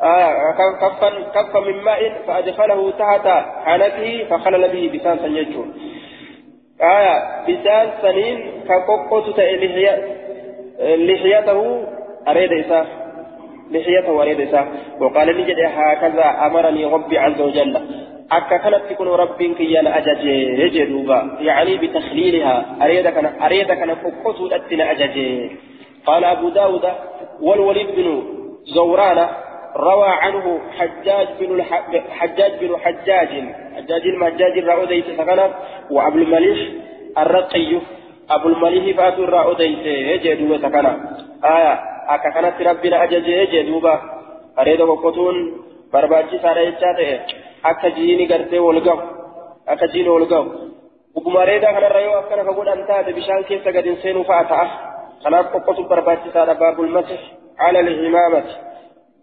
آه 0.00 0.52
كفا 0.80 1.10
كفا 1.34 1.60
من 1.60 1.82
ماء 1.82 2.12
فأدخله 2.26 2.90
تحت 2.90 3.28
حنكه 3.64 4.24
فخلل 4.30 4.68
به 4.68 4.98
بسان 4.98 5.18
سنيجو 5.18 5.64
آية 6.82 7.42
بسان 7.48 7.90
سنين 8.02 8.64
كقوة 8.68 9.32
تئه 9.32 9.66
لحيته 10.80 11.86
أريد 12.28 12.52
إساء 12.52 12.86
لحيته 13.70 14.12
وريد 14.12 14.40
إساء 14.40 14.66
وقال 15.00 15.40
نجد 15.40 15.56
هكذا 15.60 16.46
أمرني 16.46 16.84
ربي 16.84 17.18
عز 17.18 17.40
وجل. 17.40 17.76
أكا 18.32 18.56
كانت 18.56 18.82
تكون 18.90 19.08
ربي 19.08 19.54
كيانا 19.54 19.98
أجاجي 19.98 20.60
يجي 20.60 20.84
دوبا. 20.84 21.38
يعني 21.40 21.76
بتخليلها 21.76 22.76
أريد 22.82 23.08
كان 23.08 23.26
أريد 23.42 23.66
كان 23.66 23.94
فقصوا 23.94 24.56
أتنا 24.56 24.90
أجاجي. 24.90 25.50
قال 26.06 26.24
أبو 26.24 26.48
داود 26.48 26.84
والوليد 27.42 27.86
بن 27.96 28.22
زوران 28.74 29.28
روى 29.76 30.08
عنه 30.08 30.60
حجاج 30.78 31.28
بن 31.40 31.62
حجاج 32.10 32.52
بن 32.60 32.76
حجاج 32.76 33.28
حجاج 33.76 34.02
المحجاج 34.06 34.58
الرأودي 34.58 35.02
سكنه 35.02 35.50
وأبو 35.90 36.18
المليح 36.18 36.58
الرقي. 37.18 37.80
أبو 38.30 38.48
المليح 38.48 38.96
فاتو 38.96 39.24
الرأودي 39.24 39.64
يجي 40.12 40.34
دوبا 40.34 40.58
سكنه 40.58 40.92
آية 41.44 41.95
akka 42.14 42.30
kanatti 42.36 42.68
rabbiin 42.68 42.94
ajajee 43.04 43.46
jee 43.52 43.64
duuba 43.68 43.94
areeda 44.62 44.84
qoqqotuun 44.90 45.38
barbaachisaadha 45.92 46.66
jechaa 46.68 46.94
ta'e 47.00 47.16
akka 47.70 47.90
jiini 47.96 48.26
gartee 48.32 48.62
wal 48.66 48.80
gahu 48.88 49.02
akka 49.74 49.86
jiini 49.94 50.14
wal 50.16 50.26
gahu 50.32 50.46
dhuguma 51.14 51.40
areedaa 51.44 51.74
kanarra 51.78 52.04
yoo 52.06 52.14
akkana 52.20 52.46
ka 52.48 52.56
godhan 52.60 52.86
taate 52.92 53.16
bishaan 53.18 53.44
keessa 53.50 53.74
gadi 53.76 53.92
hin 53.92 54.00
seenuu 54.04 54.24
fa'a 54.30 54.44
ta'a 54.52 54.66
kanaaf 55.24 55.52
qoqqotuun 55.56 55.90
barbaachisaadha 55.92 56.54
baabul 56.62 56.94
masih 56.96 57.20
ala 57.68 57.84
lihimaamati 57.90 58.56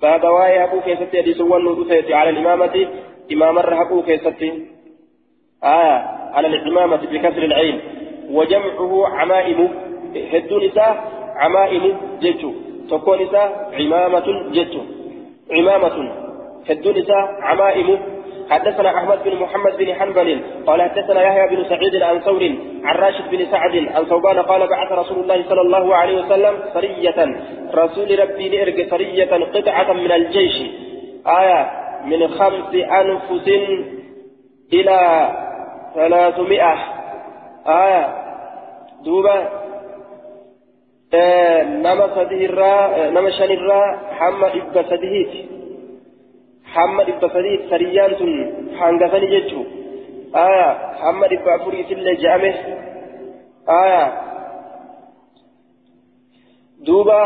baaba 0.05 0.35
waa'ee 0.37 0.61
haquu 0.63 0.85
keessatti 0.89 1.21
hadiisuwwan 1.21 1.65
nu 1.65 1.75
dhufeeti 1.79 2.19
ala 2.21 2.37
lihimaamati 2.37 2.87
imaamarra 3.37 3.81
haquu 3.81 4.03
keessatti 4.11 4.53
آية 5.63 5.97
على 6.33 6.47
الإمامة 6.47 6.97
بكسر 6.97 7.43
العين 7.43 7.81
وجمعه 8.29 9.07
عمائم 9.07 9.69
هدون 10.33 10.63
إساء 10.63 11.11
عمائم 11.35 11.97
جتو 12.21 12.51
تكون 12.89 13.21
إساء 13.21 13.69
عمامة 13.79 14.51
جتو 14.51 14.79
عمامة 15.51 16.11
هدون 16.69 16.97
إساء 16.97 17.37
عمائم 17.41 17.99
حدثنا 18.49 18.97
أحمد 18.97 19.23
بن 19.25 19.35
محمد 19.35 19.77
بن 19.77 19.93
حنبل 19.93 20.39
قال 20.67 20.81
حدثنا 20.81 21.21
يحيى 21.21 21.55
بن 21.55 21.63
سعيد 21.69 22.03
عن 22.03 22.19
ثور 22.19 22.43
عن 22.83 22.95
راشد 22.95 23.29
بن 23.31 23.45
سعد 23.51 23.75
عن 23.95 24.03
ثوبان 24.05 24.39
قال 24.39 24.67
بعث 24.67 24.91
رسول 24.91 25.19
الله 25.19 25.43
صلى 25.49 25.61
الله 25.61 25.95
عليه 25.95 26.25
وسلم 26.25 26.59
سرية 26.73 27.35
رسول 27.73 28.19
ربي 28.19 28.49
لإرق 28.49 28.89
سرية 28.89 29.31
قطعة 29.55 29.93
من 29.93 30.11
الجيش 30.11 30.61
آية 31.27 31.71
من 32.05 32.27
خمس 32.27 32.75
أنفس 32.75 33.47
إلى 34.73 35.29
ثلاثمائة 35.95 36.73
آية 37.67 38.23
نما 41.13 42.03
آه 42.03 43.09
نما 43.09 43.29
شنرا 43.29 43.99
حمى 44.19 44.47
إبا 44.47 44.81
سدهيت 44.89 45.33
حمى 46.65 47.03
إبا 47.03 47.27
سدهيت 47.27 47.61
سريان 47.69 48.17
تن 48.17 48.29
حنقفني 48.79 49.27
جتشو 49.33 49.61
آية 50.35 50.69
حمى 51.01 51.25
إبا 51.25 51.55
أفريت 51.55 51.91
اللي 51.91 52.15
جامه 52.15 52.53
آية 53.69 54.05
دوبا 56.85 57.23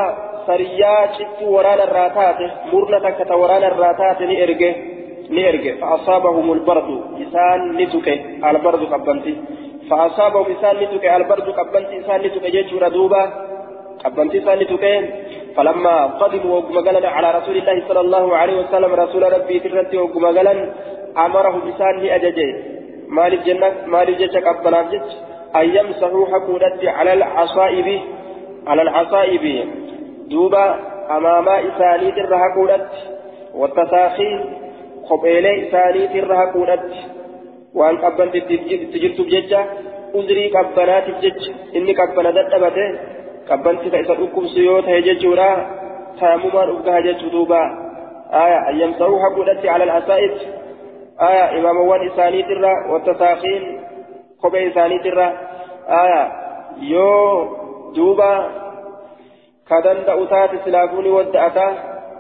سريا 0.48 0.96
شت 1.18 1.40
ورانا 1.42 1.84
الراتات 1.84 2.40
مرنا 2.74 3.00
تكتا 3.00 3.36
ورانا 3.36 3.68
الراتات 3.68 4.22
نئرقه 4.22 4.76
نيرجع 5.30 5.74
فأصابهم 5.82 6.52
البرد 6.52 6.90
إسان 7.24 7.60
نتك 7.78 8.08
البرد 8.50 8.84
قبنتي 8.94 9.36
فأصابهم 9.90 10.46
إسان 10.56 10.76
نتك 10.84 11.06
البرد 11.06 11.48
قبنتي 11.60 12.00
إسان 12.00 12.22
نتك 12.22 12.46
جيتشورا 12.56 12.90
دوبا 12.90 13.24
قبنتي 14.04 14.38
إسان 14.38 14.60
نتك 14.60 14.86
فلما 15.56 15.96
قدموا 16.22 16.56
وقمقلا 16.58 17.10
على 17.16 17.28
رسول 17.38 17.56
الله 17.58 17.78
صلى 17.88 18.02
الله 18.06 18.26
عليه 18.38 18.56
وسلم 18.62 18.92
رسول 19.04 19.24
ربي 19.36 19.60
ترتي 19.60 19.98
وقمقلا 19.98 20.54
أمرهم 21.26 21.62
إسان 21.72 21.94
لأججي 22.04 22.50
مال 23.18 23.34
الجنة 23.34 23.70
مال 23.94 24.08
الجنة 24.10 24.38
قبنا 24.48 24.82
جج 24.92 25.10
أن 25.60 25.66
يمسحوا 25.78 26.26
حقودتي 26.32 26.88
على 26.98 27.12
العصائب 27.14 27.88
على 28.68 28.82
العصائب. 28.82 29.44
دوبا 30.32 30.66
أمام 31.18 31.48
إساني 31.48 32.08
ترهقودتي 32.18 33.02
والتساخين 33.60 34.40
kopheelee 35.10 35.56
isaaniitiin 35.64 36.24
irra 36.24 36.38
haquudhatti 36.38 37.00
waan 37.80 37.98
qabbanti 38.04 38.38
itti 38.56 39.02
jirtuuf 39.04 39.30
jecha 39.34 39.60
uzrii 40.20 40.50
qabbanaatiif 40.56 41.22
jecha 41.26 41.52
inni 41.78 41.94
qabbana 42.00 42.34
dadhabate 42.38 42.86
qabbanti 43.50 43.90
ka 43.94 43.98
isa 44.04 44.16
dhukkubsu 44.20 44.60
yoo 44.68 44.82
ta'e 44.88 45.02
jechuudha 45.08 45.50
taamumaan 46.20 46.70
ufgaha 46.76 47.02
jechuu 47.08 47.32
duuba 47.36 47.62
aya 48.44 48.58
ayyamsa'uu 48.72 49.20
haquudhatti 49.24 49.70
alal 49.76 49.92
asaa'ib 50.00 50.34
aya 51.30 51.44
imaamawwan 51.60 52.08
isaaniitirra 52.10 52.72
wattasaaqiin 52.92 53.64
kophee 54.42 54.66
isaaniitirra 54.70 55.28
aya 56.02 56.22
yoo 56.94 57.32
duuba 57.96 58.32
ka 59.70 59.78
danda'u 59.86 60.26
taate 60.34 60.58
silaafuuni 60.66 61.10
wadda'ata 61.18 61.66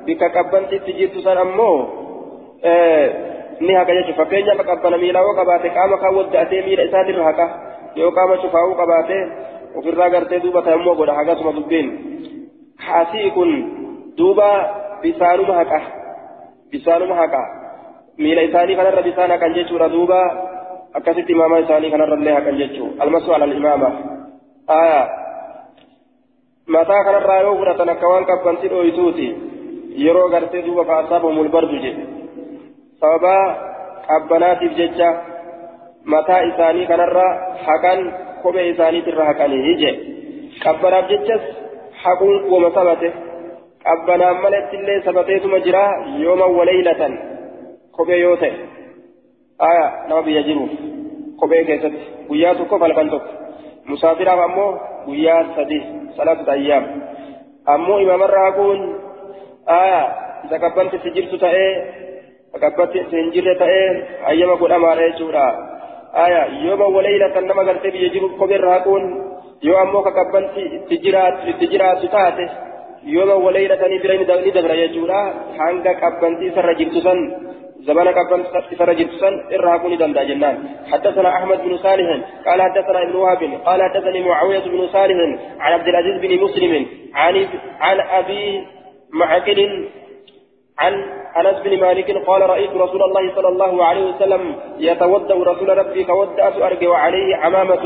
bika 0.05 0.29
qabbanti 0.37 0.75
itti 0.79 0.93
jirtu 0.99 1.21
san 1.25 1.37
ammoo 1.45 1.77
ni 3.65 3.73
haqa 3.79 3.93
jechuudha 3.97 4.19
fakkeenyaaf 4.21 4.61
qabbana 4.69 4.97
miilawoo 5.03 5.35
qabaate 5.39 5.69
qaama 5.77 5.97
kan 6.03 6.15
wadda'atee 6.19 6.61
miila 6.67 6.83
isaatirra 6.89 7.23
haqa 7.29 7.45
yoo 7.99 8.11
qaama 8.17 8.35
cufaa'uu 8.43 8.75
qabaate 8.81 9.17
ofirraa 9.79 10.09
gartee 10.15 10.39
duuba 10.45 10.61
ta'ammoo 10.67 10.95
godha 10.99 11.13
hagasuma 11.19 11.51
dubbiin 11.57 11.87
haasii 12.87 13.29
kun 13.37 13.51
duuba 14.17 14.49
bisaanuma 15.01 15.53
haqa 15.59 15.79
bisaanuma 16.71 17.15
haqa 17.21 17.41
miila 18.17 18.41
isaanii 18.49 18.75
kanarra 18.79 19.01
bisaan 19.09 19.31
haqan 19.35 19.55
jechuudha 19.57 19.89
duuba 19.95 20.19
akkasitti 20.99 21.31
imaama 21.37 21.59
isaanii 21.65 21.91
kanarra 21.95 22.17
illee 22.19 22.35
haqan 22.39 22.59
jechuudha 22.61 23.03
almasu 23.05 23.33
alal 23.37 23.53
imaama 23.59 23.89
aayaa 24.77 25.05
mataa 26.75 27.03
kanarraa 27.07 27.41
yoo 27.45 27.55
fudhatan 27.59 27.89
akka 27.93 28.11
waan 28.13 28.25
qabbanti 28.31 28.71
dhooytuuti 28.73 29.27
yeroo 30.05 30.27
gartee 30.33 30.61
duuba 30.67 30.83
fa'aasaabamul 30.89 31.49
bardu 31.55 31.77
jedhe 31.85 32.03
sababa 33.01 33.35
qabbanaatiif 34.09 34.73
jecha 34.79 35.09
mataa 36.13 36.41
isaanii 36.49 36.87
kanarra 36.91 37.27
haqan 37.67 37.99
kophee 38.43 38.67
isaaniitirra 38.73 39.25
haqanii 39.29 39.75
je 39.81 39.91
qabbanaaf 40.63 41.09
jechas 41.13 41.43
haquun 42.03 42.35
wama 42.51 42.69
sabate. 42.77 43.09
Qabbanaan 43.87 44.41
malettillee 44.43 45.01
sabateetuma 45.05 45.59
jira 45.65 45.83
yooma 46.23 46.47
waleeylatan 46.57 47.13
kophee 47.97 48.19
yoo 48.21 48.35
ta'e 48.41 48.53
aya 49.69 49.85
nama 50.07 50.21
biyya 50.27 50.43
jiruuf 50.47 50.73
kophee 51.39 51.63
keessatti 51.69 52.01
guyyaa 52.29 52.55
tokko 52.55 52.79
halkan 52.83 53.09
tokko. 53.09 53.31
Musaafiraaf 53.89 54.39
ammoo 54.47 54.71
guyyaa 55.05 55.43
sadi 55.55 55.79
salaatu 56.17 56.51
ayyaam. 56.55 56.85
Ammoo 57.75 57.99
imaamarra 58.05 58.43
haquun 58.47 58.79
aya 59.79 60.01
isa 60.45 60.59
qabbantitti 60.65 61.15
jirtu 61.15 61.37
ta'ee 61.45 61.71
qabbatti 62.63 62.99
hin 63.11 63.31
jirre 63.33 63.55
ta'ee 63.63 63.87
ayyama 64.31 64.55
godhamaadha 64.61 65.09
jechuudha 65.09 65.45
nama 66.13 67.63
gartee 67.63 67.91
biyya 67.91 68.09
jiru 68.13 68.29
kopheerra 68.39 68.73
haquun 68.73 69.03
yoo 69.61 69.77
ammoo 69.83 70.03
ka 70.03 70.11
qabbanti 70.11 70.61
itti 70.77 71.67
jiraatu 71.73 72.07
taate 72.15 72.45
yooma 73.15 73.35
waleeylatanii 73.45 73.99
bira 74.03 74.15
ni 74.17 74.51
dabra 74.51 74.75
jechuudha 74.81 75.19
hanga 75.59 75.93
qabbanti 76.03 76.47
isarra 76.51 76.73
jirtu 76.79 77.01
san 77.01 77.19
زمان 77.87 78.07
قبل 78.07 78.45
سر 78.77 78.93
جبسا 78.93 79.29
إرها 79.53 79.77
دندا 80.01 80.23
جنان 80.23 80.55
حدثنا 80.91 81.29
أحمد 81.37 81.57
بن 81.63 81.77
صالح 81.77 82.07
قال 82.47 82.61
حدثنا 82.61 82.99
ابن 83.03 83.15
وهب 83.15 83.41
قال 83.65 83.79
حدثني 83.83 84.23
معاوية 84.23 84.59
بن 84.59 84.87
صالح 84.87 85.17
عن 85.59 85.73
عبد 85.73 85.87
العزيز 85.87 86.15
بن 86.21 86.43
مسلم 86.43 86.73
عن 87.13 87.47
عن 87.79 87.99
أبي 87.99 88.63
معقل 89.13 89.87
عن 90.79 90.93
أنس 91.37 91.57
بن 91.63 91.79
مالك 91.79 92.11
قال 92.27 92.41
رأيت 92.49 92.69
رسول 92.69 93.03
الله 93.03 93.35
صلى 93.35 93.47
الله 93.47 93.85
عليه 93.85 94.15
وسلم 94.15 94.55
يتودا 94.79 95.35
رسول 95.35 95.77
ربي 95.77 96.03
كودات 96.03 96.55
ارجع 96.61 96.89
وعليه 96.89 97.35
عمامة. 97.35 97.85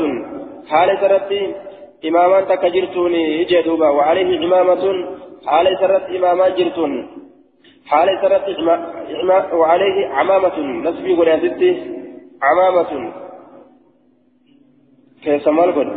حال 0.70 0.98
سرت 1.00 1.32
اماما 2.04 2.40
تكجرتوني 2.40 3.44
جدوبا 3.44 3.88
وعليه 3.88 4.30
عمامة. 4.42 4.84
حال 5.46 5.66
سرت 5.80 6.06
اماما 6.16 6.48
جرتون. 6.48 6.92
حال 7.86 8.08
سرت 8.22 8.46
وعليه 9.52 10.08
عمامة. 10.08 10.58
نسبي 10.58 11.12
ولا 11.14 11.38
ستي 11.38 11.70
عمامة. 12.42 13.12
كيف 15.24 15.48
مالكن 15.48 15.88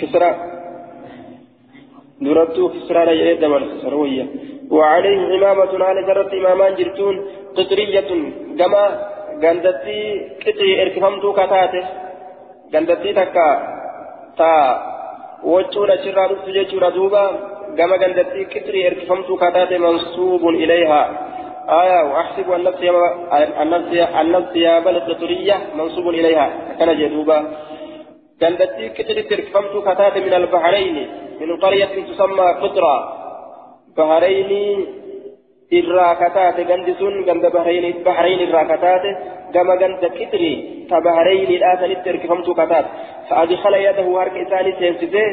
كسرى. 0.00 0.55
دربتو 2.20 2.68
كسرى 2.68 3.34
دبر 3.34 3.62
سروية. 3.82 4.26
وعليه 4.70 5.20
إمامة 5.36 5.84
على 5.84 6.02
جرت 6.06 6.34
إمامان 6.34 6.74
جرتون 6.74 7.16
قطرية 7.56 8.10
كما 8.58 8.84
غندتي 9.42 10.00
قطري 10.46 10.82
إركفمتو 10.82 11.32
كتاته 11.32 11.84
غندتي 12.74 13.12
تكا 13.12 13.48
تا 14.38 14.52
وجونا 15.44 15.96
شرا 16.02 16.26
رفت 16.26 16.48
جيشورا 16.56 16.88
دوبا 16.96 17.24
كما 17.78 17.96
غندتي 18.02 18.44
قطري 18.52 18.86
إركفمتو 18.86 19.36
كتاته 19.36 19.78
منصوب 19.78 20.42
إليها. 20.48 21.02
آية 21.82 22.00
وأحسب 22.10 22.50
أن 22.52 22.62
نفسي 22.62 22.90
أن 23.62 23.70
نفسي 23.70 24.02
أن 24.02 24.26
نفسي 24.32 24.80
بل 24.84 24.96
قطرية 25.08 25.56
منصوب 25.78 26.06
إليها. 26.08 26.46
كان 26.78 26.90
جدوبا 26.98 27.38
غندتي 28.42 28.88
قطري 28.96 29.22
إركفمتو 29.32 29.78
كتاته 29.88 30.20
من 30.26 30.34
البحرين 30.40 30.96
من 31.40 31.56
قرية 31.62 31.94
تسمى 32.08 32.46
قطرة. 32.62 32.96
بحرين 33.96 34.50
sun 37.00 37.14
ganda 37.26 37.50
bahrayn 37.50 37.84
irraa 38.46 38.64
kataate 38.70 39.10
gama 39.54 39.74
ganda 39.82 40.08
kitri 40.18 40.86
ta 40.88 41.00
bahrayniidhaa 41.06 41.76
sanitti 41.80 42.08
erkifamtuu 42.12 42.54
kataate 42.54 42.90
فأدخل 43.30 43.74
يده 43.74 44.06
هرك 44.22 44.36
إساني 44.36 44.72
سينسيسي 44.78 45.24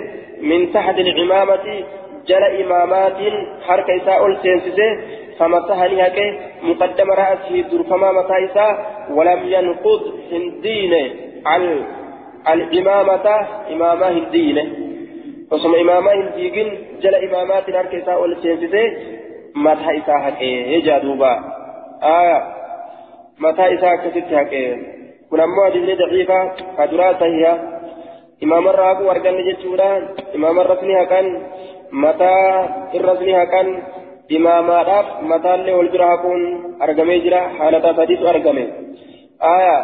من 0.42 0.74
تحت 0.74 1.00
العمامة 1.00 1.66
جل 2.28 2.44
إمامات 2.62 3.18
هرك 3.68 3.90
إساء 3.90 4.42
سينسيسي 4.42 4.90
فمسحني 5.40 6.08
هكي 6.08 6.40
مقدم 6.64 7.12
رأسه 7.12 7.62
درفما 7.72 8.12
متى 8.12 8.68
ولم 9.10 9.42
ينقض 9.54 10.02
هندين 10.32 10.94
على 11.46 12.03
الإمامة 12.48 13.48
إمامة 13.72 14.08
هندين 14.08 14.84
osoma 15.54 15.78
imaamaa 15.78 16.14
hin 16.18 16.30
diigin 16.36 16.70
jala 17.02 17.18
imaamaatiin 17.26 17.76
harka 17.78 17.98
isaa 17.98 18.18
ol 18.18 18.32
seensisee 18.44 18.86
mataa 19.66 19.92
isaa 20.00 20.22
haqee 20.26 20.82
jaa 20.88 21.00
duuba 21.04 21.32
aya 22.12 22.38
mataa 23.46 23.68
isaa 23.76 23.92
akkasitti 23.98 24.36
haqee 24.40 24.70
kun 25.30 25.44
ammoo 25.46 25.66
hadiisni 25.66 25.98
daciifa 26.00 26.40
ka 26.78 26.88
duraa 26.94 27.12
sahiha 27.20 27.54
imaamarra 28.48 28.88
haquu 28.90 29.12
arganne 29.14 29.44
jechuudha 29.50 29.90
imaamarras 30.40 30.82
ni 30.88 30.96
haqan 31.02 31.28
mataa 32.06 32.48
irras 33.00 33.22
ni 33.28 33.38
haqan 33.42 33.70
imaamaadhaaf 34.40 35.08
mataallee 35.34 35.78
wal 35.80 35.92
bira 35.98 36.08
haquun 36.14 36.42
argamee 36.88 37.20
jira 37.28 37.42
haalataa 37.60 37.94
sadiitu 38.02 38.32
argame 38.34 38.66
aya 39.54 39.78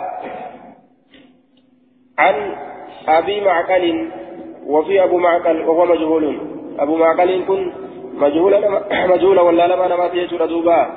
عن 2.19 2.55
أبي 3.07 3.41
معقل 3.41 4.09
وفي 4.67 5.03
أبو 5.03 5.17
معقل 5.17 5.61
وهو 5.61 5.85
مجهول. 5.85 6.37
أبو 6.79 6.97
معقل 6.97 7.43
كن 7.47 7.71
مجهول 8.13 8.53
مجهول 9.13 9.39
ولا 9.39 9.67
لما 9.67 9.87
نما 9.87 10.07
تيجر 10.07 10.45
دوبا 10.45 10.87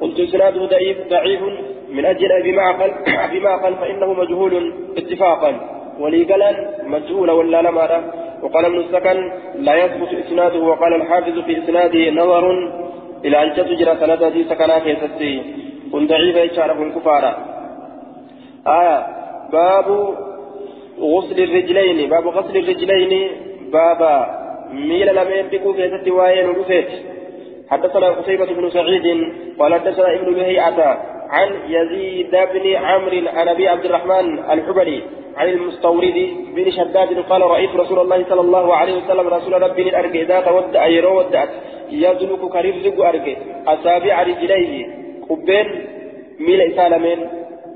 قلت 0.00 0.20
إسناده 0.20 0.66
ضعيف 0.66 0.98
ضعيف. 1.08 1.40
من 1.88 2.04
أجل 2.04 2.32
أبي 2.32 2.52
معقل 2.52 2.90
أبي 3.26 3.40
معقل 3.40 3.74
فإنه 3.74 4.12
مجهول 4.12 4.74
اتفاقا. 4.96 5.60
وليقلا 6.00 6.50
مجهول 6.86 7.30
ولا 7.30 7.62
لما 7.62 8.12
وقال 8.42 8.64
ابن 8.64 8.78
السكن 8.78 9.32
لا 9.58 9.74
يثبت 9.84 10.08
إسناده. 10.26 10.58
وقال 10.58 10.94
الحافظ 10.94 11.38
في 11.38 11.58
إسناده 11.58 12.10
نظر 12.10 12.44
إلى 13.24 13.42
أن 13.42 13.52
تجرى 13.54 13.96
سنده 14.00 14.28
دي 14.28 14.44
سكنا 14.44 14.78
كيستي 14.78 15.42
كن 15.92 16.06
ضعيف 16.06 16.36
يشعر 16.36 16.90
كفارا 16.94 17.32
آية. 18.66 19.18
باب 19.52 19.88
غسل 21.00 21.42
الرجلين 21.42 22.10
باب 22.10 22.26
غسل 22.26 22.56
الرجلين 22.56 23.30
بابا 23.72 24.14
ميل 24.72 25.14
لمن 25.14 25.48
بكو 25.52 25.72
كيست 25.72 26.08
وين 26.08 26.46
رفت 26.48 26.90
حدثنا 27.70 28.08
قتيبة 28.08 28.46
بن 28.46 28.70
سعيد 28.70 29.06
قال 29.58 29.74
حدثنا 29.74 30.14
ابن 30.14 30.34
لهيعة 30.34 30.98
عن 31.30 31.48
يزيد 31.68 32.30
بن 32.30 32.74
عمرو 32.76 33.28
عن 33.28 33.48
أبي 33.48 33.68
عبد 33.68 33.84
الرحمن 33.84 34.38
الحبلي 34.38 35.02
عن 35.36 35.48
المستورد 35.48 36.28
بن 36.54 36.70
شداد 36.70 37.18
قال 37.30 37.42
رأيت 37.42 37.70
رسول 37.76 37.98
الله 37.98 38.24
صلى 38.28 38.40
الله 38.40 38.74
عليه 38.74 38.94
وسلم 39.04 39.28
رسول 39.28 39.62
ربي 39.62 39.96
أرجع 39.96 40.20
إذا 40.20 40.40
تودع 40.40 40.86
يرو 40.86 41.18
ودعت 41.18 41.48
يدلك 41.90 42.40
كريرزق 42.52 43.06
أرجع 43.06 43.36
أصابع 43.66 44.22
رجليه 44.22 44.86
قبين 45.28 45.66
ميل 46.40 46.60
إسالمين 46.60 47.18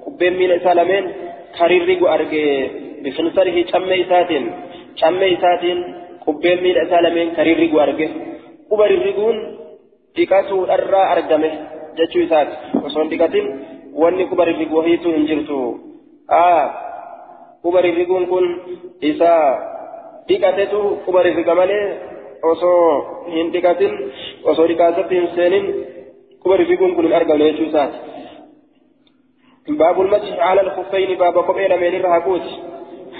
قبين 0.07 0.33
ميل 0.37 0.53
إسالمين 0.53 1.13
كريرزق 1.59 2.11
أرجع. 2.11 2.82
بخنصره 3.05 3.57
شم 3.73 3.91
إساتين 4.03 4.45
شم 5.01 5.21
إساتين 5.35 5.79
قبين 6.27 6.59
ميل 6.63 6.79
إسالمين 6.79 7.29
كريرزق 7.37 7.73
أرجع 7.83 8.11
قبر 8.71 8.91
الرجون 8.99 9.37
تكاسو 10.17 10.59
أرى 10.65 11.03
أرجمه 11.13 11.53
جتشو 11.99 12.19
إسات. 12.25 12.49
وصون 12.85 13.11
تكاتين 13.11 13.47
واني 14.01 14.25
قبر 14.31 14.49
الرجو 14.55 14.81
هيتو 14.81 15.11
هنجرتو. 15.17 15.59
آه 16.31 16.65
قبر 17.65 17.85
الرجون 17.85 18.23
كن 18.27 18.45
إسا 19.05 19.33
تكاتتو 20.29 20.83
قبر 21.07 21.25
الرجو 21.27 21.55
مالي 21.55 21.81
osoo 22.43 23.27
hin 23.33 23.53
dhiqatin 23.55 23.93
osoo 24.51 24.67
dhiqaasatti 24.71 25.15
hin 25.19 25.29
seenin 25.35 25.67
quba 26.43 26.57
rifiguun 26.61 26.95
kun 26.97 27.07
hin 27.07 27.15
argamne 27.21 27.51
jechuu 27.51 27.69
isaati 27.73 27.99
باب 29.69 30.01
المسح 30.01 30.39
على 30.39 30.61
الخفين 30.61 31.19
باب 31.19 31.39
قبيل 31.39 31.77
من 31.81 31.95
الرهقوت 31.97 32.47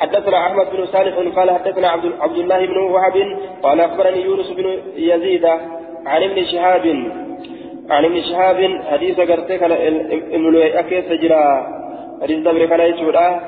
حدثنا 0.01 0.47
أحمد 0.47 0.67
بن 0.73 0.87
صالح 0.87 1.15
قال 1.37 1.51
حدثنا 1.51 1.89
عبد, 1.89 2.37
الله 2.37 2.67
بن 2.67 2.79
وهب 2.79 3.39
قال 3.63 3.81
أخبرني 3.81 4.23
يونس 4.23 4.51
بن 4.51 4.79
يزيد 4.97 5.45
عن 6.07 6.23
ابن 6.23 6.45
شهاب 6.45 6.87
عن 7.91 8.05
ابن 8.05 8.21
شهاب 8.23 8.81
حديث 8.91 9.21
قرتك 9.21 9.63
ابن 10.33 10.57
اكيس 10.57 11.09
جرا 11.23 11.67
حديث 12.23 12.39
دبر 12.39 12.67
كان 12.67 12.81
يجودا 12.81 13.41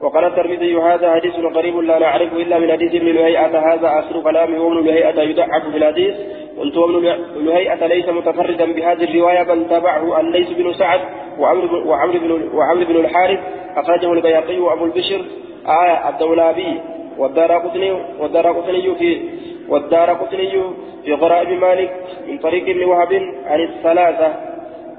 وقال 0.00 0.24
الترمذي 0.24 0.76
هذا 0.76 1.14
حديث 1.14 1.34
قريب 1.56 1.76
لا 1.78 1.98
نعرف 1.98 2.32
إلا 2.32 2.58
من 2.58 2.72
حديث 2.72 2.94
ابن 2.94 3.06
لهيئة 3.06 3.72
هذا 3.72 3.98
اصل 3.98 4.22
كلامه 4.22 4.60
وابن 4.60 4.86
لهيئة 4.86 5.20
يضعف 5.20 5.68
في 5.72 5.76
الحديث. 5.76 6.14
قلت 6.58 6.76
وابن 6.76 7.18
لهيئة 7.36 7.86
ليس 7.86 8.08
متفردا 8.08 8.72
بهذه 8.72 9.04
الرواية 9.04 9.42
بل 9.42 9.68
تابعه 9.68 10.20
الليث 10.20 10.50
بن 10.52 10.72
سعد 10.72 11.00
وعمرو 11.38 11.68
بن 12.18 12.48
وعمرو 12.54 12.84
بن 12.86 12.96
الحارث 12.96 13.38
أخرجه 13.76 14.12
البياقي 14.12 14.58
وأبو 14.58 14.84
البشر. 14.84 15.20
آية 15.68 16.08
الدولابي 16.08 16.80
والدار 17.18 17.52
قطني 17.52 17.92
والدار 18.20 18.52
قطني 18.52 18.94
في 18.94 19.20
والدار 19.68 20.10
قطني 20.10 20.62
في 21.04 21.14
غرائب 21.14 21.60
مالك 21.60 21.94
من 22.28 22.38
طريق 22.38 22.68
ابن 22.68 22.84
وهب 22.84 23.12
عن 23.46 23.60
الثلاثة 23.60 24.34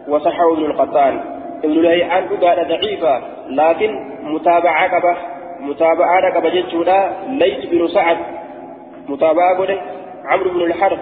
وصححه 0.08 0.54
ابن 0.54 0.66
القطان. 0.66 1.20
ابن 1.64 1.82
لهيعان 1.82 2.28
قال 2.28 2.68
ضعيفة 2.68 3.22
لكن 3.50 3.90
متابعة 4.24 4.98
قبه 4.98 5.18
متابعة 5.60 6.36
قبه 6.36 6.50
جتشودا 6.50 7.14
ليث 7.30 7.66
بن 7.66 7.88
سعد. 7.88 8.18
متابعة 9.10 9.58
قوله 9.58 9.82
عمرو 10.26 10.50
بن 10.50 10.62
الحرب 10.62 11.00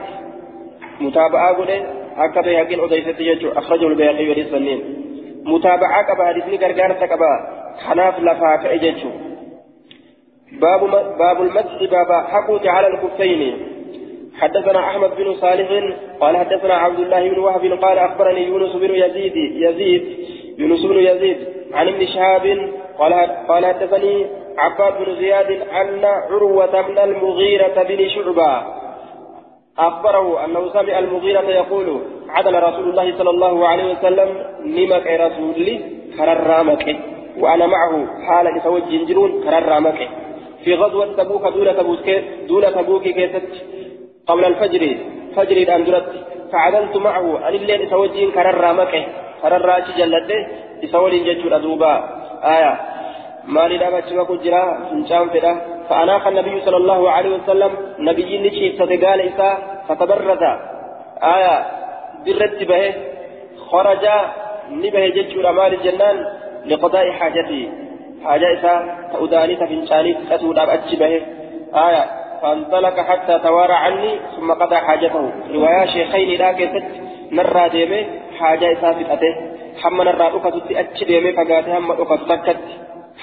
متابعة 1.01 1.55
قوله 1.55 1.85
هكذا 2.17 2.51
يقين 2.51 2.79
أديست 2.79 3.19
يجو 3.19 3.51
أخرجه 3.51 3.87
البيهقي 3.87 4.29
والسنين 4.29 4.81
متابعة 5.45 6.13
قبه 6.13 6.25
حديثني 6.25 6.57
قرقارة 6.57 7.05
قبه. 7.05 7.55
خناف 7.87 8.19
لفاك 8.19 8.65
إجتشو 8.65 9.09
باب 10.61 10.89
باب 11.17 11.41
المسح 11.41 11.83
باب 11.91 12.25
حقوت 12.27 12.67
على 12.67 12.87
الخفين 12.87 13.57
حدثنا 14.39 14.79
أحمد 14.79 15.15
بن 15.17 15.33
صالح 15.33 15.69
قال 16.19 16.37
حدثنا 16.37 16.73
عبد 16.73 16.99
الله 16.99 17.29
بن 17.29 17.39
وهب 17.39 17.79
قال 17.81 17.97
أخبرني 17.97 18.47
يونس 18.47 18.75
بن 18.75 18.95
يزيد 18.95 19.35
يزيد 19.35 20.03
يونس 20.57 20.85
بن 20.85 20.99
يزيد 20.99 21.37
عن 21.73 21.87
ابن 21.87 22.05
شهاب 22.05 22.71
قال 22.99 23.13
قال 23.47 23.65
حدثني 23.65 24.25
عباد 24.57 25.05
بن 25.05 25.15
زياد 25.15 25.51
أن 25.51 26.05
عروة 26.05 26.81
بن 26.81 26.99
المغيرة 26.99 27.83
بن 27.83 28.09
شعبة 28.09 28.63
أخبره 29.79 30.45
أنه 30.45 30.69
سمع 30.73 30.99
المغيرة 30.99 31.41
يقول 31.41 32.01
عدل 32.29 32.63
رسول 32.63 32.89
الله 32.89 33.17
صلى 33.17 33.29
الله 33.29 33.67
عليه 33.67 33.91
وسلم 33.91 34.29
نمك 34.65 35.07
رسولي 35.07 35.81
كرر 36.17 36.65
وأنا 37.39 37.65
معه 37.67 38.07
حال 38.27 38.47
إسوج 38.47 38.83
جنون 39.07 39.43
كرر 39.43 39.79
في 40.65 40.73
غزوة 40.75 41.13
تبوك 41.17 41.47
دون 41.47 41.77
تبوك 41.77 42.07
دون 42.47 42.63
تبوك 42.73 43.03
كيست 43.03 43.47
قبل 44.27 44.45
الفجر. 44.45 44.97
فجر 45.35 45.57
الأندرت 45.57 46.09
فعدلت 46.51 46.95
معه. 46.97 47.47
أن 47.47 47.53
الليل 47.53 47.81
إسوجين 47.81 48.31
كرر 48.31 48.73
مكة 48.73 49.03
كرر 49.41 49.79
جلده 49.97 50.47
إسوجين 50.83 51.23
ججر 51.23 51.55
أدوبا. 51.55 51.93
آية. 52.43 52.73
ما 53.53 53.67
لنا 53.67 53.89
بچما 53.89 54.23
كجرا 54.23 54.63
فنشان 54.89 55.29
فدا. 55.29 55.53
فأناخ 55.89 56.27
النبي 56.27 56.61
صلى 56.65 56.77
الله 56.77 57.11
عليه 57.11 57.31
وسلم. 57.37 57.71
نبي 57.99 58.37
نشيف 58.37 58.75
ستقال 58.75 59.19
إسا. 59.21 59.49
فتبرد. 59.87 60.43
آية. 61.35 61.55
برت 62.25 62.63
به. 62.69 62.93
خرج. 63.69 64.05
نبه 64.71 65.07
ججر 65.07 65.49
أمال 65.49 65.73
الجنان 65.73 66.17
لقضاء 66.65 67.11
حاجته 67.11 67.84
حاجة 68.23 68.53
إسا 68.53 68.97
تؤداني 69.13 69.55
تفنشاني 69.55 70.13
تسود 70.13 70.57
أبأتش 70.57 70.95
به 70.95 71.21
آية 71.75 72.05
فانطلق 72.41 72.99
حتى 72.99 73.39
توارى 73.39 73.73
عني 73.73 74.19
ثم 74.37 74.51
قضى 74.53 74.75
حاجته 74.75 75.31
رواية 75.53 75.85
شيخين 75.85 76.39
لا 76.39 76.51
كيست 76.51 76.85
نرى 77.31 77.69
ديمي 77.69 78.05
حاجة 78.39 78.71
إسا 78.71 78.91
فتأته 78.91 79.35
حما 79.81 80.03
نرى 80.03 80.27
أكتت 80.27 80.71
أتش 80.71 81.03
ديمي 81.03 81.31
فقاته 81.31 81.77
هم 81.77 81.91
أكتت 81.91 82.29
تكت 82.29 82.57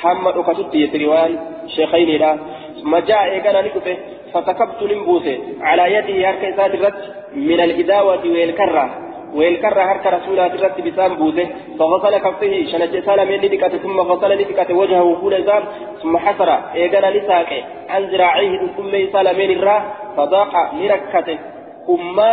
هم 0.05 0.29
أكتت 0.29 0.75
يتريوان 0.75 1.39
شيخين 1.67 2.21
لا 2.21 2.39
ثم 2.83 2.97
جاء 2.97 3.25
إيقانا 3.25 3.63
نكته 3.63 3.97
فسكبت 4.35 4.83
نمبوسه 4.83 5.39
على 5.61 5.95
يده 5.95 6.31
هرك 6.31 6.45
إسا 6.45 6.93
من 7.35 7.61
الإداوة 7.61 8.25
والكرة 8.25 9.12
ويلكر 9.35 9.81
هرك 9.91 10.07
رسولا 10.07 10.49
ترت 10.49 10.81
بسام 10.81 11.15
بوزه 11.15 11.47
فغسل 11.79 12.15
كفه 12.19 12.53
شنج 12.73 12.95
سالم 13.07 13.31
ندكت 13.45 13.77
ثم 13.85 14.01
غسل 14.01 14.31
ندكت 14.41 14.71
وجهه 14.71 15.17
فول 15.21 15.45
زام 15.45 15.63
ثم 16.03 16.17
حسر 16.25 16.51
ايغنا 16.75 17.11
نساك 17.17 17.51
عن 17.89 18.03
ذراعيه 18.13 18.61
ثم 18.77 18.93
سالم 19.13 19.39
الرا 19.51 19.77
فضاق 20.17 20.53
نركته 20.75 21.39
كما 21.87 22.33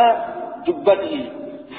جبته 0.67 1.13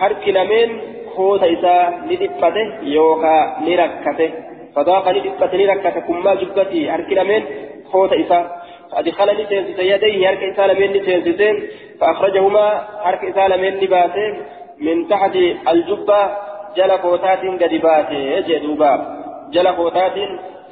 هرك 0.00 0.24
لمن 0.28 0.68
خوت 1.14 1.42
إسا 1.54 1.76
ندفته 2.10 2.66
يوكا 2.82 3.36
نركته 3.66 4.30
فضاق 4.76 5.04
ندفته 5.16 5.56
نركته 5.56 6.00
كما 6.08 6.34
جبته 6.40 6.94
هرك 6.94 7.10
لمن 7.18 7.42
خوت 7.92 8.12
إسا 8.12 8.40
فأدخل 8.92 9.28
نسينسس 9.42 9.78
يديه 9.78 10.30
هرك 10.30 10.42
إسا 10.42 10.66
لمن 10.66 10.88
نسينسسين 10.96 11.56
فأخرجهما 12.00 12.66
هرك 13.06 13.24
إسا 13.24 13.48
لمن 13.48 13.72
نباسين 13.82 14.34
من 14.80 15.08
تحت 15.08 15.36
الجبة 15.68 16.30
جل 16.76 16.90
قوتات 16.90 17.62
قد 17.62 17.74
باتي 17.74 18.42
جدوبا 18.42 18.92
جل 19.52 19.68
قوتات 19.68 20.12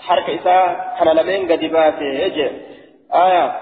حرك 0.01 0.31
إساء 0.31 0.95
حلالمين 0.97 1.53
قد 1.53 1.65
باتي 1.65 2.25
آية. 3.15 3.53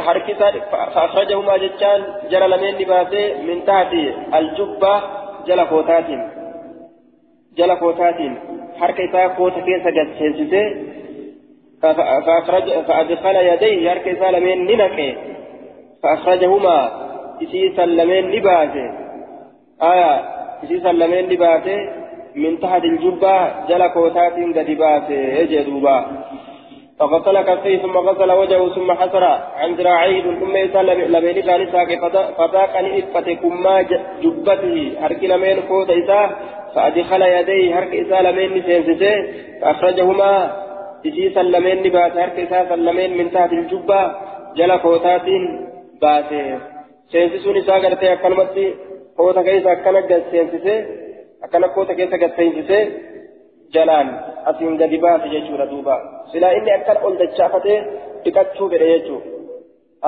حرك 0.00 0.30
إساء 0.30 0.52
فأخرجهما 0.94 1.56
جتان 1.56 2.04
جل 2.30 2.50
لمين 2.50 2.88
باتي 2.88 3.34
من 3.34 3.64
تحت 3.64 3.92
الجبة 4.34 5.02
جل 5.46 5.60
قوتات 5.60 6.04
جل 7.56 7.70
قوتات 7.70 8.18
حرك 8.80 9.00
إساء 9.00 9.28
قوتا 9.28 9.60
كيسا 9.60 9.90
قد 11.82 11.96
فأخرج 12.26 12.72
فأدخل 12.72 13.36
يديه 13.36 13.92
إساء 14.06 14.30
لمين 14.30 14.66
ننكي. 14.66 15.16
فأخرجهما 16.02 17.09
isii 17.44 17.72
sallameen 17.76 18.30
ni 18.34 18.40
baase 18.40 18.84
aya 19.90 20.10
isii 20.64 20.80
sallameen 20.86 21.28
ni 21.28 21.36
baase 21.36 21.74
min 22.42 22.58
tahti 22.62 22.86
iljubbaa 22.92 23.42
jala 23.68 23.88
kootaatiin 23.96 24.52
gadi 24.58 24.76
baase 24.84 25.18
jee 25.50 25.64
duuba. 25.70 25.96
فغسل 27.00 27.40
كفيه 27.40 27.78
ثم 27.78 27.96
غسل 27.96 28.30
وجهه 28.32 28.68
ثم 28.74 28.92
حسر 28.92 29.24
عن 29.56 29.74
ذراعيه 29.74 30.22
ثم 30.40 30.56
يسال 30.56 30.86
لبين 31.12 31.42
كان 31.42 31.72
ساقي 31.72 31.96
فذاق 32.38 32.80
نئفة 32.80 33.32
كما 33.34 33.82
جبته 34.22 34.92
هرك 35.00 35.24
لمن 35.24 35.56
فوت 35.68 35.90
إساه 35.90 36.30
فأدخل 36.74 37.22
يديه 37.22 37.78
هرك 37.78 37.94
إساه 37.94 38.22
لمن 38.22 38.62
سينسسه 38.62 39.14
فأخرجهما 39.60 40.52
إسي 41.06 41.30
سلمين 41.34 41.78
نبات 41.86 42.16
هرك 42.16 42.38
إساه 42.38 42.68
سلمين 42.68 43.18
من 43.18 43.30
تحت 43.30 43.52
الجبة 43.52 44.00
جل 44.56 44.78
فوتات 44.78 45.26
باسه 46.02 46.58
seensisuun 47.12 47.56
isaa 47.62 47.80
gartee 47.84 48.12
akkanumatti 48.16 48.64
koota 49.16 49.42
keessa 49.48 49.70
akkana 49.76 50.00
seensisee 50.32 50.78
akkana 51.44 51.68
koota 51.76 51.94
keessa 51.98 52.18
gad 52.22 52.36
seensisee 52.40 52.82
jalaan 53.74 54.08
asiin 54.50 54.76
gadi 54.82 54.98
baase 55.04 55.28
jechuudha 55.34 55.66
duuba 55.72 55.96
silaa 56.32 56.52
inni 56.58 56.72
akkana 56.78 57.00
ol 57.08 57.14
dachaafatee 57.22 57.78
dhiqachuu 58.24 58.68
fedhe 58.72 58.88
jechuudha 58.94 59.28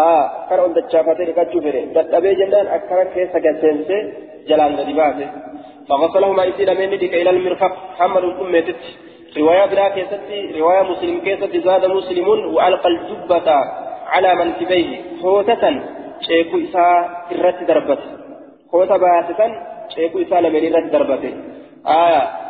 aa 0.05 0.23
akkana 0.41 0.63
ol 0.67 0.75
dachaafatee 0.79 1.27
dhiqachuu 1.31 1.63
fedhe 1.67 1.83
dadhabee 1.97 2.35
jennaan 2.41 2.75
akkana 2.77 3.05
keessa 3.17 3.45
gad 3.47 3.57
seensisee 3.65 4.03
jalaan 4.53 4.77
gadi 4.83 5.01
baase 5.01 5.29
فغسلهما 5.89 6.43
إسيل 6.49 6.71
من 6.79 6.89
ندك 6.95 7.15
إلى 7.15 7.31
المرفق 7.31 7.73
حمل 7.99 8.25
الأمة 8.25 8.69
رواية 9.39 9.65
بلا 9.71 9.89
كيستي 9.95 10.39
رواية 10.61 10.83
مسلم 10.83 11.17
كيستي 11.27 11.61
زاد 11.67 11.85
مسلم 11.85 12.29
وألقى 12.55 12.89
الجبة 12.89 13.49
على 14.13 14.31
منكبيه 14.41 14.89
خوتة 15.23 15.65
شيكو 16.27 16.57
إساء 16.59 17.27
إرت 17.33 17.63
دربت 17.69 18.03
خوتة 18.71 18.97
باسة 18.97 19.41
شيكو 19.95 20.19
إساء 20.23 20.41
لمن 20.41 20.75
إرت 20.75 20.93
دربت 20.93 21.25
آية 21.87 22.43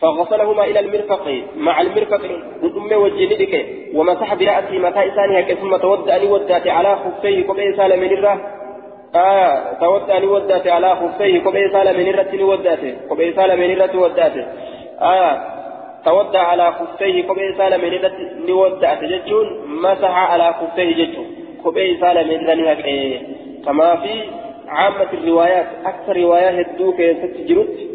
فغسلهما 0.00 0.64
إلى 0.64 0.80
المرفق 0.80 1.42
مع 1.56 1.80
المرفق 1.80 2.22
قدم 2.62 2.92
وجندك 2.92 3.66
ومسح 3.94 4.34
برأسه 4.34 4.78
متى 4.78 5.08
إسانها 5.08 5.54
ثم 5.54 5.76
تودأ 5.76 6.30
ودات 6.30 6.66
على 6.66 6.96
خفيه 6.96 7.42
كبئ 7.42 7.76
سال 7.76 8.00
من 8.00 8.12
الره 8.12 8.40
آه 9.14 9.72
تودأ 9.80 10.26
ودات 10.26 10.66
على 10.66 10.96
خفيه 10.96 11.38
كبئ 11.38 11.72
سال 11.72 11.98
من 11.98 12.08
الره 12.08 12.44
وداته 12.44 12.94
كبئ 13.10 13.32
سال 13.36 13.58
من 13.58 13.70
الره 13.70 14.00
وداته 14.00 14.46
آه 15.00 15.40
تودع 16.04 16.40
على 16.40 16.72
خفيه 16.72 17.22
كبئ 17.22 17.56
سال 17.58 17.78
من 17.84 17.92
الره 17.94 18.52
وداته 18.52 19.06
جتون 19.06 19.46
مسح 19.82 20.14
على 20.32 20.52
خفيه 20.52 21.04
جتون 21.04 21.39
كبئ 21.64 22.00
سال 22.00 22.16
من 22.30 22.50
الره 22.50 22.86
كما 23.64 23.96
في 24.02 24.14
عامة 24.68 25.10
الروايات 25.12 25.66
أكثر 25.86 26.16
روايات 26.16 26.66
الدوك 26.66 26.98
ستجرد 27.20 27.90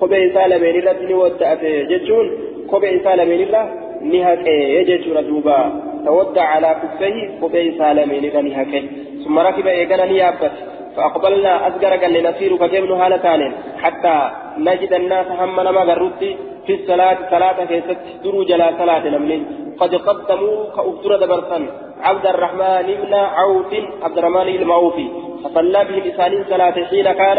kophee 0.00 0.26
isaa 0.28 0.48
lameen 0.52 0.76
irratti 0.80 1.06
ni 1.08 1.14
wadda'ate 1.20 1.70
jechuun 1.90 2.26
kophee 2.70 2.92
isaa 2.98 3.16
lameen 3.20 3.42
irra 3.44 3.62
ni 4.10 4.18
haqee 4.26 4.84
jechuudha 4.88 5.22
duuba. 5.28 5.56
Tawadda 6.04 6.42
calaa 6.50 6.74
kuffehi 6.82 7.22
kophee 7.40 7.64
isaa 7.72 7.94
lameen 7.98 8.24
irra 8.28 8.42
ni 8.42 8.52
haqe 8.58 8.80
ثم 9.26 9.38
ركب 9.38 9.66
إيقنا 9.66 10.04
نيابت 10.04 10.54
فأقبلنا 10.96 11.52
أصغر 11.68 11.92
قال 12.02 12.14
نسير 12.26 12.56
كجبن 12.56 12.92
هالتان 13.00 13.42
حتى 13.82 14.16
نجد 14.58 14.92
الناس 14.92 15.26
هم 15.40 15.60
نما 15.66 15.82
قررت 15.88 16.22
في 16.66 16.72
الصلاة 16.78 17.18
صلاة 17.30 17.58
كيست 17.70 18.02
درو 18.24 18.44
جلا 18.50 18.68
صلاة 18.80 19.04
نمني 19.14 19.38
قد 19.80 19.94
قدموا 20.06 20.56
كأفتر 20.76 21.10
دبرسا 21.22 21.58
عبد 22.02 22.26
الرحمن 22.26 22.86
بن 23.02 23.14
عوف 23.14 23.74
عبد 24.02 24.18
الرحمن 24.18 24.48
المعوفي 24.48 25.08
فصلى 25.44 25.84
بهم 25.84 26.02
إسان 26.10 26.44
صلاة 26.50 26.84
حين 26.90 27.12
كان 27.12 27.38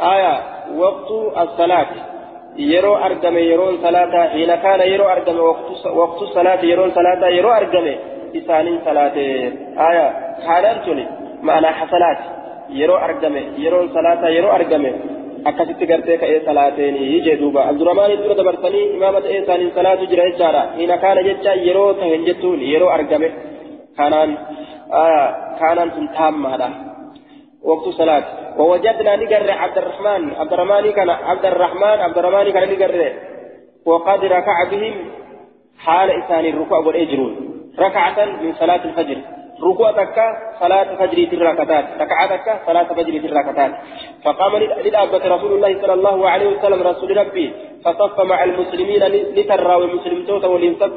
آية 0.00 0.34
وقت 0.76 1.10
الصلاة. 1.44 1.86
يرو 2.56 2.96
أرجم 2.96 3.38
يرون 3.38 3.78
صلاة. 3.82 4.28
حين 4.28 4.54
كان 4.54 4.80
يرو 4.80 5.04
أرجم 5.04 5.40
وقت 5.40 5.86
وقت 5.86 6.22
الصلاة 6.22 6.64
يرون 6.64 6.90
صلاة 6.90 7.28
يرو 7.28 7.50
أرجم 7.50 7.86
إسانين 8.36 8.80
صلاة. 8.84 9.16
آية 9.88 10.06
حالان 10.46 10.76
تولي 10.84 11.06
معنى 11.42 11.66
حصلات. 11.66 12.18
يرو 12.70 12.96
أرجم 12.96 13.34
يرون 13.58 13.88
صلاة 13.88 14.28
يرو 14.28 14.48
أرجم 14.50 14.84
akkasitti 15.48 15.86
gartee 15.86 16.18
ka'ee 16.18 16.40
salaateeni 16.46 17.20
jee 17.24 17.36
duuba 17.40 17.60
abdurrahmaan 17.70 18.22
dura 18.22 18.34
dabarsanii 18.40 18.86
imaama 18.96 19.20
ta'ee 19.24 19.38
isaaniin 19.42 19.70
salaatu 19.76 20.08
jira 20.10 20.24
jechaadha 20.30 20.62
hina 20.78 20.96
kaana 21.04 21.22
jecha 21.28 21.52
yeroo 21.66 21.92
tahen 22.00 22.24
jettuun 22.28 22.60
yeroo 22.72 22.90
argame 22.96 23.28
kanaan 23.98 24.30
kaanaan 25.60 25.90
sun 25.96 26.06
taammaadha 26.16 26.70
وقت 27.58 27.88
صلاة 28.00 28.26
ووجدنا 28.58 29.16
نقر 29.16 29.50
عبد 29.50 29.78
الرحمن. 29.78 30.22
عبد 30.40 30.52
الرحمن 30.52 30.84
كان 30.90 31.10
عبد 31.10 31.46
الرحمن 31.46 31.98
عبد 32.06 32.18
الرحمن 32.18 32.46
كان 32.54 32.64
نقر 32.72 33.12
وقد 33.84 34.20
ركع 34.24 34.58
بهم 34.70 34.94
حال 35.78 36.08
إنسان 36.10 36.44
الركوع 36.44 36.78
والإجرون. 36.78 37.34
ركعة 37.78 38.18
من 38.42 38.50
صلاة 38.62 38.82
الفجر. 38.84 39.18
ركوع 39.62 39.92
تكا 39.92 40.26
صلاة 40.60 40.94
فجر 40.96 41.26
في 41.26 41.36
الركعتات. 41.36 41.84
ركعة 42.00 42.36
تكا 42.36 42.60
صلاة 42.66 42.84
فجر 42.84 43.20
في 43.20 43.26
الركعتات. 43.26 43.72
فقام 44.24 44.56
للأبة 44.56 45.22
رسول 45.34 45.52
الله 45.52 45.82
صلى 45.82 45.92
الله 45.92 46.28
عليه 46.30 46.46
وسلم 46.46 46.82
رسول 46.82 47.16
ربي 47.16 47.52
فصف 47.84 48.20
مع 48.20 48.44
المسلمين 48.44 49.02
لترى 49.36 49.74
والمسلم 49.74 50.26
توتا 50.26 50.46
ولينصف 50.46 50.92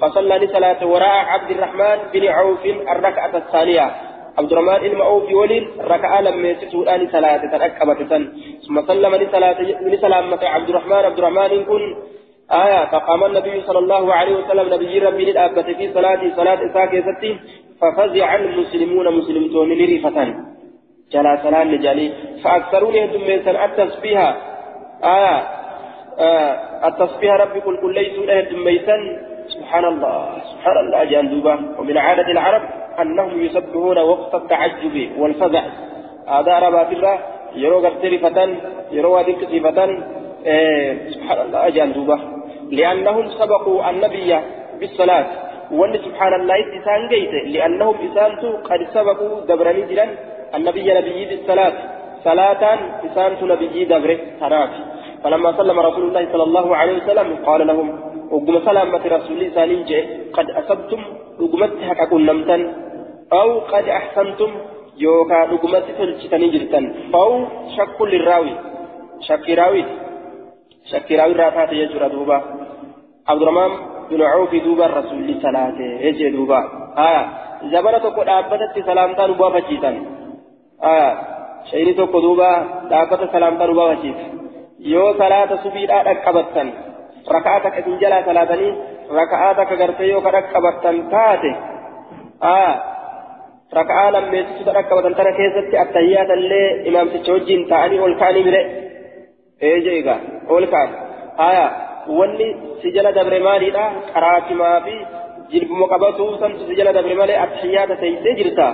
فصلى 0.00 0.38
لصلاة 0.38 0.86
وراء 0.86 1.24
عبد 1.34 1.50
الرحمن 1.50 1.98
بن 2.12 2.28
عوف 2.28 2.66
الركعة 2.66 3.36
الثانية. 3.36 3.90
عبد 4.38 4.52
الرحمن 4.52 4.86
المعوف 4.86 5.32
ولين 5.32 5.64
ركع 5.80 6.20
لما 6.20 6.48
يسجد 6.48 7.08
صلاة 7.12 7.36
تنكبت 7.36 8.12
ثم 8.68 8.86
سلم 8.86 9.14
لصلاة 9.14 9.58
لسلامة 9.62 10.42
عبد 10.42 10.68
الرحمن. 10.68 10.92
عبد 10.92 11.18
الرحمن 11.18 11.64
كن 11.64 11.96
آية 12.52 12.84
فقام 12.84 13.24
النبي 13.24 13.62
صلى 13.66 13.78
الله 13.78 14.14
عليه 14.14 14.34
وسلم 14.36 14.74
نبي 14.74 14.98
ربي 14.98 15.24
للأبة 15.24 15.62
في 15.62 15.92
صلاة 15.94 16.20
صلاة 16.36 16.60
ستي 17.00 17.40
ففزع 17.82 18.34
المسلمون 18.34 19.16
مسلمون 19.18 19.72
لريفة 19.72 20.34
جلا 21.12 21.42
سلام 21.42 21.68
لجالي 21.68 22.12
فأكثرون 22.44 22.94
يهدم 22.94 23.20
من 23.20 23.30
التسبيح؟ 23.64 24.36
آية 25.04 25.42
آه. 26.18 26.88
التسبيح 26.88 27.34
ربي 27.34 27.60
كل 27.60 27.76
كل 27.80 27.94
ليسوا 27.94 28.24
يهدم 28.24 28.64
سبحان 29.48 29.84
الله 29.84 30.28
سبحان 30.52 30.76
الله 30.76 31.04
جندوبا 31.04 31.54
ومن 31.78 31.98
عادة 31.98 32.30
العرب 32.32 32.62
أنهم 33.00 33.42
يسبحون 33.42 33.98
وقت 33.98 34.34
التعجب 34.34 35.10
والفزع. 35.18 35.62
هذا 36.28 36.52
عربات 36.52 36.92
الله 36.92 37.18
يرو 37.54 37.78
غرتري 37.78 38.18
فتن 38.18 38.56
يرو 38.92 39.18
فتن 39.60 40.02
إيه 40.46 41.10
سبحان 41.10 41.46
الله 41.46 41.68
جندوبا 41.68 42.18
لأنهم 42.70 43.28
سبقوا 43.28 43.90
النبي 43.90 44.36
بالصلاة. 44.80 45.26
وأن 45.72 45.94
سبحان 46.06 46.32
الله 46.40 46.58
إسان 46.78 47.00
جيت 47.12 47.32
لأنهم 47.54 47.96
إسانتو 48.06 48.48
قد 48.68 48.80
سبقوا 48.94 49.40
دبرني 49.48 49.82
جلن 49.90 50.10
النبي 50.56 50.86
نبي 50.98 51.20
بالصلاة 51.30 51.76
صلاة 52.26 52.62
إسانتو 53.06 53.44
نبي 53.52 53.84
دبره 53.92 54.18
تنافي 54.40 54.82
فلما 55.22 55.50
سلم 55.58 55.78
رسول 55.88 56.04
الله 56.08 56.24
صلى 56.32 56.44
الله 56.48 56.66
عليه 56.76 56.96
وسلم 57.00 57.28
قال 57.46 57.66
لهم 57.66 57.88
وقم 58.32 58.56
سلامة 58.68 59.02
رسول 59.16 59.40
الله 59.42 60.00
قد 60.36 60.46
أصبتم 60.60 61.00
وقمت 61.40 61.72
حقا 61.88 62.18
نمتا 62.28 62.58
أو 63.32 63.48
قد 63.72 63.84
أحسنتم 63.98 64.50
يوكا 65.04 65.38
وقمت 65.52 65.86
تلجتني 65.98 66.48
جرتا 66.54 66.80
أو 67.14 67.28
شك 67.76 67.98
للراوي. 68.10 68.54
شك 69.28 69.46
راوي. 69.60 69.84
شك 70.90 71.08
راوي 71.18 71.34
رافات 71.42 71.72
يجرى 71.72 72.08
دوبا. 72.08 72.38
عبد 73.28 73.42
الرحمن 73.42 73.91
بن 74.12 74.22
عوف 74.22 74.52
دوبا 74.66 74.86
رسول 74.86 75.18
الله 75.18 75.36
صلاة 75.46 75.78
يجي 76.06 76.30
دوبا 76.30 76.60
آه 76.98 77.24
زبنة 77.72 77.98
تقول 77.98 78.28
أبتت 78.28 78.74
سلامتا 78.86 79.26
نبوا 79.26 79.50
فجيتا 79.54 79.90
آه 80.92 81.12
شيني 81.70 81.92
تقول 81.98 82.22
دوبا 82.22 82.50
أبتت 83.02 83.22
سلامتا 83.32 83.66
نبوا 83.66 83.94
فجيتا 83.94 84.26
dhaqqabattan 86.08 86.68
raka'aa 87.34 87.60
takka 87.64 87.80
isin 87.82 88.00
jalaa 88.02 88.22
salaatanii 88.26 88.72
raka'aa 89.18 89.54
takka 89.58 89.76
gartee 89.82 90.08
yoo 90.10 90.22
ka 90.24 90.32
dhaqqabattan 90.36 90.96
taate 91.12 91.50
raka'aa 93.78 94.12
lammeessituta 94.14 94.74
dhaqqabatan 94.78 95.14
tana 95.18 95.32
keessatti 95.38 95.80
attayyaatallee 95.84 96.66
imaamticha 96.90 97.32
wajjin 97.36 97.62
ta'anii 97.72 98.02
ol 98.06 98.14
ka'anii 98.22 98.44
mire 98.48 98.62
eeje 99.70 99.92
egaa 100.00 100.20
ol 100.56 100.66
ka'an 100.74 100.90
aya 101.48 101.66
wanni 102.18 102.48
si 102.82 102.92
jala 102.96 103.12
dabre 103.18 103.38
maaliidha 103.48 103.84
qaraatimaa 104.14 104.80
fi 104.86 104.94
jilbuma 105.52 105.86
qabatuu 105.92 106.30
santu 106.40 106.66
si 106.68 106.78
jala 106.80 106.92
dabre 106.98 107.14
malee 107.20 107.38
attayyaata 107.44 107.96
teeysee 108.02 108.34
jirta 108.40 108.66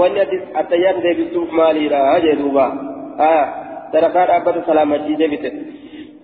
wanni 0.00 0.20
attayyaata 0.62 1.04
deebisuuf 1.06 1.50
maaliidha 1.60 2.00
jee 2.24 2.36
duuba 2.42 2.66
aya 3.28 3.44
sadarkaa 3.92 4.26
dhaabbata 4.30 4.66
salaamachiisee 4.68 5.28
bite 5.34 5.50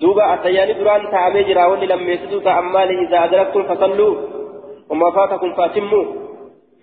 duuba 0.02 0.22
attayyaani 0.34 0.74
duraan 0.80 1.06
taa'amee 1.14 1.44
jira 1.50 1.68
wanni 1.72 1.86
lammeessitu 1.92 2.40
ta'an 2.48 2.66
maali 2.76 3.00
isaa 3.06 3.24
adraktum 3.28 3.64
fasalluu 3.72 4.12
وما 4.90 5.10
فاتكم 5.10 5.50
فاتموا 5.54 6.04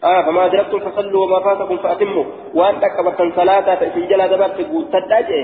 آه 0.04 0.22
فما 0.26 0.46
أدركتم 0.46 0.80
فصلوا 0.80 1.26
وما 1.26 1.40
فاتكم 1.40 1.78
فأتموا 1.78 2.24
وأن 2.54 2.76
أكبرت 2.76 3.22
صلاة 3.36 3.76
تسجل 3.76 4.28
دبرت 4.32 4.58
تداجئ 4.94 5.42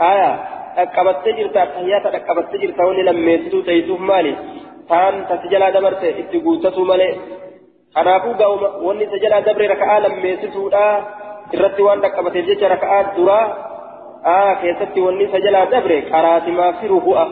آية 0.00 0.30
أكبرت 0.78 1.28
جرت 1.28 1.56
التحيات 1.56 2.06
أكبرت 2.06 2.56
جرت 2.56 2.80
وني 2.80 3.02
لم 3.02 3.28
يسدوا 3.28 3.62
تيسوف 3.62 4.00
مالي 4.00 4.36
تان 4.88 5.14
تسجل 5.28 5.72
دبرت 5.72 6.04
اتقوتسوا 6.04 6.84
مالي 6.84 7.08
kanaafuu 7.94 8.34
gaa'uma 8.40 8.68
wanni 8.86 9.04
isa 9.04 9.18
jalaa 9.22 9.44
dabre 9.46 9.68
raka'aa 9.72 10.00
lammeessituudha 10.04 10.84
irratti 11.56 11.82
waan 11.86 12.02
dhaqqabateef 12.04 12.46
jecha 12.50 12.70
raka'aa 12.72 13.02
duraa 13.16 13.44
aa 14.34 14.54
keessatti 14.62 15.04
wanni 15.06 15.26
isa 15.28 15.40
jalaa 15.46 15.66
dabre 15.74 15.98
qaraatimaa 16.12 16.70
fi 16.80 16.88
ruku'a 16.94 17.24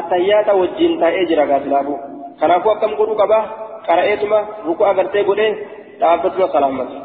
attayyaata 0.00 0.58
wajjin 0.60 0.98
taa'ee 1.04 1.24
jira 1.30 1.46
gaasilaafu 1.52 1.94
kanaafuu 2.40 2.74
akkam 2.74 2.96
godhuu 3.00 3.16
qaba 3.22 3.38
qara'eetuma 3.88 4.42
ruku'a 4.66 4.94
gartee 5.00 5.24
godhee 5.30 5.50
dhaabbatuma 6.00 6.52
salaammatu 6.56 7.00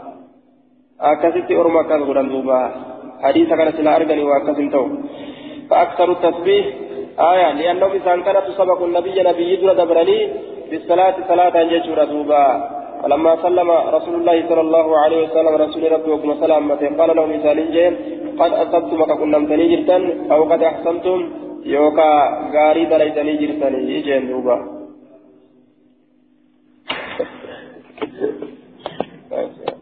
akkasitti 1.11 1.59
orma 1.63 1.79
akkas 1.85 2.05
godhan 2.09 2.31
duuba 2.33 2.59
hadiisa 3.23 3.57
kana 3.57 3.77
silaa 3.79 3.95
arganii 4.01 4.29
waa 4.31 4.41
akkas 4.41 4.61
hin 4.63 4.71
ta'u 4.75 4.87
فأكثر 5.69 6.11
التسبيح 6.11 6.65
آية 7.19 7.51
لأنه 7.53 7.85
إذا 7.85 8.15
كانت 8.25 8.45
سبق 8.57 8.81
النبي 8.83 9.23
نبي 9.29 9.43
يدرى 9.53 9.73
دبرني 9.75 10.19
بالصلاة 10.69 11.15
صلاة 11.27 11.63
جيشورة 11.63 12.03
دوبا 12.03 12.45
فلما 13.03 13.31
سلم 13.45 13.69
رسول 13.71 14.15
الله 14.15 14.37
صلى 14.49 14.61
الله 14.61 14.87
عليه 15.03 15.19
وسلم 15.23 15.53
رسول 15.65 15.91
ربي 15.91 16.11
وكما 16.11 16.35
سلامته 16.43 16.87
قال 16.97 17.09
لهم 17.15 17.31
إنسان 17.31 17.71
جيم 17.71 17.93
قد 18.39 18.51
أصبتم 18.63 18.99
كنا 19.19 19.37
متني 19.37 19.65
جرتا 19.75 19.97
أو 20.31 20.41
قد 20.51 20.61
أحسنتم 20.63 21.19
يوكا 21.65 22.09
غاري 22.53 22.85
دليتني 22.91 23.33
جرتا 23.41 23.67
إيه 23.67 24.01
جيم 24.07 24.27
دوبا 24.31 24.57
Thank 29.29 29.57
you. 29.61 29.67
طيب. 29.67 29.76